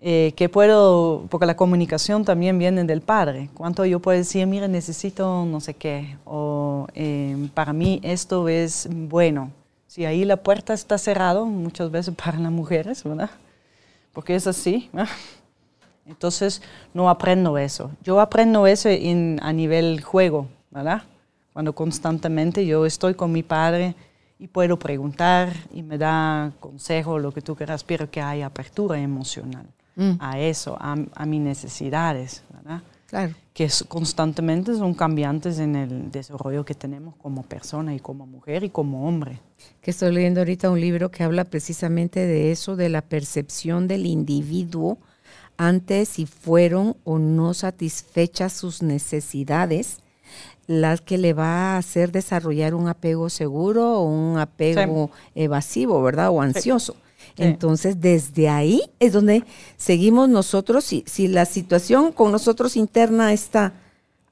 eh, 0.00 0.34
que 0.36 0.50
puedo, 0.50 1.24
porque 1.30 1.46
la 1.46 1.56
comunicación 1.56 2.24
también 2.24 2.58
viene 2.58 2.84
del 2.84 3.00
padre, 3.00 3.48
cuánto 3.54 3.84
yo 3.86 4.00
puedo 4.00 4.18
decir, 4.18 4.46
mire, 4.46 4.68
necesito 4.68 5.46
no 5.46 5.60
sé 5.60 5.72
qué, 5.74 6.18
o 6.26 6.86
eh, 6.94 7.48
para 7.54 7.72
mí 7.72 8.00
esto 8.02 8.48
es 8.48 8.88
bueno. 8.90 9.50
Si 9.86 10.04
ahí 10.04 10.26
la 10.26 10.36
puerta 10.36 10.74
está 10.74 10.98
cerrada, 10.98 11.42
muchas 11.44 11.90
veces 11.90 12.14
para 12.14 12.38
las 12.38 12.52
mujeres, 12.52 13.02
¿verdad? 13.02 13.30
Porque 14.12 14.34
es 14.34 14.46
así. 14.46 14.90
Entonces, 16.06 16.62
no 16.94 17.10
aprendo 17.10 17.58
eso. 17.58 17.90
Yo 18.02 18.20
aprendo 18.20 18.66
eso 18.66 18.88
a 18.88 19.52
nivel 19.52 20.02
juego, 20.02 20.48
¿verdad? 20.70 21.02
Cuando 21.52 21.74
constantemente 21.74 22.66
yo 22.66 22.86
estoy 22.86 23.14
con 23.14 23.32
mi 23.32 23.42
padre 23.42 23.94
y 24.38 24.46
puedo 24.46 24.78
preguntar 24.78 25.52
y 25.72 25.82
me 25.82 25.98
da 25.98 26.52
consejo, 26.60 27.18
lo 27.18 27.32
que 27.32 27.40
tú 27.40 27.56
quieras, 27.56 27.82
pero 27.82 28.10
que 28.10 28.20
hay 28.20 28.42
apertura 28.42 29.00
emocional 29.00 29.66
mm. 29.96 30.12
a 30.20 30.38
eso, 30.38 30.76
a, 30.78 31.26
mis 31.26 31.40
necesidades, 31.40 32.42
¿verdad? 32.52 32.82
Claro. 33.06 33.34
Que 33.54 33.70
constantemente 33.88 34.74
son 34.74 34.92
cambiantes 34.92 35.58
en 35.58 35.76
el 35.76 36.10
desarrollo 36.10 36.64
que 36.64 36.74
tenemos 36.74 37.14
como 37.16 37.42
persona 37.44 37.94
y 37.94 38.00
como 38.00 38.26
mujer 38.26 38.64
y 38.64 38.68
como 38.68 39.08
hombre. 39.08 39.40
Que 39.80 39.92
estoy 39.92 40.12
leyendo 40.12 40.40
ahorita 40.40 40.70
un 40.70 40.80
libro 40.80 41.10
que 41.10 41.22
habla 41.22 41.44
precisamente 41.44 42.26
de 42.26 42.50
eso, 42.50 42.76
de 42.76 42.88
la 42.88 43.02
percepción 43.02 43.88
del 43.88 44.06
individuo 44.06 44.98
antes 45.56 46.08
si 46.08 46.26
fueron 46.26 46.96
o 47.04 47.18
no 47.18 47.54
satisfechas 47.54 48.52
sus 48.52 48.82
necesidades, 48.82 49.98
las 50.66 51.00
que 51.00 51.18
le 51.18 51.32
va 51.32 51.74
a 51.74 51.78
hacer 51.78 52.12
desarrollar 52.12 52.74
un 52.74 52.88
apego 52.88 53.30
seguro 53.30 53.98
o 53.98 54.04
un 54.04 54.38
apego 54.38 55.10
evasivo, 55.34 56.02
¿verdad? 56.02 56.30
O 56.30 56.40
ansioso. 56.40 56.96
Entonces, 57.38 58.00
desde 58.00 58.48
ahí 58.48 58.82
es 58.98 59.12
donde 59.12 59.44
seguimos 59.76 60.28
nosotros, 60.28 60.84
si, 60.84 61.04
si 61.06 61.28
la 61.28 61.44
situación 61.44 62.12
con 62.12 62.32
nosotros 62.32 62.76
interna 62.76 63.32
está 63.32 63.74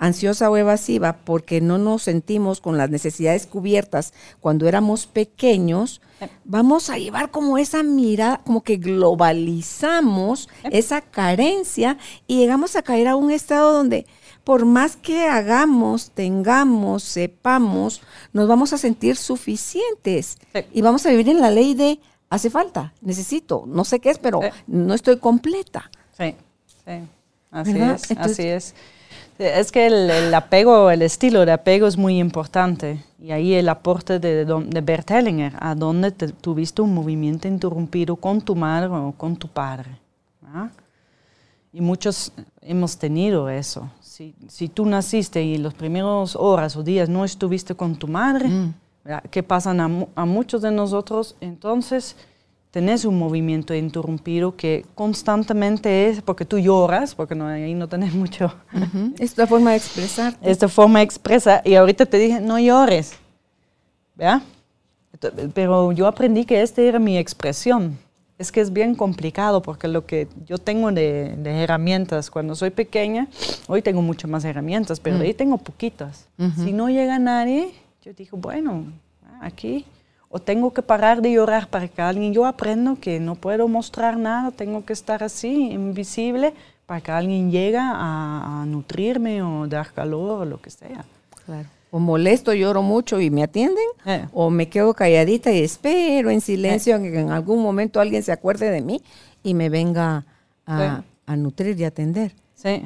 ansiosa 0.04 0.50
o 0.50 0.56
evasiva 0.56 1.18
porque 1.24 1.60
no 1.60 1.78
nos 1.78 2.02
sentimos 2.02 2.60
con 2.60 2.76
las 2.76 2.90
necesidades 2.90 3.46
cubiertas 3.46 4.12
cuando 4.40 4.68
éramos 4.68 5.06
pequeños, 5.06 6.00
vamos 6.44 6.90
a 6.90 6.98
llevar 6.98 7.30
como 7.30 7.58
esa 7.58 7.82
mirada, 7.82 8.40
como 8.44 8.62
que 8.62 8.76
globalizamos 8.76 10.48
esa 10.70 11.00
carencia 11.00 11.98
y 12.26 12.38
llegamos 12.38 12.76
a 12.76 12.82
caer 12.82 13.08
a 13.08 13.16
un 13.16 13.30
estado 13.30 13.72
donde 13.72 14.06
por 14.44 14.66
más 14.66 14.96
que 14.96 15.26
hagamos, 15.26 16.10
tengamos, 16.10 17.02
sepamos, 17.02 18.02
nos 18.32 18.46
vamos 18.46 18.74
a 18.74 18.78
sentir 18.78 19.16
suficientes 19.16 20.36
y 20.72 20.82
vamos 20.82 21.06
a 21.06 21.10
vivir 21.10 21.30
en 21.30 21.40
la 21.40 21.50
ley 21.50 21.74
de 21.74 21.98
hace 22.28 22.50
falta, 22.50 22.92
necesito, 23.00 23.64
no 23.66 23.84
sé 23.84 24.00
qué 24.00 24.10
es, 24.10 24.18
pero 24.18 24.40
no 24.66 24.92
estoy 24.92 25.18
completa. 25.18 25.90
Sí, 26.16 26.34
sí, 26.66 27.08
así 27.50 27.78
es, 27.78 28.18
así 28.18 28.42
es. 28.42 28.74
Es 29.38 29.72
que 29.72 29.86
el, 29.86 30.32
apego, 30.32 30.90
el 30.90 31.02
estilo 31.02 31.44
de 31.44 31.52
apego 31.52 31.86
es 31.86 31.96
muy 31.96 32.18
importante. 32.18 33.04
Y 33.18 33.32
ahí 33.32 33.54
el 33.54 33.68
aporte 33.68 34.18
de, 34.18 34.44
de 34.44 34.80
Bert 34.80 35.10
Hellinger, 35.10 35.54
a 35.58 35.74
donde 35.74 36.12
tuviste 36.12 36.82
un 36.82 36.94
movimiento 36.94 37.48
interrumpido 37.48 38.16
con 38.16 38.40
tu 38.40 38.54
madre 38.54 38.88
o 38.88 39.12
con 39.16 39.36
tu 39.36 39.48
padre. 39.48 39.90
Y 41.72 41.80
muchos 41.80 42.30
hemos 42.60 42.96
tenido 42.96 43.48
eso. 43.48 43.90
Si, 44.00 44.34
si, 44.46 44.68
tú 44.68 44.86
naciste 44.86 45.42
y 45.42 45.58
los 45.58 45.74
primeros 45.74 46.36
horas 46.36 46.76
o 46.76 46.84
días 46.84 47.08
no 47.08 47.24
estuviste 47.24 47.74
con 47.74 47.96
tu 47.96 48.06
madre, 48.06 48.48
mm. 48.48 48.74
¿qué 49.30 49.42
pasa 49.42 49.72
a, 49.72 49.90
a 50.14 50.24
muchos 50.24 50.62
de 50.62 50.70
nosotros? 50.70 51.34
Entonces 51.40 52.14
tenés 52.74 53.04
un 53.04 53.16
movimiento 53.16 53.72
interrumpido 53.72 54.56
que 54.56 54.84
constantemente 54.96 56.08
es, 56.08 56.20
porque 56.20 56.44
tú 56.44 56.58
lloras, 56.58 57.14
porque 57.14 57.36
no, 57.36 57.46
ahí 57.46 57.72
no 57.72 57.88
tenés 57.88 58.12
mucho. 58.12 58.52
Es 59.16 59.38
la 59.38 59.46
forma 59.46 59.70
de 59.70 59.76
expresar. 59.76 60.36
Esta 60.42 60.66
forma 60.66 60.98
de 60.98 61.04
expresar, 61.04 61.62
y 61.64 61.76
ahorita 61.76 62.04
te 62.04 62.18
dije, 62.18 62.40
no 62.40 62.58
llores, 62.58 63.12
¿verdad? 64.16 64.42
Pero 65.54 65.92
yo 65.92 66.08
aprendí 66.08 66.44
que 66.44 66.62
esta 66.62 66.82
era 66.82 66.98
mi 66.98 67.16
expresión. 67.16 67.96
Es 68.38 68.50
que 68.50 68.60
es 68.60 68.72
bien 68.72 68.96
complicado 68.96 69.62
porque 69.62 69.86
lo 69.86 70.04
que 70.04 70.26
yo 70.44 70.58
tengo 70.58 70.90
de, 70.90 71.38
herramientas 71.44 72.28
cuando 72.28 72.56
soy 72.56 72.70
pequeña, 72.70 73.28
hoy 73.68 73.82
tengo 73.82 74.02
muchas 74.02 74.28
más 74.28 74.44
herramientas, 74.44 74.98
pero 74.98 75.20
ahí 75.20 75.32
tengo 75.32 75.58
poquitas. 75.58 76.26
Si 76.56 76.72
no 76.72 76.90
llega 76.90 77.20
nadie, 77.20 77.72
yo 78.02 78.12
digo, 78.14 78.36
bueno, 78.36 78.86
aquí 79.40 79.86
o 80.34 80.40
tengo 80.40 80.72
que 80.72 80.82
parar 80.82 81.22
de 81.22 81.30
llorar 81.30 81.68
para 81.68 81.86
que 81.86 82.02
alguien, 82.02 82.34
yo 82.34 82.44
aprendo 82.44 82.98
que 83.00 83.20
no 83.20 83.36
puedo 83.36 83.68
mostrar 83.68 84.16
nada, 84.16 84.50
tengo 84.50 84.84
que 84.84 84.92
estar 84.92 85.22
así, 85.22 85.70
invisible, 85.70 86.52
para 86.86 87.00
que 87.00 87.12
alguien 87.12 87.52
llegue 87.52 87.78
a, 87.80 88.64
nutrirme 88.66 89.44
o 89.44 89.68
dar 89.68 89.92
calor 89.92 90.42
o 90.42 90.44
lo 90.44 90.60
que 90.60 90.70
sea. 90.70 91.04
Claro. 91.46 91.68
O 91.92 92.00
molesto, 92.00 92.52
lloro 92.52 92.82
mucho 92.82 93.20
y 93.20 93.30
me 93.30 93.44
atienden, 93.44 93.84
eh. 94.06 94.26
o 94.32 94.50
me 94.50 94.68
quedo 94.68 94.92
calladita 94.92 95.52
y 95.52 95.62
espero 95.62 96.30
en 96.30 96.40
silencio 96.40 97.00
que 97.00 97.20
en 97.20 97.30
algún 97.30 97.62
momento 97.62 98.00
alguien 98.00 98.24
se 98.24 98.32
acuerde 98.32 98.72
de 98.72 98.80
mí 98.80 99.00
y 99.44 99.54
me 99.54 99.68
venga 99.68 100.24
a, 100.66 101.04
a 101.26 101.36
nutrir 101.36 101.78
y 101.78 101.84
atender. 101.84 102.34
Sí. 102.56 102.82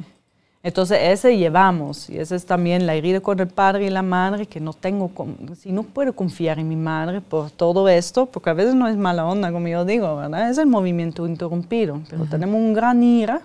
Entonces 0.61 0.99
ese 1.01 1.37
llevamos 1.37 2.09
y 2.09 2.17
esa 2.17 2.35
es 2.35 2.45
también 2.45 2.85
la 2.85 2.93
herida 2.93 3.21
con 3.21 3.39
el 3.39 3.47
padre 3.47 3.85
y 3.85 3.89
la 3.89 4.01
madre 4.01 4.45
que 4.45 4.59
no 4.59 4.73
tengo, 4.73 5.09
si 5.57 5.71
no 5.71 5.83
puedo 5.83 6.11
confiar 6.13 6.59
en 6.59 6.67
mi 6.67 6.75
madre 6.75 7.21
por 7.21 7.49
todo 7.49 7.87
esto, 7.87 8.25
porque 8.25 8.49
a 8.49 8.53
veces 8.53 8.75
no 8.75 8.87
es 8.89 8.97
mala 8.97 9.25
onda 9.25 9.53
como 9.53 9.69
yo 9.69 9.85
digo, 9.85 10.17
¿verdad? 10.17 10.49
Es 10.49 10.57
el 10.57 10.67
movimiento 10.67 11.25
interrumpido, 11.25 12.01
pero 12.09 12.25
tenemos 12.25 12.57
un 12.57 12.73
gran 12.73 13.01
ira, 13.01 13.41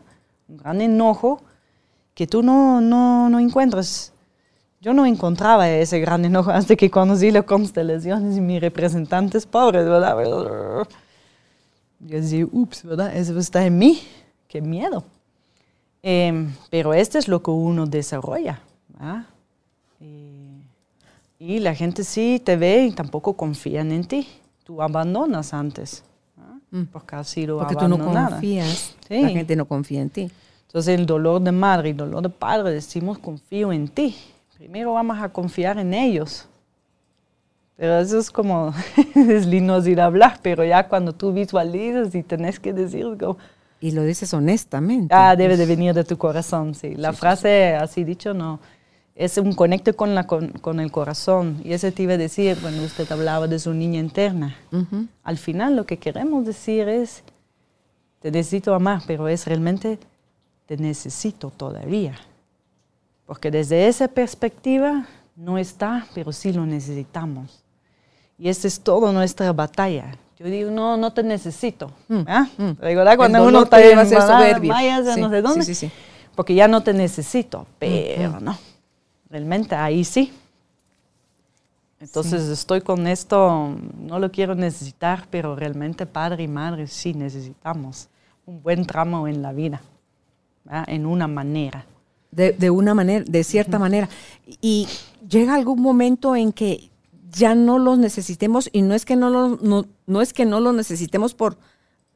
un 0.48 0.56
gran 0.56 0.80
enojo 0.80 1.40
que 2.14 2.26
tú 2.26 2.42
no, 2.42 2.80
no, 2.80 3.28
no 3.28 3.38
encuentras. 3.38 4.12
Yo 4.80 4.92
no 4.92 5.06
encontraba 5.06 5.70
ese 5.70 6.00
gran 6.00 6.24
enojo 6.24 6.50
hasta 6.52 6.74
que 6.74 6.90
conocí 6.90 7.30
las 7.30 7.44
constelaciones 7.44 8.36
y 8.36 8.40
mis 8.40 8.60
representantes 8.60 9.46
pobres, 9.46 9.84
¿verdad? 9.84 10.16
Yo 12.00 12.16
decía, 12.16 12.44
ups, 12.50 12.82
¿verdad? 12.82 13.16
Eso 13.16 13.38
está 13.38 13.64
en 13.64 13.78
mí, 13.78 14.02
qué 14.48 14.60
miedo. 14.60 15.04
Em, 16.06 16.52
pero 16.68 16.92
este 16.92 17.18
es 17.18 17.28
lo 17.28 17.42
que 17.42 17.50
uno 17.50 17.86
desarrolla. 17.86 18.60
Y, 21.38 21.58
la 21.60 21.74
gente 21.74 22.04
sí 22.04 22.42
te 22.44 22.56
ve 22.56 22.84
y 22.84 22.90
tampoco 22.92 23.32
confían 23.32 23.90
en 23.90 24.04
ti. 24.04 24.28
Tú 24.64 24.82
abandonas 24.82 25.54
antes. 25.54 26.04
mm. 26.70 26.82
porque 26.92 27.16
ha 27.16 27.24
sido 27.24 27.58
Porque 27.58 27.76
tú 27.76 27.88
no 27.88 27.98
confías, 27.98 28.94
la 29.08 29.28
gente 29.30 29.56
no 29.56 29.64
confía 29.64 30.02
en 30.02 30.10
ti. 30.10 30.30
Entonces 30.66 30.98
el 30.98 31.06
dolor 31.06 31.40
de 31.40 31.52
madre 31.52 31.88
y 31.88 31.92
el 31.92 31.96
dolor 31.96 32.22
de 32.22 32.28
padre 32.28 32.72
decimos 32.72 33.18
confío 33.18 33.72
en 33.72 33.88
ti. 33.88 34.14
Primero 34.58 34.92
vamos 34.92 35.18
a 35.18 35.30
confiar 35.30 35.78
en 35.78 35.94
ellos. 35.94 36.46
Pero 37.76 37.98
eso 37.98 38.18
es 38.18 38.30
como, 38.30 38.74
es 39.14 39.46
lindo 39.46 39.80
decir 39.80 40.02
hablar, 40.02 40.38
pero 40.42 40.64
ya 40.64 40.86
cuando 40.86 41.14
tú 41.14 41.32
visualizas 41.32 42.14
y 42.14 42.22
tenés 42.22 42.60
que 42.60 42.74
decir 42.74 43.06
y 43.84 43.90
lo 43.90 44.02
dices 44.02 44.32
honestamente. 44.32 45.14
Ah, 45.14 45.36
debe 45.36 45.58
de 45.58 45.66
venir 45.66 45.92
de 45.92 46.04
tu 46.04 46.16
corazón, 46.16 46.74
sí. 46.74 46.94
La 46.94 47.12
frase 47.12 47.74
así 47.74 48.02
dicho 48.02 48.32
no, 48.32 48.58
es 49.14 49.36
un 49.36 49.52
conecte 49.52 49.92
con, 49.92 50.14
la, 50.14 50.26
con, 50.26 50.80
el 50.80 50.90
corazón. 50.90 51.60
Y 51.62 51.74
eso 51.74 51.92
te 51.92 52.04
iba 52.04 52.14
a 52.14 52.16
decir 52.16 52.56
cuando 52.62 52.82
usted 52.82 53.12
hablaba 53.12 53.46
de 53.46 53.58
su 53.58 53.74
niña 53.74 54.00
interna. 54.00 54.56
Al 55.22 55.36
final 55.36 55.76
lo 55.76 55.84
que 55.84 55.98
queremos 55.98 56.46
decir 56.46 56.88
es, 56.88 57.24
te 58.22 58.30
necesito 58.30 58.74
amar, 58.74 59.02
pero 59.06 59.28
es 59.28 59.46
realmente, 59.46 59.98
te 60.64 60.78
necesito 60.78 61.50
todavía. 61.50 62.14
Porque 63.26 63.50
desde 63.50 63.86
esa 63.86 64.08
perspectiva 64.08 65.06
no 65.36 65.58
está, 65.58 66.06
pero 66.14 66.32
sí 66.32 66.54
lo 66.54 66.64
necesitamos. 66.64 67.62
Y 68.38 68.48
esa 68.48 68.66
es 68.66 68.80
toda 68.80 69.12
nuestra 69.12 69.52
batalla. 69.52 70.16
Yo 70.38 70.46
digo, 70.46 70.70
no, 70.70 70.96
no 70.96 71.12
te 71.12 71.22
necesito. 71.22 71.92
Mm, 72.08 72.22
¿ah? 72.26 72.48
mm. 72.56 73.16
Cuando 73.16 73.46
uno 73.46 73.62
está 73.62 73.82
en 73.82 74.08
soberbia. 74.08 75.00
no 75.16 75.30
sé 75.30 75.42
dónde. 75.42 75.64
Sí, 75.64 75.74
sí, 75.74 75.90
porque 76.34 76.54
ya 76.54 76.66
no 76.66 76.82
te 76.82 76.92
necesito. 76.92 77.66
Pero 77.78 78.40
no, 78.40 78.56
realmente 79.30 79.76
ahí 79.76 80.04
sí. 80.04 80.32
Entonces 82.00 82.48
estoy 82.48 82.82
con 82.82 83.06
esto, 83.06 83.76
no 83.98 84.18
lo 84.18 84.30
quiero 84.30 84.54
necesitar, 84.54 85.26
pero 85.30 85.56
realmente 85.56 86.04
padre 86.04 86.42
y 86.42 86.48
madre 86.48 86.86
sí 86.86 87.14
necesitamos 87.14 88.08
un 88.44 88.62
buen 88.62 88.84
tramo 88.84 89.26
en 89.26 89.40
la 89.40 89.52
vida, 89.52 89.80
en 90.86 91.06
una 91.06 91.26
manera. 91.26 91.86
De, 92.30 92.50
de, 92.52 92.68
una 92.68 92.94
manera, 92.94 93.24
de 93.26 93.44
cierta 93.44 93.78
manera. 93.78 94.08
Y 94.60 94.88
llega 95.26 95.54
algún 95.54 95.80
momento 95.80 96.34
en 96.34 96.52
que 96.52 96.90
ya 97.34 97.54
no 97.54 97.78
los 97.78 97.98
necesitemos 97.98 98.68
y 98.72 98.82
no 98.82 98.94
es 98.94 99.04
que 99.04 99.16
no 99.16 99.30
los, 99.30 99.62
no, 99.62 100.22
es 100.22 100.32
que 100.32 100.44
no 100.44 100.60
los 100.60 100.74
necesitemos 100.74 101.34
por 101.34 101.58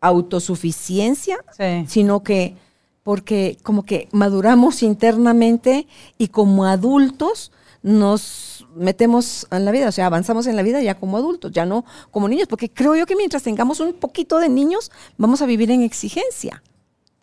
autosuficiencia, 0.01 1.39
sino 1.87 2.23
que 2.23 2.57
porque 3.03 3.57
como 3.63 3.85
que 3.85 4.09
maduramos 4.13 4.83
internamente 4.83 5.87
y 6.19 6.29
como 6.29 6.67
adultos 6.67 7.53
nos 7.83 8.67
metemos 8.75 9.47
en 9.51 9.65
la 9.65 9.71
vida, 9.71 9.89
o 9.89 9.93
sea, 9.93 10.07
avanzamos 10.07 10.47
en 10.47 10.57
la 10.57 10.63
vida 10.63 10.83
ya 10.83 10.95
como 10.95 11.17
adultos, 11.17 11.53
ya 11.53 11.65
no 11.65 11.85
como 12.11 12.29
niños, 12.29 12.49
porque 12.49 12.71
creo 12.71 12.95
yo 12.97 13.07
que 13.07 13.17
mientras 13.17 13.43
tengamos 13.43 13.81
un 13.81 13.95
poquito 13.95 14.39
de 14.39 14.49
niños, 14.49 14.91
vamos 15.17 15.43
a 15.43 15.47
vivir 15.47 15.71
en 15.71 15.83
exigencia, 15.83 16.63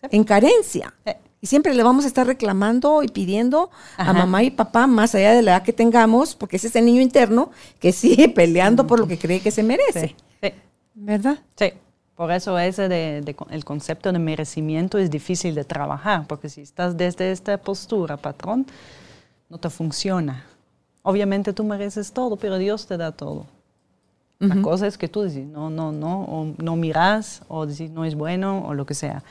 en 0.09 0.23
carencia. 0.23 0.93
Y 1.45 1.47
siempre 1.47 1.75
le 1.75 1.83
vamos 1.83 2.05
a 2.05 2.07
estar 2.07 2.25
reclamando 2.25 3.03
y 3.03 3.07
pidiendo 3.07 3.69
a 3.97 4.13
mamá 4.13 4.41
y 4.41 4.49
papá, 4.49 4.87
más 4.87 5.13
allá 5.13 5.31
de 5.31 5.43
la 5.43 5.51
edad 5.51 5.61
que 5.61 5.73
tengamos, 5.73 6.33
porque 6.33 6.55
es 6.55 6.65
ese 6.65 6.81
niño 6.81 7.01
interno 7.01 7.51
que 7.79 7.91
sigue 7.91 8.29
peleando 8.35 8.87
por 8.87 8.99
lo 8.99 9.07
que 9.07 9.19
cree 9.19 9.41
que 9.41 9.51
se 9.51 9.61
merece. 9.61 10.15
Sí, 10.41 10.49
¿Verdad? 10.95 11.37
Sí. 11.55 11.73
Por 12.15 12.31
eso 12.31 12.57
ese 12.57 12.89
de, 12.89 13.35
el 13.51 13.63
concepto 13.63 14.11
de 14.11 14.17
merecimiento 14.17 14.97
es 14.97 15.11
difícil 15.11 15.53
de 15.53 15.63
trabajar, 15.63 16.25
porque 16.25 16.49
si 16.49 16.61
estás 16.61 16.97
desde 16.97 17.31
esta 17.31 17.59
postura, 17.59 18.17
patrón, 18.17 18.65
no 19.47 19.59
te 19.59 19.69
funciona. 19.69 20.47
Obviamente 21.03 21.53
tú 21.53 21.63
mereces 21.63 22.11
todo, 22.11 22.37
pero 22.37 22.57
Dios 22.57 22.87
te 22.87 22.97
da 22.97 23.11
todo. 23.11 23.45
La 24.39 24.63
cosa 24.63 24.87
es 24.87 24.97
que 24.97 25.07
tú 25.07 25.21
dices, 25.21 25.45
no, 25.45 25.69
no, 25.69 25.91
no, 25.91 26.23
o 26.23 26.55
no 26.57 26.75
miras, 26.75 27.43
o 27.49 27.67
dices, 27.67 27.91
no 27.91 28.03
es 28.03 28.15
bueno, 28.15 28.65
o 28.65 28.73
lo 28.73 28.87
que 28.87 28.95
sea 28.95 29.23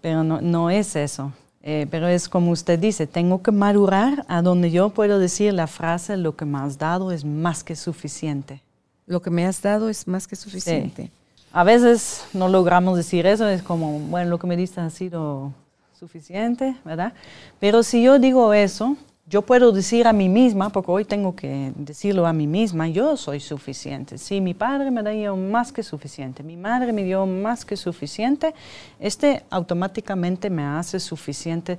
pero 0.00 0.22
no, 0.24 0.70
es 0.70 0.96
eso. 0.96 1.32
Eh, 1.62 1.86
pero 1.90 2.08
es 2.08 2.28
como 2.28 2.50
usted 2.50 2.78
dice, 2.78 3.06
tengo 3.06 3.42
que 3.42 3.50
madurar 3.50 4.26
a 4.28 4.42
donde 4.42 4.70
yo 4.70 4.90
puedo 4.90 5.18
decir 5.18 5.54
la 5.54 5.66
frase, 5.66 6.16
lo 6.18 6.36
que 6.36 6.44
me 6.44 6.58
has 6.58 6.76
dado 6.76 7.10
es 7.10 7.24
más 7.24 7.64
que 7.64 7.74
suficiente. 7.74 8.60
Lo 9.06 9.22
que 9.22 9.30
me 9.30 9.46
has 9.46 9.62
dado 9.62 9.88
es 9.88 10.06
más 10.06 10.26
que 10.26 10.36
suficiente. 10.36 11.10
A 11.52 11.64
veces 11.64 12.24
no 12.34 12.48
logramos 12.48 12.96
decir 12.96 13.26
eso, 13.26 13.48
es 13.48 13.62
como, 13.62 13.98
bueno, 13.98 14.30
lo 14.30 14.38
que 14.38 14.46
me 14.46 14.56
diste 14.56 14.80
ha 14.80 14.90
sido 14.90 15.52
suficiente, 15.98 16.76
¿verdad? 16.84 17.12
Pero 17.60 17.82
si 17.82 18.02
yo 18.02 18.18
digo 18.18 18.52
eso, 18.52 18.96
yo 19.26 19.42
puedo 19.42 19.72
decir 19.72 20.06
a 20.06 20.12
mí 20.12 20.28
misma, 20.28 20.68
porque 20.68 20.90
hoy 20.90 21.04
tengo 21.04 21.34
que 21.34 21.72
decirlo 21.76 22.26
a 22.26 22.32
mí 22.32 22.46
misma, 22.46 22.88
yo 22.88 23.16
soy 23.16 23.40
suficiente. 23.40 24.18
Si 24.18 24.40
mi 24.40 24.52
padre 24.52 24.90
me 24.90 25.02
dio 25.02 25.34
más 25.36 25.72
que 25.72 25.82
suficiente, 25.82 26.42
mi 26.42 26.56
madre 26.56 26.92
me 26.92 27.04
dio 27.04 27.24
más 27.24 27.64
que 27.64 27.76
suficiente, 27.76 28.54
este 29.00 29.42
automáticamente 29.48 30.50
me 30.50 30.64
hace 30.64 31.00
suficiente 31.00 31.78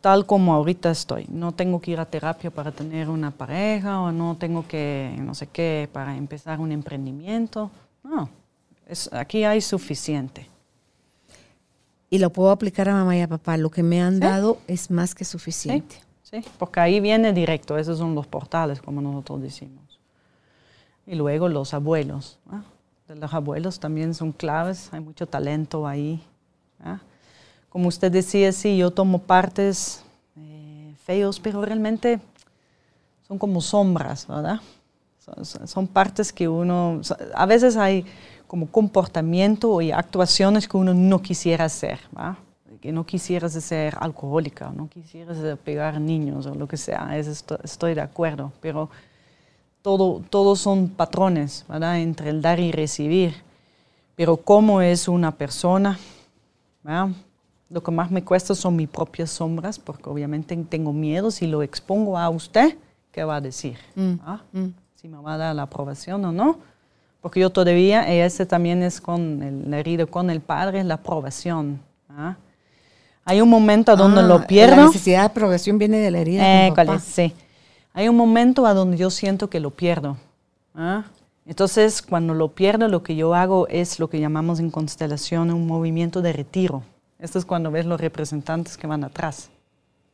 tal 0.00 0.26
como 0.26 0.52
ahorita 0.52 0.90
estoy. 0.90 1.26
No 1.28 1.52
tengo 1.52 1.80
que 1.80 1.92
ir 1.92 2.00
a 2.00 2.06
terapia 2.06 2.50
para 2.50 2.72
tener 2.72 3.08
una 3.08 3.30
pareja 3.30 4.00
o 4.00 4.10
no 4.10 4.36
tengo 4.36 4.66
que, 4.66 5.14
no 5.18 5.34
sé 5.34 5.46
qué, 5.46 5.88
para 5.92 6.16
empezar 6.16 6.58
un 6.60 6.72
emprendimiento. 6.72 7.70
No, 8.02 8.28
es, 8.86 9.12
aquí 9.12 9.44
hay 9.44 9.60
suficiente. 9.60 10.48
Y 12.10 12.18
lo 12.18 12.30
puedo 12.30 12.50
aplicar 12.50 12.88
a 12.88 12.94
mamá 12.94 13.16
y 13.16 13.20
a 13.20 13.28
papá. 13.28 13.56
Lo 13.56 13.70
que 13.70 13.82
me 13.82 14.00
han 14.00 14.18
dado 14.18 14.58
es 14.66 14.90
más 14.90 15.14
que 15.14 15.24
suficiente. 15.24 15.96
¿sí? 15.96 16.07
Porque 16.58 16.80
ahí 16.80 17.00
viene 17.00 17.32
directo, 17.32 17.78
esos 17.78 17.98
son 17.98 18.14
los 18.14 18.26
portales, 18.26 18.80
como 18.82 19.00
nosotros 19.00 19.42
decimos. 19.42 19.98
Y 21.06 21.14
luego 21.14 21.48
los 21.48 21.72
abuelos. 21.72 22.38
Los 23.08 23.32
abuelos 23.32 23.80
también 23.80 24.14
son 24.14 24.32
claves, 24.32 24.90
hay 24.92 25.00
mucho 25.00 25.26
talento 25.26 25.86
ahí. 25.86 26.22
Como 27.70 27.88
usted 27.88 28.12
decía, 28.12 28.52
sí, 28.52 28.76
yo 28.76 28.90
tomo 28.90 29.20
partes 29.20 30.02
eh, 30.36 30.94
feos, 31.04 31.40
pero 31.40 31.64
realmente 31.64 32.20
son 33.26 33.38
como 33.38 33.60
sombras, 33.60 34.26
¿verdad? 34.26 34.60
Son, 35.44 35.68
son, 35.68 35.86
partes 35.86 36.32
que 36.32 36.48
uno, 36.48 37.00
a 37.34 37.46
veces 37.46 37.76
hay 37.76 38.04
como 38.46 38.66
comportamiento 38.70 39.80
y 39.82 39.92
actuaciones 39.92 40.66
que 40.66 40.76
uno 40.76 40.94
no 40.94 41.20
quisiera 41.20 41.66
hacer, 41.66 42.00
¿verdad? 42.12 42.38
Que 42.80 42.92
no 42.92 43.04
quisieras 43.04 43.52
ser 43.52 43.96
alcohólica, 43.98 44.70
no 44.74 44.88
quisieras 44.88 45.38
pegar 45.58 46.00
niños 46.00 46.46
o 46.46 46.54
lo 46.54 46.68
que 46.68 46.76
sea, 46.76 47.16
estoy 47.16 47.94
de 47.94 48.00
acuerdo, 48.00 48.52
pero 48.60 48.90
todo, 49.82 50.22
todos 50.28 50.60
son 50.60 50.88
patrones, 50.88 51.64
¿verdad? 51.68 52.00
Entre 52.00 52.30
el 52.30 52.42
dar 52.42 52.60
y 52.60 52.72
recibir. 52.72 53.34
Pero 54.16 54.36
cómo 54.36 54.82
es 54.82 55.08
una 55.08 55.32
persona, 55.32 55.98
lo 57.70 57.82
que 57.82 57.90
más 57.90 58.10
me 58.10 58.24
cuesta 58.24 58.54
son 58.54 58.76
mis 58.76 58.88
propias 58.88 59.30
sombras, 59.30 59.78
porque 59.78 60.08
obviamente 60.10 60.56
tengo 60.68 60.92
miedo 60.92 61.30
si 61.30 61.46
lo 61.46 61.62
expongo 61.62 62.18
a 62.18 62.28
usted, 62.28 62.76
¿qué 63.12 63.24
va 63.24 63.36
a 63.36 63.40
decir? 63.40 63.78
Mm, 63.94 64.14
mm. 64.52 64.74
Si 64.94 65.08
me 65.08 65.18
va 65.18 65.34
a 65.34 65.38
dar 65.38 65.54
la 65.54 65.62
aprobación 65.62 66.24
o 66.24 66.32
no. 66.32 66.58
Porque 67.20 67.40
yo 67.40 67.50
todavía, 67.50 68.12
y 68.12 68.20
ese 68.20 68.46
también 68.46 68.82
es 68.82 69.00
con 69.00 69.42
el 69.42 69.74
herido 69.74 70.06
con 70.06 70.30
el 70.30 70.40
padre, 70.40 70.82
la 70.84 70.94
aprobación. 70.94 71.80
¿ah? 72.08 72.36
Hay 73.28 73.42
un 73.42 73.50
momento 73.50 73.92
a 73.92 73.96
donde 73.96 74.22
lo 74.22 74.36
ah, 74.36 74.46
pierdo. 74.46 74.76
La 74.76 74.86
necesidad 74.86 75.24
de 75.24 75.28
progresión 75.28 75.76
viene 75.76 75.98
de 75.98 76.10
la 76.10 76.20
herida. 76.20 76.66
Eh, 76.66 76.72
sí. 77.04 77.34
Hay 77.92 78.08
un 78.08 78.16
momento 78.16 78.64
a 78.64 78.72
donde 78.72 78.96
yo 78.96 79.10
siento 79.10 79.50
que 79.50 79.60
lo 79.60 79.68
pierdo. 79.68 80.16
¿ah? 80.74 81.04
Entonces, 81.44 82.00
cuando 82.00 82.32
lo 82.32 82.48
pierdo, 82.54 82.88
lo 82.88 83.02
que 83.02 83.16
yo 83.16 83.34
hago 83.34 83.68
es 83.68 83.98
lo 83.98 84.08
que 84.08 84.18
llamamos 84.18 84.60
en 84.60 84.70
constelación 84.70 85.52
un 85.52 85.66
movimiento 85.66 86.22
de 86.22 86.32
retiro. 86.32 86.82
Esto 87.18 87.38
es 87.38 87.44
cuando 87.44 87.70
ves 87.70 87.84
los 87.84 88.00
representantes 88.00 88.78
que 88.78 88.86
van 88.86 89.04
atrás. 89.04 89.50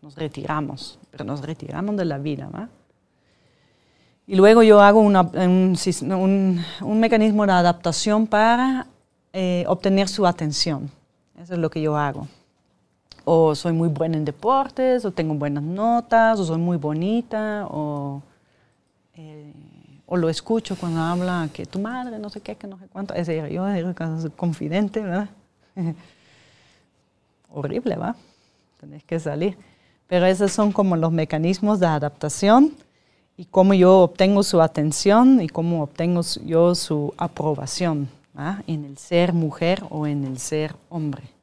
Nos 0.03 0.17
retiramos, 0.17 0.99
pero 1.13 1.23
nos 1.23 1.41
retiramos 1.41 1.97
de 1.97 2.07
la 2.07 2.19
vida. 2.19 2.49
¿va? 2.53 2.69
Y 4.27 4.35
luego 4.35 4.65
yo 4.65 4.81
hago 4.81 4.99
un, 4.99 5.15
un, 5.15 6.99
mecanismo 6.99 7.47
de 7.47 7.53
adaptación 7.53 8.27
para 8.27 8.89
eh, 9.33 9.65
obtener 9.69 10.09
su 10.09 10.27
atención. 10.27 10.91
Eso 11.41 11.53
es 11.55 11.61
lo 11.61 11.71
que 11.71 11.81
yo 11.81 11.97
hago 11.97 12.27
o 13.25 13.55
soy 13.55 13.73
muy 13.73 13.89
buena 13.89 14.17
en 14.17 14.25
deportes, 14.25 15.05
o 15.05 15.11
tengo 15.11 15.35
buenas 15.35 15.63
notas, 15.63 16.39
o 16.39 16.45
soy 16.45 16.59
muy 16.59 16.77
bonita, 16.77 17.67
o, 17.71 18.23
eh, 19.15 19.53
o 20.07 20.17
lo 20.17 20.29
escucho 20.29 20.77
cuando 20.77 21.01
habla 21.01 21.49
que 21.53 21.67
tu 21.67 21.79
madre, 21.79 22.19
no 22.19 22.29
sé 22.31 22.41
qué, 22.41 22.57
que 22.57 22.67
no 22.67 22.79
sé 22.79 22.87
cuánto. 22.89 23.15
Es 23.15 23.27
decir, 23.27 23.49
yo 23.51 23.65
soy 24.21 24.31
confidente, 24.31 25.01
¿verdad? 25.01 25.29
Horrible, 27.51 27.97
¿va? 27.97 28.17
Tenés 28.81 29.05
que 29.05 29.19
salir. 29.19 29.57
Pero 30.07 30.27
esos 30.27 30.53
son 30.53 30.73
como 30.73 30.97
los 30.97 31.13
mecanismos 31.13 31.81
de 31.81 31.87
adaptación 31.87 32.75
y 33.37 33.47
cómo 33.47 33.75
yo 33.75 34.01
obtengo 34.01 34.43
su 34.43 34.61
atención 34.61 35.41
y 35.41 35.49
cómo 35.49 35.83
obtengo 35.83 36.21
yo 36.45 36.75
su 36.75 37.15
aprobación 37.17 38.09
¿va? 38.37 38.63
en 38.67 38.85
el 38.85 38.99
ser 38.99 39.33
mujer 39.33 39.83
o 39.91 40.07
en 40.07 40.25
el 40.25 40.39
ser 40.39 40.77
hombre. 40.89 41.34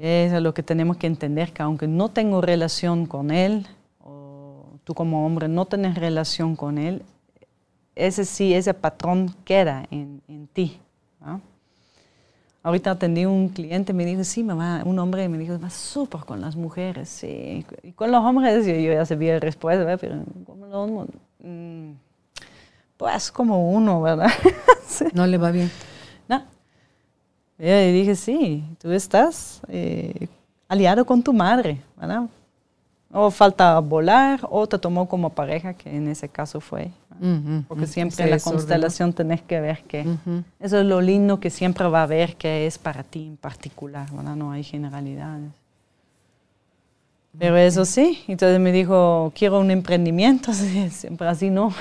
Eso 0.00 0.36
es 0.36 0.42
lo 0.42 0.54
que 0.54 0.62
tenemos 0.62 0.96
que 0.96 1.06
entender, 1.06 1.52
que 1.52 1.62
aunque 1.62 1.86
no 1.86 2.08
tengo 2.08 2.40
relación 2.40 3.06
con 3.06 3.30
Él, 3.30 3.66
o 4.00 4.64
tú 4.84 4.94
como 4.94 5.26
hombre 5.26 5.48
no 5.48 5.66
tienes 5.66 5.96
relación 5.96 6.56
con 6.56 6.78
Él, 6.78 7.02
ese 7.94 8.24
sí, 8.24 8.54
ese 8.54 8.74
patrón 8.74 9.34
queda 9.44 9.86
en, 9.90 10.22
en 10.28 10.46
ti. 10.48 10.80
Ahorita 12.62 12.92
atendí 12.92 13.26
un 13.26 13.50
cliente, 13.50 13.92
me 13.92 14.06
dijo, 14.06 14.24
sí, 14.24 14.42
mamá, 14.42 14.82
un 14.86 14.98
hombre 14.98 15.28
me 15.28 15.36
dijo, 15.36 15.60
va 15.60 15.68
súper 15.68 16.22
con 16.22 16.40
las 16.40 16.56
mujeres, 16.56 17.10
sí. 17.10 17.64
Y 17.82 17.92
con 17.92 18.10
los 18.10 18.24
hombres, 18.24 18.64
yo, 18.64 18.72
ya 18.72 19.04
sabía 19.04 19.34
la 19.34 19.40
respuesta, 19.40 19.98
pero 19.98 20.22
como 20.46 20.64
los 20.64 20.74
hombres, 20.74 21.20
mm, 21.40 21.90
pues 22.96 23.30
como 23.30 23.70
uno, 23.70 24.00
¿verdad? 24.00 24.30
No 25.12 25.26
le 25.26 25.36
va 25.36 25.50
bien. 25.50 25.70
No. 26.28 26.53
Y 27.58 27.92
dije, 27.92 28.16
sí, 28.16 28.64
tú 28.80 28.90
estás 28.90 29.60
eh, 29.68 30.28
aliado 30.68 31.04
con 31.04 31.22
tu 31.22 31.32
madre, 31.32 31.80
¿verdad? 31.96 32.24
O 33.12 33.30
falta 33.30 33.78
volar, 33.78 34.40
o 34.50 34.66
te 34.66 34.76
tomó 34.78 35.08
como 35.08 35.30
pareja, 35.30 35.74
que 35.74 35.96
en 35.96 36.08
ese 36.08 36.28
caso 36.28 36.60
fue. 36.60 36.90
Porque 37.68 37.86
siempre 37.86 38.24
en 38.24 38.30
la 38.30 38.40
constelación 38.40 39.12
tenés 39.12 39.40
que 39.40 39.60
ver 39.60 39.84
que 39.84 40.04
eso 40.58 40.78
es 40.80 40.84
lo 40.84 41.00
lindo 41.00 41.38
que 41.38 41.48
siempre 41.48 41.86
va 41.86 42.02
a 42.02 42.06
ver 42.06 42.34
que 42.34 42.66
es 42.66 42.76
para 42.76 43.04
ti 43.04 43.26
en 43.28 43.36
particular, 43.36 44.10
¿verdad? 44.10 44.34
No 44.34 44.50
hay 44.50 44.64
generalidades. 44.64 45.52
Pero 47.38 47.56
eso 47.56 47.84
sí, 47.84 48.22
entonces 48.28 48.60
me 48.60 48.72
dijo, 48.72 49.32
quiero 49.34 49.60
un 49.60 49.70
emprendimiento, 49.70 50.52
siempre 50.90 51.28
así 51.28 51.50
no. 51.50 51.72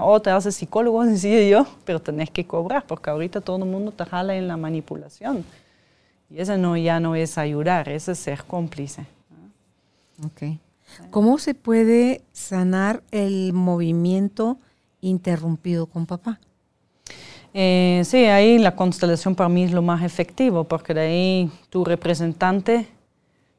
O 0.00 0.20
te 0.20 0.30
haces 0.30 0.54
psicólogo, 0.54 1.04
decía 1.06 1.46
yo, 1.48 1.66
pero 1.84 2.00
tenés 2.00 2.30
que 2.30 2.46
cobrar, 2.46 2.86
porque 2.86 3.10
ahorita 3.10 3.40
todo 3.40 3.58
el 3.58 3.66
mundo 3.66 3.92
te 3.92 4.04
jala 4.04 4.34
en 4.34 4.48
la 4.48 4.56
manipulación. 4.56 5.44
Y 6.30 6.40
eso 6.40 6.56
no, 6.56 6.76
ya 6.76 7.00
no 7.00 7.14
es 7.14 7.38
ayudar, 7.38 7.88
eso 7.88 8.12
es 8.12 8.18
ser 8.18 8.44
cómplice. 8.44 9.06
Ok. 10.24 10.58
¿Cómo 11.10 11.38
se 11.38 11.54
puede 11.54 12.22
sanar 12.32 13.02
el 13.10 13.52
movimiento 13.52 14.58
interrumpido 15.00 15.86
con 15.86 16.06
papá? 16.06 16.38
Eh, 17.52 18.02
sí, 18.04 18.24
ahí 18.24 18.58
la 18.58 18.74
constelación 18.74 19.34
para 19.34 19.48
mí 19.48 19.64
es 19.64 19.72
lo 19.72 19.82
más 19.82 20.02
efectivo, 20.02 20.64
porque 20.64 20.94
de 20.94 21.00
ahí 21.00 21.50
tu 21.70 21.84
representante 21.84 22.88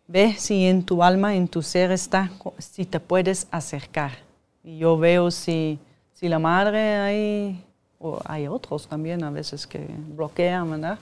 ve 0.08 0.36
si 0.38 0.66
en 0.66 0.84
tu 0.84 1.02
alma, 1.02 1.36
en 1.36 1.48
tu 1.48 1.62
ser 1.62 1.92
está, 1.92 2.32
si 2.58 2.86
te 2.86 3.00
puedes 3.00 3.48
acercar. 3.52 4.12
Y 4.64 4.80
yo 4.80 4.98
veo 4.98 5.32
si 5.32 5.80
si 6.16 6.30
la 6.30 6.40
madre 6.40 6.96
hay, 6.96 7.64
o 8.00 8.20
hay 8.26 8.48
otros 8.48 8.88
también 8.88 9.24
a 9.24 9.30
veces 9.30 9.68
que 9.68 9.86
bloquean, 10.16 10.72
¿verdad? 10.72 10.98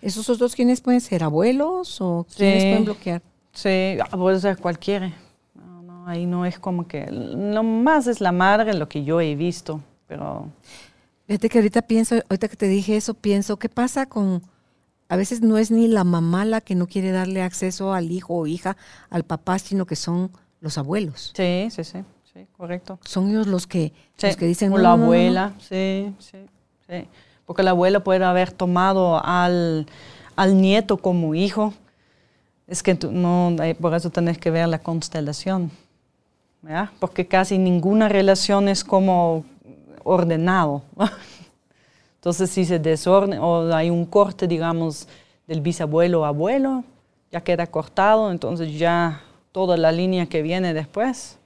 ¿Esos 0.00 0.28
otros 0.30 0.54
quiénes 0.54 0.80
pueden 0.80 1.00
ser? 1.00 1.22
¿Abuelos 1.22 2.00
o 2.00 2.26
quiénes 2.34 2.64
pueden 2.64 2.84
bloquear? 2.84 3.22
Sí, 3.52 3.98
ah, 4.00 4.16
puede 4.16 4.40
ser 4.40 4.56
cualquiera. 4.56 5.12
No, 5.54 5.82
no, 5.82 6.08
ahí 6.08 6.24
no 6.24 6.46
es 6.46 6.58
como 6.58 6.88
que... 6.88 7.06
Lo 7.10 7.62
más 7.62 8.06
es 8.06 8.20
la 8.20 8.32
madre, 8.32 8.72
lo 8.74 8.88
que 8.88 9.04
yo 9.04 9.20
he 9.20 9.34
visto, 9.34 9.82
pero... 10.06 10.48
Fíjate 11.26 11.50
que 11.50 11.58
ahorita 11.58 11.82
pienso, 11.82 12.14
ahorita 12.14 12.48
que 12.48 12.56
te 12.56 12.68
dije 12.68 12.96
eso, 12.96 13.12
pienso, 13.14 13.58
¿qué 13.58 13.68
pasa 13.68 14.06
con... 14.06 14.42
A 15.10 15.16
veces 15.16 15.42
no 15.42 15.58
es 15.58 15.70
ni 15.70 15.88
la 15.88 16.04
mamá 16.04 16.46
la 16.46 16.62
que 16.62 16.74
no 16.74 16.86
quiere 16.86 17.10
darle 17.10 17.42
acceso 17.42 17.92
al 17.92 18.10
hijo 18.10 18.34
o 18.34 18.46
hija, 18.46 18.78
al 19.10 19.24
papá, 19.24 19.58
sino 19.58 19.84
que 19.84 19.96
son 19.96 20.30
los 20.60 20.78
abuelos. 20.78 21.32
Sí, 21.34 21.68
sí, 21.70 21.84
sí 21.84 21.98
correcto. 22.56 22.98
Son 23.04 23.28
ellos 23.28 23.46
los 23.46 23.66
que, 23.66 23.92
los 24.20 24.36
que 24.36 24.46
dicen... 24.46 24.72
O 24.72 24.78
la 24.78 24.92
abuela, 24.92 25.54
sí, 25.58 26.12
sí, 26.18 26.38
sí. 26.86 27.08
Porque 27.46 27.62
la 27.62 27.70
abuela 27.70 28.00
puede 28.00 28.24
haber 28.24 28.52
tomado 28.52 29.24
al, 29.24 29.86
al 30.36 30.60
nieto 30.60 30.98
como 30.98 31.34
hijo. 31.34 31.72
Es 32.66 32.82
que 32.82 32.94
tú, 32.94 33.10
no, 33.10 33.56
eh, 33.62 33.74
por 33.74 33.94
eso 33.94 34.10
tenés 34.10 34.38
que 34.38 34.50
ver 34.50 34.68
la 34.68 34.78
constelación. 34.78 35.70
¿ya? 36.62 36.92
Porque 37.00 37.26
casi 37.26 37.58
ninguna 37.58 38.08
relación 38.08 38.68
es 38.68 38.84
como 38.84 39.44
ordenado. 40.04 40.82
Entonces, 42.16 42.50
si 42.50 42.64
se 42.64 42.78
desorden 42.78 43.38
o 43.38 43.72
hay 43.74 43.90
un 43.90 44.04
corte, 44.04 44.46
digamos, 44.46 45.08
del 45.46 45.60
bisabuelo 45.60 46.24
abuelo, 46.24 46.84
ya 47.30 47.40
queda 47.42 47.66
cortado, 47.66 48.30
entonces 48.30 48.78
ya 48.78 49.22
toda 49.52 49.76
la 49.76 49.92
línea 49.92 50.26
que 50.26 50.42
viene 50.42 50.74
después 50.74 51.37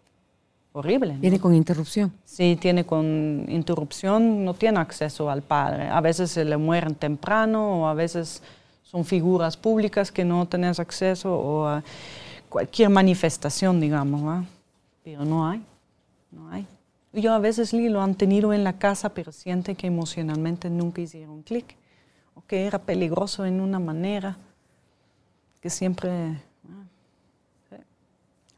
horrible. 0.73 1.17
Viene 1.19 1.39
con 1.39 1.55
interrupción. 1.55 2.13
Sí, 2.25 2.57
tiene 2.61 2.85
con 2.85 3.45
interrupción, 3.49 4.45
no 4.45 4.55
tiene 4.55 4.79
acceso 4.81 5.31
al 5.31 5.43
padre. 5.43 5.89
A 5.89 6.01
veces 6.01 6.31
se 6.31 6.45
le 6.45 6.57
mueren 6.57 6.95
temprano 6.95 7.83
o 7.83 7.87
a 7.87 7.95
veces 7.95 8.43
son 8.83 9.05
figuras 9.05 9.57
públicas 9.57 10.11
que 10.13 10.25
no 10.25 10.47
tenés 10.47 10.79
acceso 10.79 11.35
o 11.35 11.67
a 11.67 11.83
cualquier 12.49 12.91
manifestación, 12.91 13.81
digamos, 13.81 14.45
pero 15.03 15.25
no 15.25 15.49
hay, 15.49 15.63
no 16.31 16.51
hay. 16.51 16.67
Yo 17.15 17.33
a 17.33 17.39
veces 17.39 17.73
lo 17.73 18.03
han 18.03 18.15
tenido 18.15 18.53
en 18.53 18.65
la 18.65 18.75
casa, 18.75 19.11
pero 19.11 19.33
siente 19.33 19.75
que 19.75 19.87
emocionalmente 19.87 20.71
nunca 20.71 21.01
hicieron 21.01 21.43
clic, 21.43 21.77
o 22.35 22.43
que 22.47 22.67
era 22.67 22.79
peligroso 22.79 23.45
en 23.45 23.61
una 23.61 23.79
manera, 23.79 24.37
que 25.61 25.71
siempre 25.71 26.43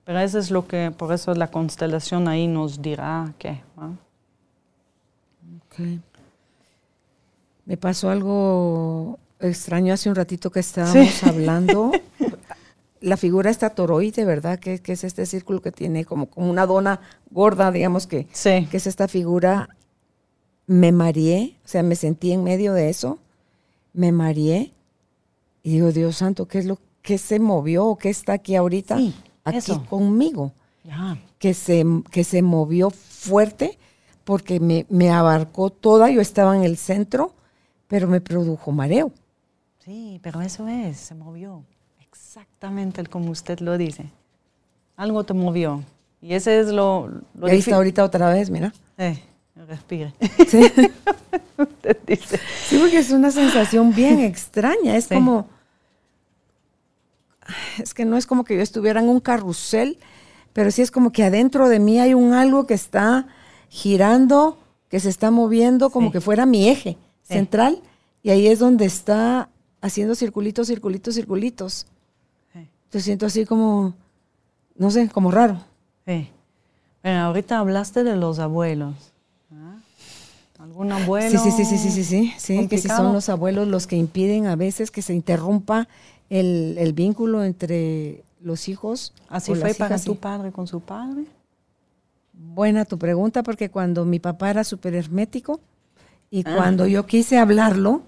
pero 0.05 0.21
eso 0.21 0.39
es 0.39 0.51
lo 0.51 0.67
que, 0.67 0.91
por 0.91 1.13
eso 1.13 1.35
la 1.35 1.51
constelación 1.51 2.29
ahí 2.29 2.47
nos 2.47 2.83
dirá 2.83 3.33
qué. 3.39 3.63
Me 7.65 7.77
pasó 7.77 8.11
algo 8.11 9.19
extraño 9.41 9.95
hace 9.95 10.11
un 10.11 10.15
ratito 10.15 10.51
que 10.51 10.61
estábamos 10.61 11.23
hablando. 11.25 11.93
La 13.01 13.19
figura 13.19 13.51
está 13.51 13.71
toroide, 13.71 14.25
¿verdad? 14.25 14.59
Que, 14.59 14.81
es 14.83 15.05
este 15.05 15.27
círculo 15.27 15.61
que 15.61 15.73
tiene 15.73 16.07
como, 16.07 16.27
como 16.27 16.49
una 16.49 16.65
dona 16.65 17.01
gorda, 17.31 17.71
digamos 17.71 18.07
que, 18.07 18.27
sí. 18.33 18.67
que 18.71 18.79
es 18.79 18.87
esta 18.87 19.09
figura. 19.09 19.69
Me 20.67 20.91
mareé, 20.91 21.57
o 21.65 21.69
sea, 21.69 21.83
me 21.83 21.97
sentí 21.97 22.33
en 22.33 22.43
medio 22.45 22.73
de 22.73 22.89
eso, 22.89 23.19
me 23.93 24.13
mareé 24.13 24.73
y 25.63 25.73
digo, 25.73 25.93
Dios 25.93 26.17
santo, 26.17 26.49
¿qué 26.49 26.59
es 26.59 26.65
lo 26.65 26.79
que 27.03 27.19
se 27.19 27.39
movió? 27.39 27.97
¿Qué 28.01 28.09
está 28.09 28.33
aquí 28.33 28.57
ahorita? 28.57 28.97
Sí 28.97 29.15
aquí 29.45 29.79
conmigo, 29.89 30.53
que 31.39 31.55
se, 31.55 31.85
que 32.11 32.25
se 32.25 32.43
movió 32.43 32.91
fuerte 32.91 33.79
porque 34.25 34.59
me, 34.59 34.87
me, 34.89 35.11
abarcó 35.11 35.71
toda, 35.71 36.11
yo 36.11 36.21
estaba 36.21 36.57
en 36.57 36.65
el 36.65 36.77
centro, 36.79 37.35
pero 37.89 38.09
me 38.09 38.21
produjo 38.21 38.73
mareo. 38.73 39.13
Sí, 39.85 40.19
pero 40.23 40.41
eso 40.41 40.67
es, 40.67 40.97
se 40.97 41.15
movió, 41.15 41.63
exactamente 42.01 43.05
como 43.05 43.31
usted 43.31 43.61
lo 43.61 43.77
dice. 43.77 44.11
Algo 44.97 45.25
te 45.25 45.35
movió. 45.35 45.83
Y 46.23 46.35
ese 46.35 46.61
es 46.61 46.69
lo... 46.69 47.11
lo 47.35 47.47
ahí 47.47 47.59
está 47.59 47.77
ahorita 47.77 48.03
otra 48.03 48.33
vez, 48.33 48.49
mira. 48.49 48.73
Eh, 48.97 49.23
respire. 49.69 50.15
Sí. 50.49 50.63
sí, 52.67 52.79
porque 52.79 52.99
es 52.99 53.11
una 53.11 53.31
sensación 53.31 53.95
bien 53.95 54.21
extraña, 54.25 54.97
es 54.97 55.09
como 55.09 55.49
es 57.79 57.95
que 57.95 58.05
no 58.05 58.17
es 58.17 58.27
como 58.27 58.45
que 58.45 58.57
yo 58.57 58.63
estuviera 58.63 59.01
en 59.01 59.09
un 59.09 59.21
carrusel, 59.21 59.99
pero 60.53 60.71
sí 60.71 60.83
es 60.83 60.91
como 60.91 61.13
que 61.13 61.25
adentro 61.25 61.69
de 61.69 61.79
mí 61.79 61.99
hay 61.99 62.15
un 62.15 62.33
algo 62.33 62.67
que 62.67 62.75
está 62.75 63.27
girando, 63.69 64.59
que 64.89 65.01
se 65.01 65.09
está 65.09 65.31
moviendo 65.31 65.91
como 65.91 66.13
que 66.13 66.21
fuera 66.21 66.47
mi 66.47 66.69
eje 66.69 66.97
central, 67.23 67.83
y 68.23 68.31
ahí 68.31 68.47
es 68.47 68.59
donde 68.59 68.85
está 68.85 69.49
haciendo 69.81 70.15
circulitos, 70.15 70.69
circulitos, 70.69 71.15
circulitos. 71.15 71.87
Te 72.89 73.01
siento 73.01 73.27
así 73.27 73.45
como, 73.45 73.95
no 74.77 74.91
sé, 74.91 75.09
como 75.09 75.33
raro. 75.33 75.59
Sí. 76.07 76.31
Bueno, 77.03 77.21
ahorita 77.23 77.59
hablaste 77.59 78.05
de 78.05 78.15
los 78.15 78.39
abuelos. 78.39 78.95
¿ah? 79.53 79.77
¿Algún 80.61 80.93
abuelo? 80.93 81.39
Sí, 81.39 81.51
sí, 81.51 81.65
sí, 81.65 81.77
sí, 81.77 81.91
sí, 81.91 82.05
sí, 82.05 82.35
sí, 82.39 82.69
que 82.69 82.79
si 82.79 82.89
son 82.89 83.13
los 83.13 83.29
abuelos 83.29 83.67
los 83.67 83.89
que 83.89 83.97
impiden 83.97 84.47
a 84.47 84.55
veces 84.55 84.91
que 84.93 85.03
se 85.03 85.13
interrumpa 85.13 85.89
el, 86.31 86.93
vínculo 86.95 87.45
entre 87.45 88.25
los 88.41 88.69
hijos. 88.69 89.13
¿Así 89.29 89.55
fue 89.55 89.75
para 89.75 89.99
tu 89.99 90.17
padre 90.17 90.53
con 90.53 90.67
su 90.67 90.81
padre? 90.81 91.25
Buena 92.33 92.85
tu 92.85 92.99
pregunta, 92.99 93.43
porque 93.43 93.71
cuando 93.71 94.05
mi 94.05 94.19
papá 94.19 94.51
era 94.51 94.65
súper 94.65 94.95
hermético 94.95 95.61
y 96.31 96.43
ah. 96.47 96.55
cuando 96.57 96.87
yo 96.87 97.07
quise 97.07 97.39
hablarlo 97.39 98.03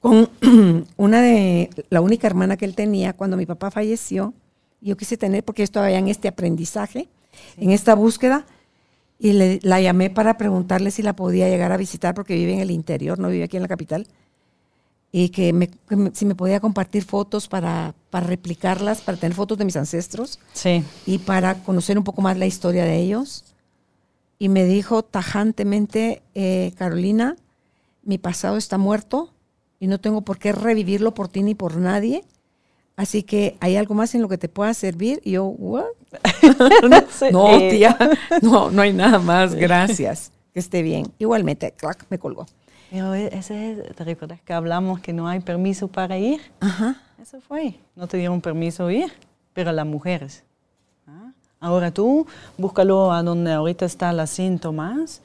con 0.00 0.28
una 0.96 1.22
de, 1.22 1.70
la 1.88 2.00
única 2.00 2.26
hermana 2.26 2.56
que 2.56 2.66
él 2.66 2.74
tenía, 2.74 3.14
cuando 3.14 3.36
mi 3.36 3.46
papá 3.46 3.70
falleció, 3.70 4.34
yo 4.80 4.96
quise 4.96 5.16
tener, 5.16 5.42
porque 5.44 5.62
yo 5.62 5.64
estaba 5.64 5.90
en 5.90 6.08
este 6.08 6.28
aprendizaje, 6.28 7.08
en 7.56 7.70
esta 7.70 7.94
búsqueda, 7.94 8.44
y 9.18 9.32
le, 9.32 9.60
la 9.62 9.80
llamé 9.80 10.10
para 10.10 10.36
preguntarle 10.36 10.90
si 10.90 11.02
la 11.02 11.16
podía 11.16 11.48
llegar 11.48 11.72
a 11.72 11.78
visitar, 11.78 12.14
porque 12.14 12.34
vive 12.34 12.52
en 12.52 12.60
el 12.60 12.70
interior, 12.70 13.18
no 13.18 13.28
vive 13.28 13.44
aquí 13.44 13.56
en 13.56 13.62
la 13.62 13.68
capital 13.68 14.06
y 15.16 15.28
que, 15.28 15.70
si 16.12 16.26
me 16.26 16.34
podía 16.34 16.58
compartir 16.58 17.04
fotos 17.04 17.46
para, 17.46 17.94
para, 18.10 18.26
replicarlas, 18.26 19.00
para 19.00 19.16
tener 19.16 19.32
fotos 19.32 19.56
de 19.56 19.64
mis 19.64 19.76
ancestros 19.76 20.40
sí. 20.54 20.82
y 21.06 21.18
para 21.18 21.62
conocer 21.62 21.96
un 21.96 22.02
poco 22.02 22.20
más 22.20 22.36
la 22.36 22.46
historia 22.46 22.84
de 22.84 22.96
ellos. 22.96 23.44
Y 24.40 24.48
me 24.48 24.64
dijo 24.64 25.04
tajantemente, 25.04 26.20
eh, 26.34 26.72
Carolina, 26.76 27.36
mi 28.02 28.18
pasado 28.18 28.56
está 28.56 28.76
muerto 28.76 29.32
y 29.78 29.86
no 29.86 30.00
tengo 30.00 30.22
por 30.22 30.40
qué 30.40 30.50
revivirlo 30.50 31.14
por 31.14 31.28
ti 31.28 31.44
ni 31.44 31.54
por 31.54 31.76
nadie. 31.76 32.24
Así 32.96 33.22
que 33.22 33.56
hay 33.60 33.76
algo 33.76 33.94
más 33.94 34.16
en 34.16 34.22
lo 34.22 34.28
que 34.28 34.36
te 34.36 34.48
pueda 34.48 34.74
servir. 34.74 35.20
Y 35.22 35.30
yo, 35.32 35.44
¿what? 35.44 35.84
no, 37.30 37.58
tía, 37.70 37.96
no, 38.42 38.72
no 38.72 38.82
hay 38.82 38.92
nada 38.92 39.20
más, 39.20 39.54
gracias. 39.54 40.32
que 40.52 40.58
esté 40.58 40.82
bien. 40.82 41.06
Igualmente, 41.20 41.70
clac, 41.70 42.04
me 42.10 42.18
colgó. 42.18 42.46
Pero 42.90 43.14
e, 43.14 43.36
ese, 43.36 43.92
¿te 43.94 44.04
recuerdas 44.04 44.40
que 44.40 44.52
hablamos 44.52 45.00
que 45.00 45.12
no 45.12 45.28
hay 45.28 45.40
permiso 45.40 45.88
para 45.88 46.18
ir? 46.18 46.40
Ajá. 46.60 47.00
Eso 47.20 47.40
fue. 47.40 47.78
No 47.96 48.06
te 48.06 48.16
dieron 48.16 48.40
permiso 48.40 48.90
ir, 48.90 49.12
pero 49.52 49.72
las 49.72 49.86
mujeres. 49.86 50.44
¿ah? 51.06 51.32
Ahora 51.60 51.90
tú 51.90 52.26
búscalo 52.58 53.12
a 53.12 53.22
donde 53.22 53.52
ahorita 53.52 53.86
está 53.86 54.12
las 54.12 54.30
síntomas. 54.30 55.22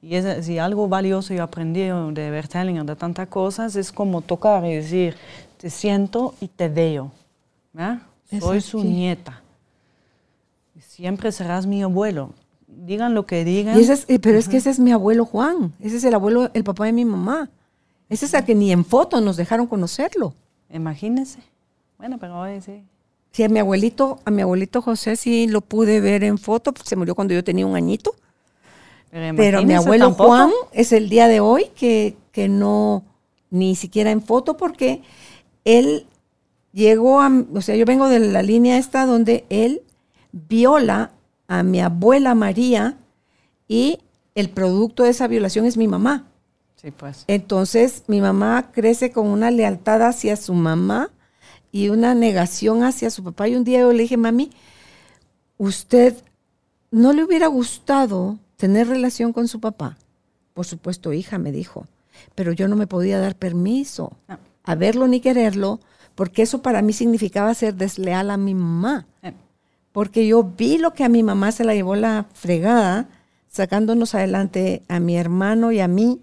Y 0.00 0.14
es, 0.14 0.44
si 0.44 0.58
algo 0.58 0.88
valioso 0.88 1.34
yo 1.34 1.42
aprendí 1.42 1.80
de 1.80 2.30
Bertelinger, 2.30 2.84
de 2.84 2.96
tantas 2.96 3.28
cosas, 3.28 3.74
es 3.76 3.90
como 3.90 4.20
tocar 4.20 4.64
y 4.64 4.74
decir, 4.74 5.16
te 5.56 5.70
siento 5.70 6.34
y 6.40 6.48
te 6.48 6.68
veo. 6.68 7.10
¿verdad? 7.72 8.02
Soy 8.40 8.60
su 8.60 8.84
nieta. 8.84 9.42
Siempre 10.80 11.32
serás 11.32 11.66
mi 11.66 11.82
abuelo. 11.82 12.32
Digan 12.84 13.14
lo 13.14 13.26
que 13.26 13.44
digan. 13.44 13.76
Eh, 13.78 14.18
pero 14.20 14.38
es 14.38 14.48
que 14.48 14.58
ese 14.58 14.70
es 14.70 14.78
mi 14.78 14.92
abuelo 14.92 15.24
Juan. 15.24 15.72
Ese 15.80 15.96
es 15.96 16.04
el 16.04 16.14
abuelo, 16.14 16.50
el 16.54 16.64
papá 16.64 16.86
de 16.86 16.92
mi 16.92 17.04
mamá. 17.04 17.50
Ese 18.08 18.26
es 18.26 18.34
el 18.34 18.44
que 18.44 18.54
ni 18.54 18.72
en 18.72 18.84
foto 18.84 19.20
nos 19.20 19.36
dejaron 19.36 19.66
conocerlo. 19.66 20.34
Imagínense. 20.70 21.40
Bueno, 21.98 22.18
pero 22.18 22.38
hoy 22.38 22.60
sí. 22.60 22.82
Sí, 23.32 23.42
a 23.42 23.48
mi 23.48 23.58
abuelito, 23.58 24.20
a 24.24 24.30
mi 24.30 24.42
abuelito 24.42 24.80
José 24.80 25.16
sí 25.16 25.48
lo 25.48 25.60
pude 25.60 26.00
ver 26.00 26.24
en 26.24 26.38
foto, 26.38 26.72
se 26.82 26.96
murió 26.96 27.14
cuando 27.14 27.34
yo 27.34 27.44
tenía 27.44 27.66
un 27.66 27.76
añito. 27.76 28.14
Pero, 29.10 29.62
mi 29.62 29.74
abuelo 29.74 30.12
Juan 30.12 30.50
es 30.72 30.92
el 30.92 31.08
día 31.08 31.28
de 31.28 31.40
hoy 31.40 31.66
que, 31.74 32.16
que 32.30 32.48
no, 32.48 33.04
ni 33.50 33.74
siquiera 33.74 34.10
en 34.10 34.22
foto, 34.22 34.56
porque 34.56 35.02
él 35.64 36.06
llegó 36.72 37.20
a, 37.20 37.30
o 37.54 37.60
sea, 37.60 37.74
yo 37.74 37.84
vengo 37.84 38.08
de 38.08 38.20
la 38.20 38.42
línea 38.42 38.78
esta 38.78 39.06
donde 39.06 39.44
él 39.48 39.82
viola 40.32 41.12
a 41.48 41.62
mi 41.62 41.80
abuela 41.80 42.34
María 42.34 42.96
y 43.66 43.98
el 44.34 44.50
producto 44.50 45.02
de 45.02 45.10
esa 45.10 45.26
violación 45.26 45.64
es 45.64 45.76
mi 45.76 45.88
mamá. 45.88 46.26
Sí, 46.76 46.92
pues. 46.92 47.24
Entonces, 47.26 48.04
mi 48.06 48.20
mamá 48.20 48.70
crece 48.70 49.10
con 49.10 49.26
una 49.26 49.50
lealtad 49.50 50.02
hacia 50.02 50.36
su 50.36 50.54
mamá 50.54 51.10
y 51.72 51.88
una 51.88 52.14
negación 52.14 52.84
hacia 52.84 53.10
su 53.10 53.24
papá. 53.24 53.48
Y 53.48 53.56
un 53.56 53.64
día 53.64 53.80
yo 53.80 53.92
le 53.92 54.02
dije, 54.02 54.16
mami, 54.16 54.50
¿usted 55.56 56.14
no 56.90 57.12
le 57.12 57.24
hubiera 57.24 57.48
gustado 57.48 58.38
tener 58.56 58.86
relación 58.88 59.32
con 59.32 59.48
su 59.48 59.58
papá? 59.58 59.96
Por 60.54 60.66
supuesto, 60.66 61.12
hija, 61.12 61.38
me 61.38 61.50
dijo, 61.50 61.86
pero 62.34 62.52
yo 62.52 62.68
no 62.68 62.76
me 62.76 62.86
podía 62.86 63.18
dar 63.18 63.34
permiso 63.34 64.12
a 64.62 64.74
verlo 64.74 65.08
ni 65.08 65.20
quererlo, 65.20 65.80
porque 66.14 66.42
eso 66.42 66.62
para 66.62 66.82
mí 66.82 66.92
significaba 66.92 67.54
ser 67.54 67.74
desleal 67.74 68.30
a 68.30 68.36
mi 68.36 68.54
mamá. 68.54 69.06
Porque 69.98 70.28
yo 70.28 70.44
vi 70.44 70.78
lo 70.78 70.94
que 70.94 71.02
a 71.02 71.08
mi 71.08 71.24
mamá 71.24 71.50
se 71.50 71.64
la 71.64 71.74
llevó 71.74 71.96
la 71.96 72.26
fregada, 72.32 73.08
sacándonos 73.48 74.14
adelante 74.14 74.84
a 74.86 75.00
mi 75.00 75.16
hermano 75.16 75.72
y 75.72 75.80
a 75.80 75.88
mí, 75.88 76.20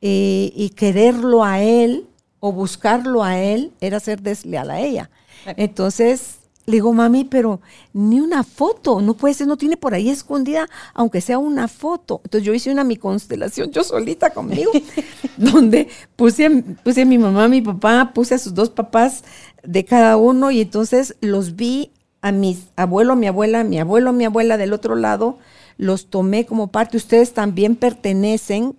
eh, 0.00 0.50
y 0.56 0.70
quererlo 0.70 1.44
a 1.44 1.62
él 1.62 2.08
o 2.40 2.50
buscarlo 2.50 3.22
a 3.22 3.38
él 3.38 3.70
era 3.80 4.00
ser 4.00 4.22
desleal 4.22 4.72
a 4.72 4.80
ella. 4.80 5.08
Entonces, 5.56 6.38
le 6.66 6.78
digo, 6.78 6.92
mami, 6.92 7.22
pero 7.22 7.60
ni 7.92 8.18
una 8.18 8.42
foto, 8.42 9.00
no 9.00 9.14
puede 9.14 9.34
ser, 9.34 9.46
no 9.46 9.56
tiene 9.56 9.76
por 9.76 9.94
ahí 9.94 10.10
escondida, 10.10 10.68
aunque 10.94 11.20
sea 11.20 11.38
una 11.38 11.68
foto. 11.68 12.22
Entonces 12.24 12.44
yo 12.44 12.54
hice 12.54 12.72
una 12.72 12.82
mi 12.82 12.96
constelación, 12.96 13.70
yo 13.70 13.84
solita 13.84 14.30
conmigo, 14.30 14.72
donde 15.36 15.86
puse, 16.16 16.50
puse 16.82 17.02
a 17.02 17.06
mi 17.06 17.18
mamá, 17.18 17.44
a 17.44 17.48
mi 17.48 17.62
papá, 17.62 18.10
puse 18.12 18.34
a 18.34 18.38
sus 18.38 18.52
dos 18.52 18.70
papás 18.70 19.22
de 19.62 19.84
cada 19.84 20.16
uno 20.16 20.50
y 20.50 20.60
entonces 20.60 21.14
los 21.20 21.54
vi 21.54 21.92
a 22.24 22.32
mis 22.32 22.68
abuelo, 22.76 23.16
mi 23.16 23.26
abuela, 23.26 23.64
mi 23.64 23.78
abuelo, 23.78 24.14
mi 24.14 24.24
abuela 24.24 24.56
del 24.56 24.72
otro 24.72 24.96
lado, 24.96 25.36
los 25.76 26.06
tomé 26.06 26.46
como 26.46 26.68
parte, 26.68 26.96
ustedes 26.96 27.34
también 27.34 27.76
pertenecen. 27.76 28.76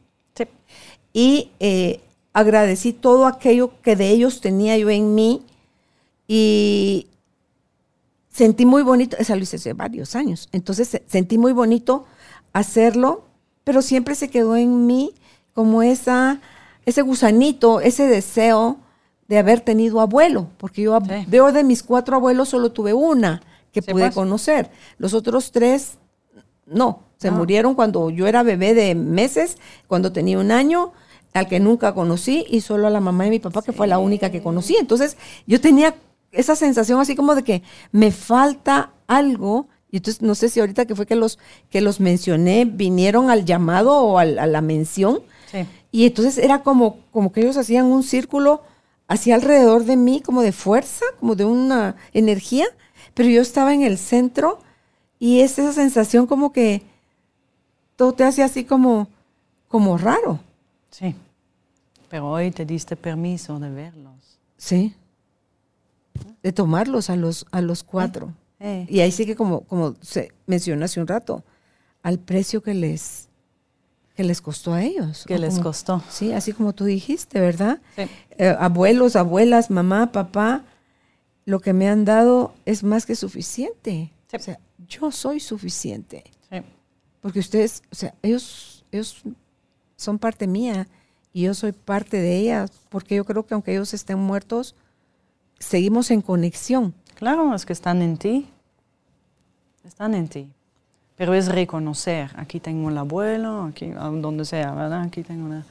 Y 1.13 1.51
eh, 1.59 2.01
agradecí 2.33 2.91
todo 2.91 3.27
aquello 3.27 3.71
que 3.83 3.95
de 3.95 4.09
ellos 4.09 4.41
tenía 4.41 4.75
yo 4.79 4.89
en 4.89 5.13
mí. 5.13 5.43
Y 6.27 7.05
sentí 8.31 8.65
muy 8.65 8.81
bonito, 8.81 9.15
esa 9.19 9.35
lo 9.35 9.43
hice 9.43 9.57
hace 9.57 9.73
varios 9.73 10.15
años, 10.15 10.49
entonces 10.51 10.99
sentí 11.05 11.37
muy 11.37 11.53
bonito 11.53 12.05
hacerlo, 12.51 13.25
pero 13.63 13.83
siempre 13.83 14.15
se 14.15 14.29
quedó 14.29 14.55
en 14.55 14.87
mí 14.87 15.13
como 15.53 15.83
esa, 15.83 16.41
ese 16.87 17.03
gusanito, 17.03 17.79
ese 17.79 18.07
deseo 18.07 18.79
de 19.28 19.38
haber 19.38 19.61
tenido 19.61 20.01
abuelo, 20.01 20.49
porque 20.57 20.84
yo 20.84 20.97
veo 21.28 21.51
de 21.51 21.63
mis 21.63 21.84
cuatro 21.84 22.15
abuelos 22.15 22.49
solo 22.49 22.71
tuve 22.71 22.93
una 22.93 23.41
que 23.71 23.82
pude 23.82 24.03
pues. 24.03 24.15
conocer, 24.15 24.69
los 24.97 25.13
otros 25.13 25.51
tres 25.51 25.97
no, 26.65 27.03
se 27.17 27.32
murieron 27.32 27.76
cuando 27.76 28.09
yo 28.09 28.28
era 28.28 28.43
bebé 28.43 28.73
de 28.73 28.95
meses, 28.95 29.57
cuando 29.88 30.11
tenía 30.11 30.39
un 30.39 30.51
año, 30.51 30.93
al 31.34 31.47
que 31.47 31.59
nunca 31.59 31.93
conocí, 31.93 32.45
y 32.49 32.61
solo 32.61 32.88
a 32.88 32.89
la 32.89 32.99
mamá 32.99 33.26
de 33.26 33.30
mi 33.30 33.39
papá, 33.39 33.61
que 33.61 33.73
fue 33.73 33.88
la 33.88 33.99
única 33.99 34.32
que 34.32 34.41
conocí. 34.41 34.76
Entonces, 34.80 35.17
yo 35.45 35.59
tenía 35.59 35.95
esa 36.32 36.55
sensación 36.55 36.99
así 36.99 37.15
como 37.15 37.36
de 37.36 37.43
que 37.43 37.63
me 37.91 38.11
falta 38.11 38.91
algo. 39.07 39.67
Y 39.91 39.97
entonces 39.97 40.21
no 40.21 40.36
sé 40.36 40.49
si 40.49 40.59
ahorita 40.59 40.86
que 40.86 40.95
fue 40.95 41.05
que 41.05 41.15
los, 41.15 41.39
que 41.69 41.82
los 41.82 41.99
mencioné, 41.99 42.65
vinieron 42.65 43.30
al 43.30 43.45
llamado 43.45 43.97
o 43.97 44.19
a 44.19 44.26
la 44.26 44.61
mención. 44.61 45.19
Y 45.91 46.05
entonces 46.05 46.38
era 46.38 46.63
como, 46.63 46.99
como 47.11 47.32
que 47.32 47.39
ellos 47.39 47.55
hacían 47.55 47.86
un 47.86 48.03
círculo 48.03 48.63
hacia 49.08 49.36
alrededor 49.36 49.86
de 49.86 49.97
mí, 49.97 50.22
como 50.22 50.41
de 50.41 50.51
fuerza, 50.51 51.06
como 51.20 51.36
de 51.36 51.45
una 51.45 51.95
energía, 52.14 52.66
pero 53.14 53.30
yo 53.30 53.41
estaba 53.41 53.74
en 53.74 53.84
el 53.84 53.97
centro 53.97 54.60
y 55.20 55.41
es 55.41 55.58
esa 55.60 55.74
sensación 55.74 56.28
como 56.28 56.51
que 56.51 56.82
todo 57.95 58.14
te 58.14 58.24
hace 58.24 58.43
así 58.43 58.66
como, 58.66 59.08
como 59.68 59.97
raro. 59.97 60.39
Sí, 60.89 61.16
pero 62.10 62.30
hoy 62.30 62.51
te 62.51 62.66
diste 62.66 62.95
permiso 62.95 63.60
de 63.60 63.70
verlos. 63.70 64.39
Sí 64.58 64.95
de 66.43 66.51
tomarlos 66.51 67.10
a 67.10 67.16
los, 67.16 67.45
a 67.51 67.62
los 67.62 67.84
cuatro. 67.84 68.34
Eh, 68.60 68.86
eh. 68.88 68.93
Y 68.93 68.99
ahí 68.99 69.12
sí 69.12 69.26
que 69.26 69.36
como, 69.36 69.62
como 69.62 69.95
se 70.01 70.32
mencionó 70.45 70.86
hace 70.86 71.01
un 71.01 71.08
rato, 71.08 71.43
al 72.03 72.20
precio 72.20 72.62
que 72.62 72.74
les, 72.74 73.30
que 74.16 74.24
les 74.24 74.41
costó 74.41 74.74
a 74.74 74.84
ellos. 74.84 75.26
Que 75.28 75.39
les 75.39 75.60
costó. 75.60 76.03
Sí, 76.10 76.34
así 76.34 76.53
como 76.53 76.74
tú 76.74 76.86
dijiste, 76.86 77.39
¿verdad? 77.39 77.82
Eh, 78.38 78.55
abuelos, 78.59 79.15
abuelas, 79.15 79.69
mamá, 79.69 80.11
papá, 80.11 80.63
lo 81.45 81.59
que 81.59 81.73
me 81.73 81.88
han 81.88 82.05
dado 82.05 82.53
es 82.65 82.83
más 82.83 83.05
que 83.05 83.15
suficiente. 83.15 84.11
O 84.33 84.39
sea, 84.39 84.59
yo 84.88 85.11
soy 85.11 85.39
suficiente. 85.39 86.23
Porque 87.21 87.39
ustedes, 87.39 87.81
o 87.91 87.95
sea, 87.95 88.13
ellos, 88.21 88.86
ellos 88.91 89.23
son 89.95 90.19
parte 90.19 90.45
mía 90.45 90.88
y 91.33 91.43
yo 91.43 91.55
soy 91.55 91.71
parte 91.71 92.17
de 92.17 92.38
ellas, 92.38 92.71
porque 92.89 93.15
yo 93.15 93.25
creo 93.25 93.47
que 93.47 93.55
aunque 93.55 93.71
ellos 93.71 93.95
estén 93.95 94.19
muertos, 94.19 94.75
seguimos 95.57 96.11
en 96.11 96.21
conexión. 96.21 96.93
Claro, 97.15 97.55
es 97.55 97.65
que 97.65 97.73
están 97.73 98.01
en 98.03 98.17
ti. 98.17 98.47
Están 99.83 100.13
en 100.13 100.27
ti. 100.27 100.51
Pero 101.15 101.33
es 101.33 101.47
reconocer, 101.47 102.31
aquí 102.36 102.59
tengo 102.59 102.89
el 102.89 102.97
abuelo, 102.97 103.63
aquí, 103.63 103.88
donde 103.88 104.45
sea, 104.45 104.73
¿verdad? 104.73 105.01
Aquí 105.01 105.23
tengo 105.23 105.45
una... 105.45 105.65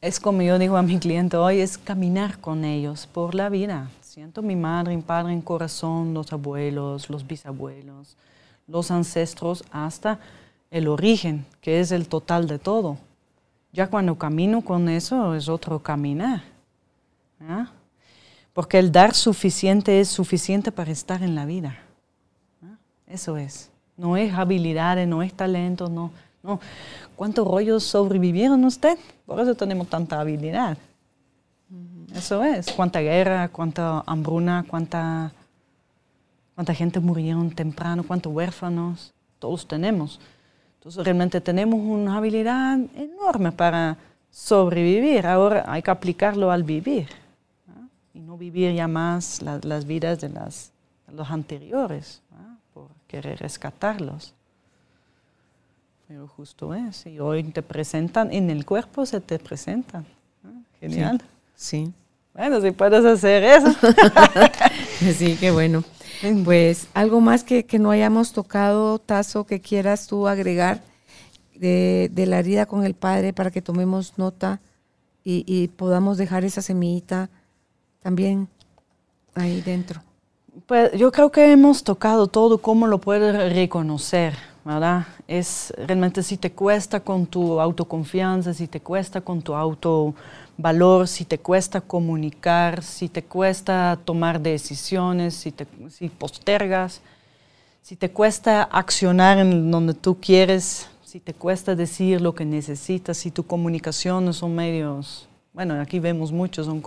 Es 0.00 0.18
como 0.18 0.40
yo 0.40 0.58
digo 0.58 0.78
a 0.78 0.82
mi 0.82 0.98
cliente 0.98 1.36
hoy, 1.36 1.60
es 1.60 1.76
caminar 1.76 2.38
con 2.38 2.64
ellos 2.64 3.06
por 3.06 3.34
la 3.34 3.50
vida. 3.50 3.90
Siento 4.00 4.40
mi 4.40 4.56
madre, 4.56 4.96
mi 4.96 5.02
padre 5.02 5.34
en 5.34 5.42
corazón, 5.42 6.14
los 6.14 6.32
abuelos, 6.32 7.10
los 7.10 7.26
bisabuelos, 7.26 8.16
los 8.66 8.90
ancestros, 8.90 9.62
hasta 9.70 10.18
el 10.70 10.88
origen, 10.88 11.44
que 11.60 11.80
es 11.80 11.92
el 11.92 12.08
total 12.08 12.46
de 12.48 12.58
todo. 12.58 12.96
Ya 13.74 13.88
cuando 13.88 14.16
camino 14.16 14.62
con 14.62 14.88
eso 14.88 15.34
es 15.34 15.50
otro 15.50 15.80
caminar. 15.80 16.44
¿Ah? 17.38 17.70
Porque 18.54 18.78
el 18.78 18.90
dar 18.90 19.14
suficiente 19.14 20.00
es 20.00 20.08
suficiente 20.08 20.72
para 20.72 20.92
estar 20.92 21.22
en 21.22 21.34
la 21.34 21.44
vida. 21.44 21.76
Eso 23.06 23.36
es. 23.36 23.70
No 23.98 24.16
es 24.16 24.32
habilidades, 24.32 25.06
no 25.06 25.22
es 25.22 25.34
talento, 25.34 25.90
no. 25.90 26.10
No. 26.42 26.60
¿Cuántos 27.16 27.46
rollos 27.46 27.84
sobrevivieron 27.84 28.64
usted? 28.64 28.98
Por 29.26 29.40
eso 29.40 29.54
tenemos 29.54 29.88
tanta 29.88 30.20
habilidad. 30.20 30.78
Eso 32.14 32.42
es. 32.42 32.72
Cuánta 32.72 33.00
guerra, 33.00 33.48
cuánta 33.48 34.02
hambruna, 34.06 34.64
cuánta, 34.68 35.32
cuánta 36.54 36.74
gente 36.74 36.98
murieron 37.00 37.50
temprano, 37.50 38.04
cuántos 38.06 38.32
huérfanos. 38.32 39.12
Todos 39.38 39.66
tenemos. 39.66 40.20
Entonces 40.78 41.04
realmente 41.04 41.40
tenemos 41.40 41.78
una 41.78 42.16
habilidad 42.16 42.78
enorme 42.94 43.52
para 43.52 43.98
sobrevivir. 44.30 45.26
Ahora 45.26 45.64
hay 45.66 45.82
que 45.82 45.90
aplicarlo 45.90 46.50
al 46.50 46.64
vivir 46.64 47.08
y 48.14 48.20
no 48.20 48.36
vivir 48.36 48.74
ya 48.74 48.88
más 48.88 49.42
las 49.42 49.84
vidas 49.84 50.20
de, 50.20 50.30
las, 50.30 50.72
los 51.12 51.30
anteriores, 51.30 52.22
por 52.72 52.88
querer 53.06 53.38
rescatarlos. 53.40 54.34
Pero 56.10 56.26
justo 56.26 56.74
es, 56.74 57.06
y 57.06 57.20
hoy 57.20 57.44
te 57.44 57.62
presentan, 57.62 58.32
en 58.32 58.50
el 58.50 58.66
cuerpo 58.66 59.06
se 59.06 59.20
te 59.20 59.38
presentan. 59.38 60.04
Genial. 60.80 61.22
Sí. 61.54 61.92
Bueno, 62.34 62.60
si 62.60 62.72
puedes 62.72 63.04
hacer 63.04 63.44
eso. 63.44 63.72
sí, 65.16 65.36
qué 65.38 65.52
bueno. 65.52 65.84
Pues 66.44 66.88
algo 66.94 67.20
más 67.20 67.44
que, 67.44 67.64
que 67.64 67.78
no 67.78 67.92
hayamos 67.92 68.32
tocado, 68.32 68.98
Tazo, 68.98 69.46
que 69.46 69.60
quieras 69.60 70.08
tú 70.08 70.26
agregar, 70.26 70.80
de, 71.54 72.10
de 72.12 72.26
la 72.26 72.40
herida 72.40 72.66
con 72.66 72.84
el 72.84 72.94
padre 72.94 73.32
para 73.32 73.52
que 73.52 73.62
tomemos 73.62 74.18
nota 74.18 74.60
y, 75.22 75.44
y 75.46 75.68
podamos 75.68 76.18
dejar 76.18 76.44
esa 76.44 76.60
semillita 76.60 77.30
también 78.02 78.48
ahí 79.36 79.60
dentro. 79.60 80.02
Pues 80.66 80.90
yo 80.90 81.12
creo 81.12 81.30
que 81.30 81.52
hemos 81.52 81.84
tocado 81.84 82.26
todo, 82.26 82.58
cómo 82.58 82.88
lo 82.88 82.98
puedes 82.98 83.52
reconocer, 83.52 84.49
¿verdad? 84.64 85.06
Es 85.26 85.72
realmente 85.76 86.22
si 86.22 86.36
te 86.36 86.52
cuesta 86.52 87.00
con 87.00 87.26
tu 87.26 87.60
autoconfianza, 87.60 88.52
si 88.52 88.66
te 88.66 88.80
cuesta 88.80 89.20
con 89.20 89.42
tu 89.42 89.54
autovalor, 89.54 91.08
si 91.08 91.24
te 91.24 91.38
cuesta 91.38 91.80
comunicar, 91.80 92.82
si 92.82 93.08
te 93.08 93.22
cuesta 93.22 93.98
tomar 94.04 94.40
decisiones, 94.40 95.34
si, 95.34 95.52
te, 95.52 95.66
si 95.88 96.08
postergas, 96.08 97.00
si 97.82 97.96
te 97.96 98.10
cuesta 98.10 98.62
accionar 98.64 99.38
en 99.38 99.70
donde 99.70 99.94
tú 99.94 100.18
quieres, 100.20 100.88
si 101.02 101.20
te 101.20 101.34
cuesta 101.34 101.74
decir 101.74 102.20
lo 102.20 102.34
que 102.34 102.44
necesitas, 102.44 103.16
si 103.16 103.30
tu 103.30 103.44
comunicación 103.44 104.32
son 104.34 104.54
medios, 104.54 105.28
bueno, 105.52 105.80
aquí 105.80 105.98
vemos 105.98 106.30
muchos, 106.30 106.66
son 106.66 106.80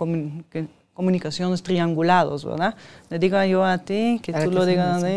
comunicaciones 0.94 1.62
triangulados, 1.62 2.44
¿verdad? 2.44 2.76
Le 3.10 3.18
digo 3.18 3.42
yo 3.44 3.64
a 3.64 3.78
ti, 3.78 4.20
que 4.22 4.32
tú 4.32 4.50
lo 4.50 4.64
digas 4.64 5.02
a 5.02 5.06
mí, 5.06 5.12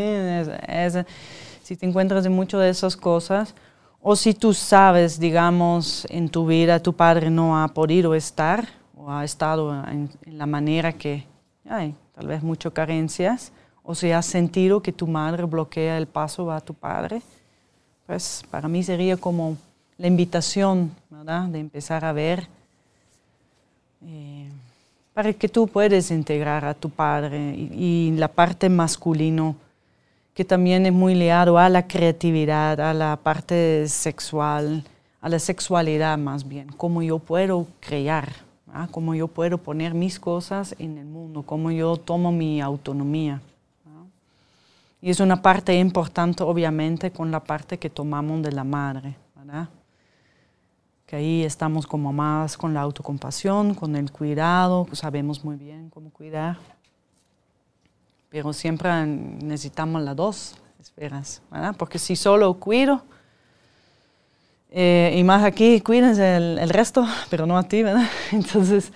si 1.68 1.76
te 1.76 1.86
encuentras 1.86 2.26
en 2.26 2.32
muchas 2.32 2.62
de 2.62 2.70
esas 2.70 2.96
cosas, 2.96 3.54
o 4.02 4.16
si 4.16 4.34
tú 4.34 4.54
sabes, 4.54 5.20
digamos, 5.20 6.08
en 6.10 6.30
tu 6.30 6.48
vida 6.48 6.82
tu 6.82 6.94
padre 6.94 7.30
no 7.30 7.62
ha 7.62 7.68
podido 7.68 8.16
estar 8.16 8.66
o 8.96 9.12
ha 9.12 9.26
estado 9.26 9.74
en, 9.84 10.10
la 10.28 10.46
manera 10.46 10.94
que 10.94 11.26
hay 11.68 11.94
tal 12.16 12.28
vez 12.28 12.42
muchas 12.42 12.72
carencias, 12.72 13.52
o 13.84 13.94
si 13.94 14.14
has 14.14 14.26
sentido 14.26 14.82
que 14.82 14.94
tu 14.94 15.08
madre 15.08 15.44
bloquea 15.44 15.98
el 15.98 16.08
paso 16.08 16.50
a 16.54 16.62
tu 16.62 16.74
padre, 16.74 17.22
pues 18.06 18.46
para 18.50 18.70
mí 18.70 18.82
sería 18.82 19.18
como 19.18 19.58
la 19.98 20.08
invitación, 20.08 20.96
¿verdad? 21.10 21.50
De 21.50 21.60
empezar 21.60 22.06
a 22.06 22.14
ver. 22.14 22.48
Eh, 24.06 24.50
para 25.14 25.34
que 25.34 25.50
tú 25.50 25.68
puedas 25.68 26.12
integrar 26.12 26.64
a 26.64 26.74
tu 26.74 26.90
padre 26.90 27.56
y, 27.58 28.14
la 28.16 28.30
parte 28.30 28.70
masculino 28.70 29.58
que 30.38 30.46
también 30.46 30.86
es 30.86 30.94
muy 30.94 31.16
ligado 31.16 31.58
a 31.58 31.68
la 31.68 31.88
creatividad, 31.88 32.80
a 32.80 32.94
la 32.94 33.18
parte 33.24 33.88
sexual, 33.88 34.84
a 35.20 35.30
la 35.30 35.40
sexualidad 35.40 36.16
más 36.20 36.48
bien, 36.48 36.68
cómo 36.78 37.02
yo 37.02 37.18
puedo 37.18 37.66
crear, 37.80 38.30
cómo 38.92 39.16
yo 39.16 39.28
puedo 39.28 39.58
poner 39.58 39.96
mis 39.96 40.20
cosas 40.20 40.76
en 40.78 41.00
el 41.00 41.08
mundo, 41.08 41.42
cómo 41.42 41.72
yo 41.72 41.98
tomo 41.98 42.32
mi 42.32 42.62
autonomía. 42.62 43.42
Y 45.02 45.10
es 45.10 45.20
una 45.20 45.42
parte 45.42 45.74
importante, 45.74 46.44
obviamente, 46.44 47.10
con 47.10 47.32
la 47.32 47.44
parte 47.44 47.80
que 47.80 47.90
tomamos 47.90 48.44
de 48.44 48.52
la 48.52 48.64
madre. 48.64 49.16
¿verdad? 49.36 49.70
que 51.08 51.16
ahí 51.16 51.44
estamos 51.44 51.88
como 51.88 52.14
más 52.14 52.56
con 52.58 52.76
la 52.76 52.82
autocompasión, 52.82 53.74
con 53.74 53.96
el 53.96 54.12
cuidado, 54.12 54.86
sabemos 54.92 55.44
muy 55.44 55.56
bien 55.56 55.90
cómo 55.90 56.12
cuidar, 56.12 56.58
pero 58.38 58.54
siempre 58.54 59.04
necesitamos 59.04 60.00
las 60.04 60.16
dos 60.16 60.56
esferas, 60.80 61.42
¿verdad? 61.50 61.74
Porque 61.76 61.98
si 61.98 62.16
solo 62.16 62.54
cuido, 62.54 63.02
eh, 64.70 65.16
y 65.18 65.24
más 65.24 65.44
aquí, 65.44 65.82
cuídense 65.82 66.36
el, 66.36 66.60
el, 66.60 66.70
resto, 66.70 67.04
pero 67.32 67.48
no 67.48 67.58
a 67.58 67.64
ti, 67.64 67.82
¿verdad? 67.82 68.08
Entonces, 68.32 68.94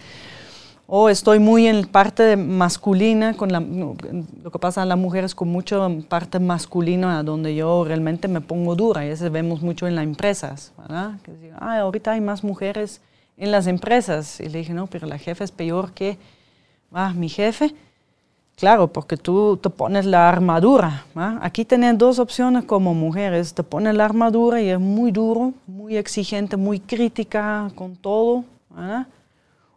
o 0.85 1.09
estoy 1.09 1.39
muy 1.39 1.65
en 1.65 1.87
parte 1.87 2.37
masculina, 2.37 3.33
con 3.33 3.51
la, 3.51 3.61
lo 3.61 4.51
que 4.51 4.59
pasa 4.59 4.83
a 4.83 4.85
las 4.85 4.99
mujeres 4.99 5.33
con 5.33 5.47
mucha 5.47 5.89
parte 6.07 6.39
masculina, 6.39 7.23
donde 7.23 7.55
yo 7.55 7.83
realmente 7.83 8.27
me 8.27 8.41
pongo 8.41 8.75
dura, 8.75 9.07
y 9.07 9.09
eso 9.09 9.27
vemos 9.31 9.63
mucho 9.63 9.87
en 9.87 9.95
las 9.95 10.03
empresas, 10.03 10.71
¿verdad? 10.77 11.19
Que 11.23 11.31
dicen, 11.31 11.53
ah, 11.59 11.79
ahorita 11.79 12.11
hay 12.11 12.21
más 12.21 12.43
mujeres 12.43 13.01
en 13.37 13.49
las 13.49 13.65
empresas. 13.65 14.39
Y 14.39 14.49
le 14.49 14.59
dije, 14.59 14.73
no, 14.75 14.85
pero 14.85 15.07
la 15.07 15.17
jefa 15.17 15.43
es 15.43 15.51
peor 15.51 15.93
que 15.93 16.19
ah, 16.91 17.11
mi 17.15 17.27
jefe. 17.27 17.73
Claro, 18.61 18.93
porque 18.93 19.17
tú 19.17 19.57
te 19.57 19.71
pones 19.71 20.05
la 20.05 20.29
armadura. 20.29 21.03
Aquí 21.41 21.65
tenés 21.65 21.97
dos 21.97 22.19
opciones 22.19 22.63
como 22.65 22.93
mujeres. 22.93 23.55
Te 23.55 23.63
pones 23.63 23.95
la 23.95 24.05
armadura 24.05 24.61
y 24.61 24.69
es 24.69 24.79
muy 24.79 25.11
duro, 25.11 25.53
muy 25.65 25.97
exigente, 25.97 26.57
muy 26.57 26.79
crítica 26.79 27.71
con 27.73 27.95
todo. 27.95 28.45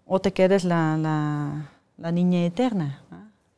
o 0.04 0.20
te 0.20 0.34
quedes 0.34 0.64
la, 0.64 0.98
la, 0.98 1.70
la 1.96 2.12
niña 2.12 2.44
eterna, 2.44 3.00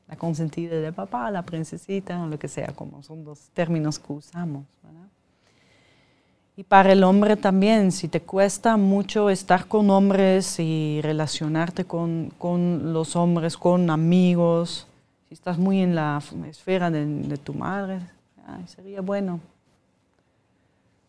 la 0.06 0.14
consentida 0.14 0.76
de 0.76 0.92
papá, 0.92 1.28
la 1.32 1.42
princesita, 1.42 2.22
o 2.22 2.28
lo 2.28 2.38
que 2.38 2.46
sea, 2.46 2.68
como 2.68 3.02
son 3.02 3.24
los 3.24 3.48
términos 3.48 3.98
que 3.98 4.12
usamos. 4.12 4.62
Y 6.56 6.62
para 6.62 6.92
el 6.92 7.02
hombre 7.02 7.36
también, 7.36 7.90
si 7.90 8.06
te 8.06 8.20
cuesta 8.20 8.76
mucho 8.76 9.28
estar 9.28 9.66
con 9.66 9.90
hombres 9.90 10.60
y 10.60 11.00
relacionarte 11.02 11.84
con, 11.84 12.32
con 12.38 12.92
los 12.92 13.16
hombres, 13.16 13.56
con 13.56 13.90
amigos, 13.90 14.86
estás 15.37 15.59
muy 15.59 15.82
en 15.82 15.95
la 15.95 16.22
esfera 16.49 16.91
de, 16.91 17.05
de 17.05 17.37
tu 17.37 17.53
madre, 17.53 18.01
sería 18.66 19.03
bueno 19.03 19.39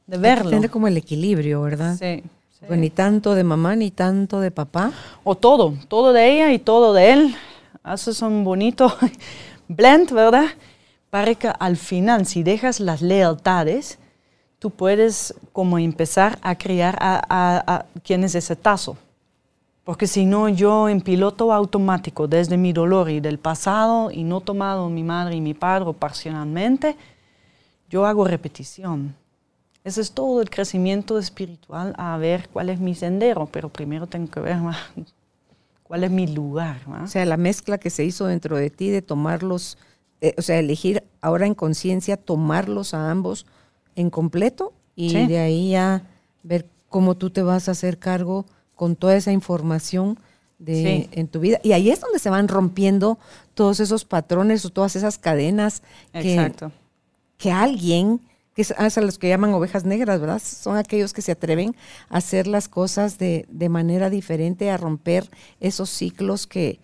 de 0.06 0.18
verlo. 0.18 0.50
Tiene 0.50 0.68
como 0.68 0.90
el 0.90 0.98
equilibrio, 0.98 1.62
¿verdad? 1.62 1.96
Sí. 1.98 2.24
Pues 2.68 2.78
ni 2.78 2.90
tanto 2.90 3.36
de 3.36 3.46
mamá 3.46 3.78
ni 3.78 3.90
tanto 3.90 4.42
de 4.42 4.52
papá. 4.52 4.92
O 5.24 5.36
todo, 5.36 5.76
todo 5.88 6.12
de 6.12 6.30
ella 6.30 6.52
y 6.52 6.60
todo 6.60 6.94
de 6.94 7.14
él. 7.14 7.36
Haces 7.84 8.22
un 8.22 8.44
bonito 8.44 8.94
blend, 9.70 10.12
¿verdad? 10.12 10.48
Para 11.10 11.34
que 11.36 11.50
al 11.58 11.78
final, 11.78 12.26
si 12.26 12.44
dejas 12.44 12.82
las 12.82 13.02
lealtades, 13.02 13.98
tú 14.60 14.72
puedes 14.72 15.36
como 15.54 15.80
empezar 15.80 16.38
a 16.42 16.58
criar 16.58 16.98
a, 17.00 17.22
a, 17.30 17.86
quién 18.04 18.26
es 18.26 18.36
ese 18.36 18.58
tazo. 18.58 18.98
Porque 19.88 20.06
si 20.06 20.26
no, 20.26 20.50
yo 20.50 20.90
en 20.90 21.00
piloto 21.00 21.54
automático, 21.54 22.28
desde 22.28 22.58
mi 22.58 22.74
dolor 22.74 23.10
y 23.10 23.22
del 23.22 23.40
pasado, 23.40 24.12
y 24.12 24.26
no 24.26 24.42
tomado 24.42 24.90
mi 24.90 25.02
madre 25.02 25.38
y 25.38 25.40
mi 25.40 25.54
padre 25.54 25.94
parcialmente, 25.94 26.98
yo 27.90 28.06
hago 28.06 28.26
repetición. 28.26 29.16
Ese 29.86 30.02
es 30.02 30.12
todo 30.12 30.42
el 30.42 30.50
crecimiento 30.50 31.18
espiritual, 31.18 31.94
a 31.98 32.18
ver 32.18 32.50
cuál 32.50 32.70
es 32.70 32.82
mi 32.82 32.96
sendero, 32.96 33.46
pero 33.46 33.70
primero 33.70 34.08
tengo 34.08 34.30
que 34.30 34.42
ver 34.42 34.58
cuál 35.84 36.04
es 36.04 36.12
mi 36.12 36.28
lugar. 36.28 36.82
O 37.02 37.08
sea, 37.08 37.24
la 37.24 37.38
mezcla 37.38 37.78
que 37.78 37.90
se 37.90 38.04
hizo 38.04 38.26
dentro 38.26 38.58
de 38.58 38.70
ti 38.70 38.90
de 38.90 39.02
tomarlos, 39.02 39.78
eh, 40.20 40.36
o 40.38 40.42
sea, 40.42 40.60
elegir 40.60 41.02
ahora 41.22 41.46
en 41.46 41.56
conciencia 41.56 42.18
tomarlos 42.18 42.94
a 42.94 43.10
ambos 43.10 43.46
en 43.96 44.10
completo 44.10 44.74
y 44.98 45.28
de 45.28 45.40
ahí 45.40 45.76
a 45.76 46.04
ver 46.44 46.68
cómo 46.90 47.16
tú 47.16 47.30
te 47.30 47.42
vas 47.42 47.70
a 47.70 47.72
hacer 47.72 48.00
cargo 48.00 48.46
con 48.78 48.96
toda 48.96 49.18
esa 49.18 49.34
información 49.34 50.18
de, 50.60 51.10
en 51.12 51.28
tu 51.28 51.42
vida. 51.42 51.60
Y 51.64 51.74
ahí 51.74 51.90
es 51.90 52.00
donde 52.00 52.20
se 52.20 52.30
van 52.30 52.48
rompiendo 52.48 53.18
todos 53.56 53.82
esos 53.82 54.06
patrones 54.06 54.64
o 54.64 54.70
todas 54.70 54.96
esas 54.96 55.18
cadenas 55.18 55.82
que, 56.14 56.54
que 57.38 57.52
alguien 57.52 58.22
que 58.54 58.64
es 58.64 58.72
a 58.72 59.02
los 59.02 59.20
que 59.20 59.30
llaman 59.30 59.54
ovejas 59.54 59.86
negras, 59.86 60.20
¿verdad? 60.20 60.42
Son 60.44 60.78
aquellos 60.78 61.14
que 61.14 61.22
se 61.22 61.32
atreven 61.32 61.76
a 62.10 62.18
hacer 62.18 62.48
las 62.48 62.68
cosas 62.68 63.20
de, 63.20 63.46
manera 63.70 64.10
diferente, 64.10 64.72
a 64.72 64.78
romper 64.78 65.30
esos 65.60 65.92
ciclos 65.92 66.48
que, 66.48 66.80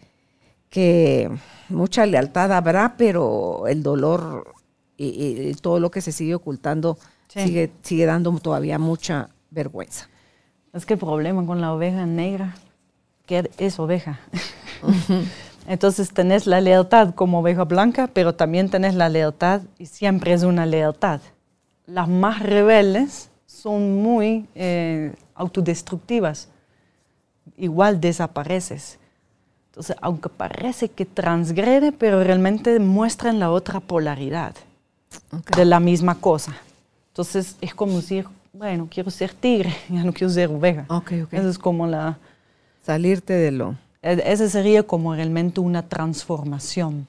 que 0.69 1.31
mucha 1.69 2.05
lealtad 2.05 2.51
habrá, 2.51 2.95
pero 2.95 3.65
el 3.67 3.81
dolor 3.81 4.53
y, 4.97 5.51
todo 5.55 5.79
lo 5.79 5.89
que 5.89 6.01
se 6.01 6.11
sigue 6.11 6.35
ocultando 6.35 6.99
sigue, 7.27 7.71
sigue 7.81 8.05
dando 8.05 8.31
todavía 8.37 8.77
mucha 8.77 9.29
vergüenza. 9.49 10.09
Es 10.73 10.85
que 10.85 10.93
el 10.93 10.99
problema 10.99 11.45
con 11.45 11.61
la 11.61 11.73
oveja 11.73 12.05
negra, 12.05 12.55
que 13.25 13.49
es 13.57 13.79
oveja. 13.79 14.19
Entonces 15.67 16.11
tenés 16.13 16.45
la 16.45 16.59
lealtad 16.59 17.13
como 17.13 17.39
oveja 17.39 17.63
blanca, 17.63 18.09
pero 18.11 18.35
también 18.35 18.69
tenés 18.69 18.95
la 18.95 19.07
lealtad 19.07 19.61
y 19.77 19.85
siempre 19.85 20.33
es 20.33 20.43
una 20.43 20.65
lealtad 20.65 21.21
las 21.85 22.07
más 22.07 22.41
rebeldes 22.41 23.29
son 23.45 24.01
muy 24.01 24.47
eh, 24.55 25.13
autodestructivas. 25.35 26.49
Igual 27.57 27.99
desapareces. 27.99 28.99
Entonces, 29.69 29.95
aunque 30.01 30.29
parece 30.29 30.89
que 30.89 31.05
transgrede, 31.05 31.91
pero 31.91 32.23
realmente 32.23 32.79
muestran 32.79 33.39
la 33.39 33.51
otra 33.51 33.79
polaridad 33.79 34.55
de 35.55 35.65
la 35.65 35.79
misma 35.79 36.15
cosa. 36.15 36.55
Entonces, 37.09 37.57
es 37.61 37.73
como 37.73 37.97
decir, 37.97 38.27
bueno, 38.53 38.87
quiero 38.89 39.09
ser 39.09 39.33
tigre, 39.33 39.75
ya 39.89 40.03
no 40.03 40.13
quiero 40.13 40.31
ser 40.31 40.49
oveja. 40.49 40.85
Okay, 40.87 41.25
Eso 41.31 41.49
es 41.49 41.57
como 41.57 41.87
la... 41.87 42.17
Salirte 42.81 43.33
de 43.33 43.51
lo... 43.51 43.75
E, 44.01 44.21
esa 44.25 44.47
sería 44.47 44.83
como 44.83 45.15
realmente 45.15 45.59
una 45.59 45.81
transformación. 45.81 47.07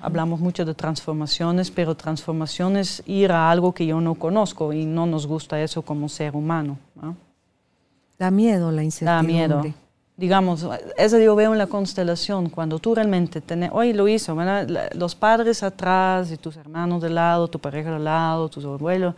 Hablamos 0.00 0.40
mucho 0.40 0.64
de 0.64 0.72
transformaciones, 0.74 1.70
pero 1.70 1.94
transformaciones 1.94 3.02
ir 3.06 3.30
a 3.30 3.50
algo 3.50 3.72
que 3.72 3.84
yo 3.84 4.00
no 4.00 4.14
conozco 4.14 4.72
y 4.72 4.86
no 4.86 5.04
nos 5.04 5.26
gusta 5.26 5.60
eso 5.60 5.82
como 5.82 6.08
ser 6.08 6.34
humano. 6.34 6.78
Da 8.18 8.30
miedo 8.30 8.72
la 8.72 8.82
incertidumbre. 8.82 9.48
Da 9.48 9.62
miedo. 9.62 9.74
Digamos, 10.16 10.66
eso 10.96 11.18
yo 11.18 11.36
veo 11.36 11.52
en 11.52 11.58
la 11.58 11.66
constelación, 11.66 12.48
cuando 12.48 12.78
tú 12.78 12.94
realmente 12.94 13.40
tenés, 13.40 13.70
hoy 13.72 13.92
lo 13.92 14.08
hizo, 14.08 14.36
los 14.94 15.14
padres 15.14 15.62
atrás 15.62 16.30
y 16.30 16.36
tus 16.38 16.56
hermanos 16.56 17.02
de 17.02 17.10
lado, 17.10 17.48
tu 17.48 17.58
pareja 17.58 17.92
de 17.92 17.98
lado, 17.98 18.48
tus 18.48 18.64
abuelos, 18.64 19.14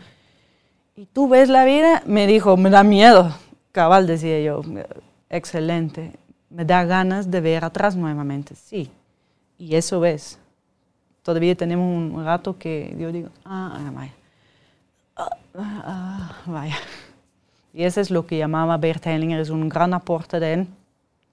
¿y 0.96 1.06
tú 1.06 1.28
ves 1.28 1.48
la 1.48 1.64
vida? 1.64 2.02
Me 2.06 2.26
dijo, 2.26 2.56
me 2.56 2.70
da 2.70 2.82
miedo. 2.82 3.34
Cabal, 3.72 4.06
decía 4.06 4.40
yo, 4.40 4.62
excelente. 5.28 6.12
Me 6.50 6.64
da 6.64 6.84
ganas 6.84 7.30
de 7.30 7.40
ver 7.40 7.64
atrás 7.64 7.96
nuevamente, 7.96 8.54
sí. 8.54 8.90
Y 9.58 9.74
eso 9.74 10.00
ves. 10.00 10.38
Todavía 11.22 11.54
tenemos 11.54 11.86
un 11.86 12.24
rato 12.24 12.58
que 12.58 12.94
yo 12.98 13.10
digo, 13.10 13.30
ah, 13.44 13.78
ah 13.78 13.90
vaya. 13.92 14.14
Ah, 15.16 15.30
ah, 15.54 16.42
vaya. 16.46 16.76
Y 17.72 17.82
eso 17.82 18.00
es 18.00 18.10
lo 18.10 18.26
que 18.26 18.38
llamaba 18.38 18.76
Bert 18.76 19.04
Hellinger, 19.04 19.40
es 19.40 19.50
un 19.50 19.68
gran 19.68 19.94
aporte 19.94 20.38
de 20.38 20.52
él, 20.52 20.66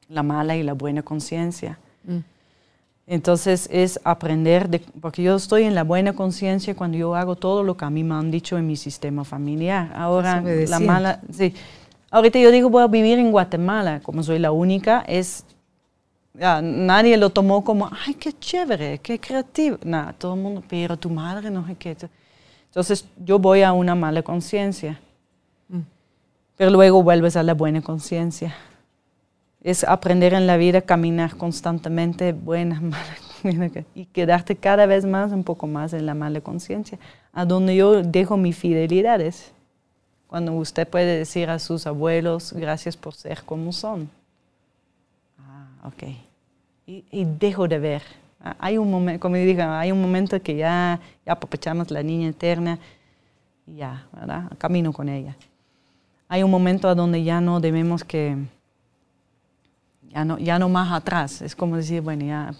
la 0.09 0.23
mala 0.23 0.55
y 0.55 0.63
la 0.63 0.73
buena 0.73 1.03
conciencia. 1.03 1.77
Mm. 2.03 2.17
Entonces 3.11 3.67
es 3.73 3.99
aprender, 4.05 4.69
de, 4.69 4.79
porque 5.01 5.21
yo 5.21 5.35
estoy 5.35 5.63
en 5.63 5.75
la 5.75 5.83
buena 5.83 6.13
conciencia 6.13 6.73
cuando 6.75 6.97
yo 6.97 7.13
hago 7.13 7.35
todo 7.35 7.61
lo 7.61 7.75
que 7.75 7.83
a 7.83 7.89
mí 7.89 8.05
me 8.05 8.15
han 8.15 8.31
dicho 8.31 8.57
en 8.57 8.65
mi 8.65 8.77
sistema 8.77 9.25
familiar. 9.25 9.91
Ahora, 9.93 10.41
la 10.41 10.79
mala, 10.79 11.19
sí. 11.29 11.53
Ahorita 12.09 12.39
yo 12.39 12.51
digo, 12.51 12.69
voy 12.69 12.83
a 12.83 12.87
vivir 12.87 13.19
en 13.19 13.29
Guatemala, 13.29 13.99
como 13.99 14.23
soy 14.23 14.39
la 14.39 14.53
única, 14.53 15.03
es, 15.05 15.43
nadie 16.33 17.17
lo 17.17 17.31
tomó 17.31 17.65
como, 17.65 17.89
ay, 18.07 18.13
qué 18.13 18.31
chévere, 18.31 18.99
qué 18.99 19.19
creativo. 19.19 19.77
Nada, 19.83 20.13
todo 20.13 20.35
el 20.35 20.39
mundo, 20.39 20.63
pero 20.69 20.95
tu 20.95 21.09
madre 21.09 21.51
no 21.51 21.67
sé 21.67 21.75
qué. 21.75 21.97
Entonces 22.67 23.05
yo 23.17 23.39
voy 23.39 23.61
a 23.61 23.73
una 23.73 23.93
mala 23.93 24.23
conciencia, 24.23 25.01
mm. 25.67 25.81
pero 26.55 26.71
luego 26.71 27.03
vuelves 27.03 27.35
a 27.35 27.43
la 27.43 27.55
buena 27.55 27.81
conciencia 27.81 28.55
es 29.63 29.83
aprender 29.83 30.33
en 30.33 30.47
la 30.47 30.57
vida, 30.57 30.81
caminar 30.81 31.37
constantemente, 31.37 32.33
buenas, 32.33 32.81
malas, 33.43 33.85
y 33.95 34.05
quedarte 34.05 34.55
cada 34.55 34.85
vez 34.85 35.05
más, 35.05 35.31
un 35.31 35.43
poco 35.43 35.67
más 35.67 35.93
en 35.93 36.05
la 36.05 36.13
mala 36.13 36.41
conciencia, 36.41 36.97
a 37.33 37.45
donde 37.45 37.75
yo 37.75 38.01
dejo 38.03 38.37
mis 38.37 38.57
fidelidades. 38.57 39.51
Cuando 40.27 40.53
usted 40.53 40.87
puede 40.87 41.17
decir 41.17 41.49
a 41.49 41.59
sus 41.59 41.85
abuelos, 41.85 42.53
gracias 42.53 42.95
por 42.95 43.13
ser 43.13 43.43
como 43.43 43.71
son. 43.73 44.09
Ah, 45.37 45.67
ok. 45.83 46.03
Y, 46.85 47.25
dejo 47.25 47.67
de 47.67 47.79
ver. 47.79 48.01
Ah, 48.39 48.55
hay 48.59 48.77
un 48.77 48.89
momento, 48.89 49.19
como 49.19 49.35
diga, 49.35 49.79
hay 49.79 49.91
un 49.91 50.01
momento 50.01 50.41
que 50.41 50.55
ya, 50.55 50.99
ya 51.25 51.33
apapachamos 51.33 51.91
la 51.91 52.01
niña 52.01 52.29
eterna 52.29 52.79
y 53.67 53.75
ya, 53.77 54.07
¿verdad? 54.13 54.51
Camino 54.57 54.91
con 54.93 55.09
ella. 55.09 55.35
Hay 56.27 56.43
un 56.43 56.51
momento 56.51 56.87
a 56.87 56.95
donde 56.95 57.23
ya 57.23 57.41
no 57.41 57.59
debemos 57.59 58.03
que 58.03 58.37
ya 60.13 60.25
no, 60.25 60.37
ya 60.37 60.59
no 60.59 60.69
más 60.69 60.91
atrás. 60.91 61.41
Es 61.41 61.55
como 61.55 61.77
decir, 61.77 62.01
bueno, 62.01 62.25
ya 62.25 62.53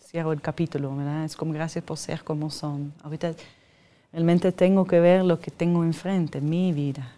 cierro 0.00 0.32
el 0.32 0.40
capítulo, 0.40 0.94
¿verdad? 0.94 1.24
Es 1.24 1.36
como 1.36 1.52
gracias 1.52 1.84
por 1.84 1.96
ser 1.96 2.22
como 2.22 2.50
son. 2.50 2.92
Ahorita 3.02 3.32
realmente 4.12 4.52
tengo 4.52 4.84
que 4.84 5.00
ver 5.00 5.24
lo 5.24 5.40
que 5.40 5.50
tengo 5.50 5.84
enfrente, 5.84 6.40
mi 6.40 6.72
vida. 6.72 7.12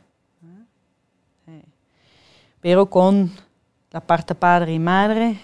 Pero 2.60 2.86
con 2.86 3.30
la 3.90 4.00
parte 4.00 4.34
padre 4.34 4.74
y 4.74 4.78
madre, 4.78 5.40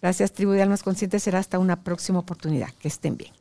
Gracias, 0.00 0.32
tribu 0.32 0.52
de 0.52 0.62
almas 0.62 0.82
conscientes. 0.82 1.22
Será 1.22 1.38
hasta 1.38 1.58
una 1.58 1.82
próxima 1.82 2.18
oportunidad. 2.18 2.70
Que 2.80 2.88
estén 2.88 3.16
bien. 3.16 3.32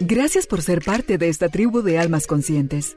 Gracias 0.00 0.46
por 0.46 0.62
ser 0.62 0.82
parte 0.82 1.18
de 1.18 1.28
esta 1.28 1.50
tribu 1.50 1.82
de 1.82 1.98
almas 1.98 2.26
conscientes. 2.26 2.96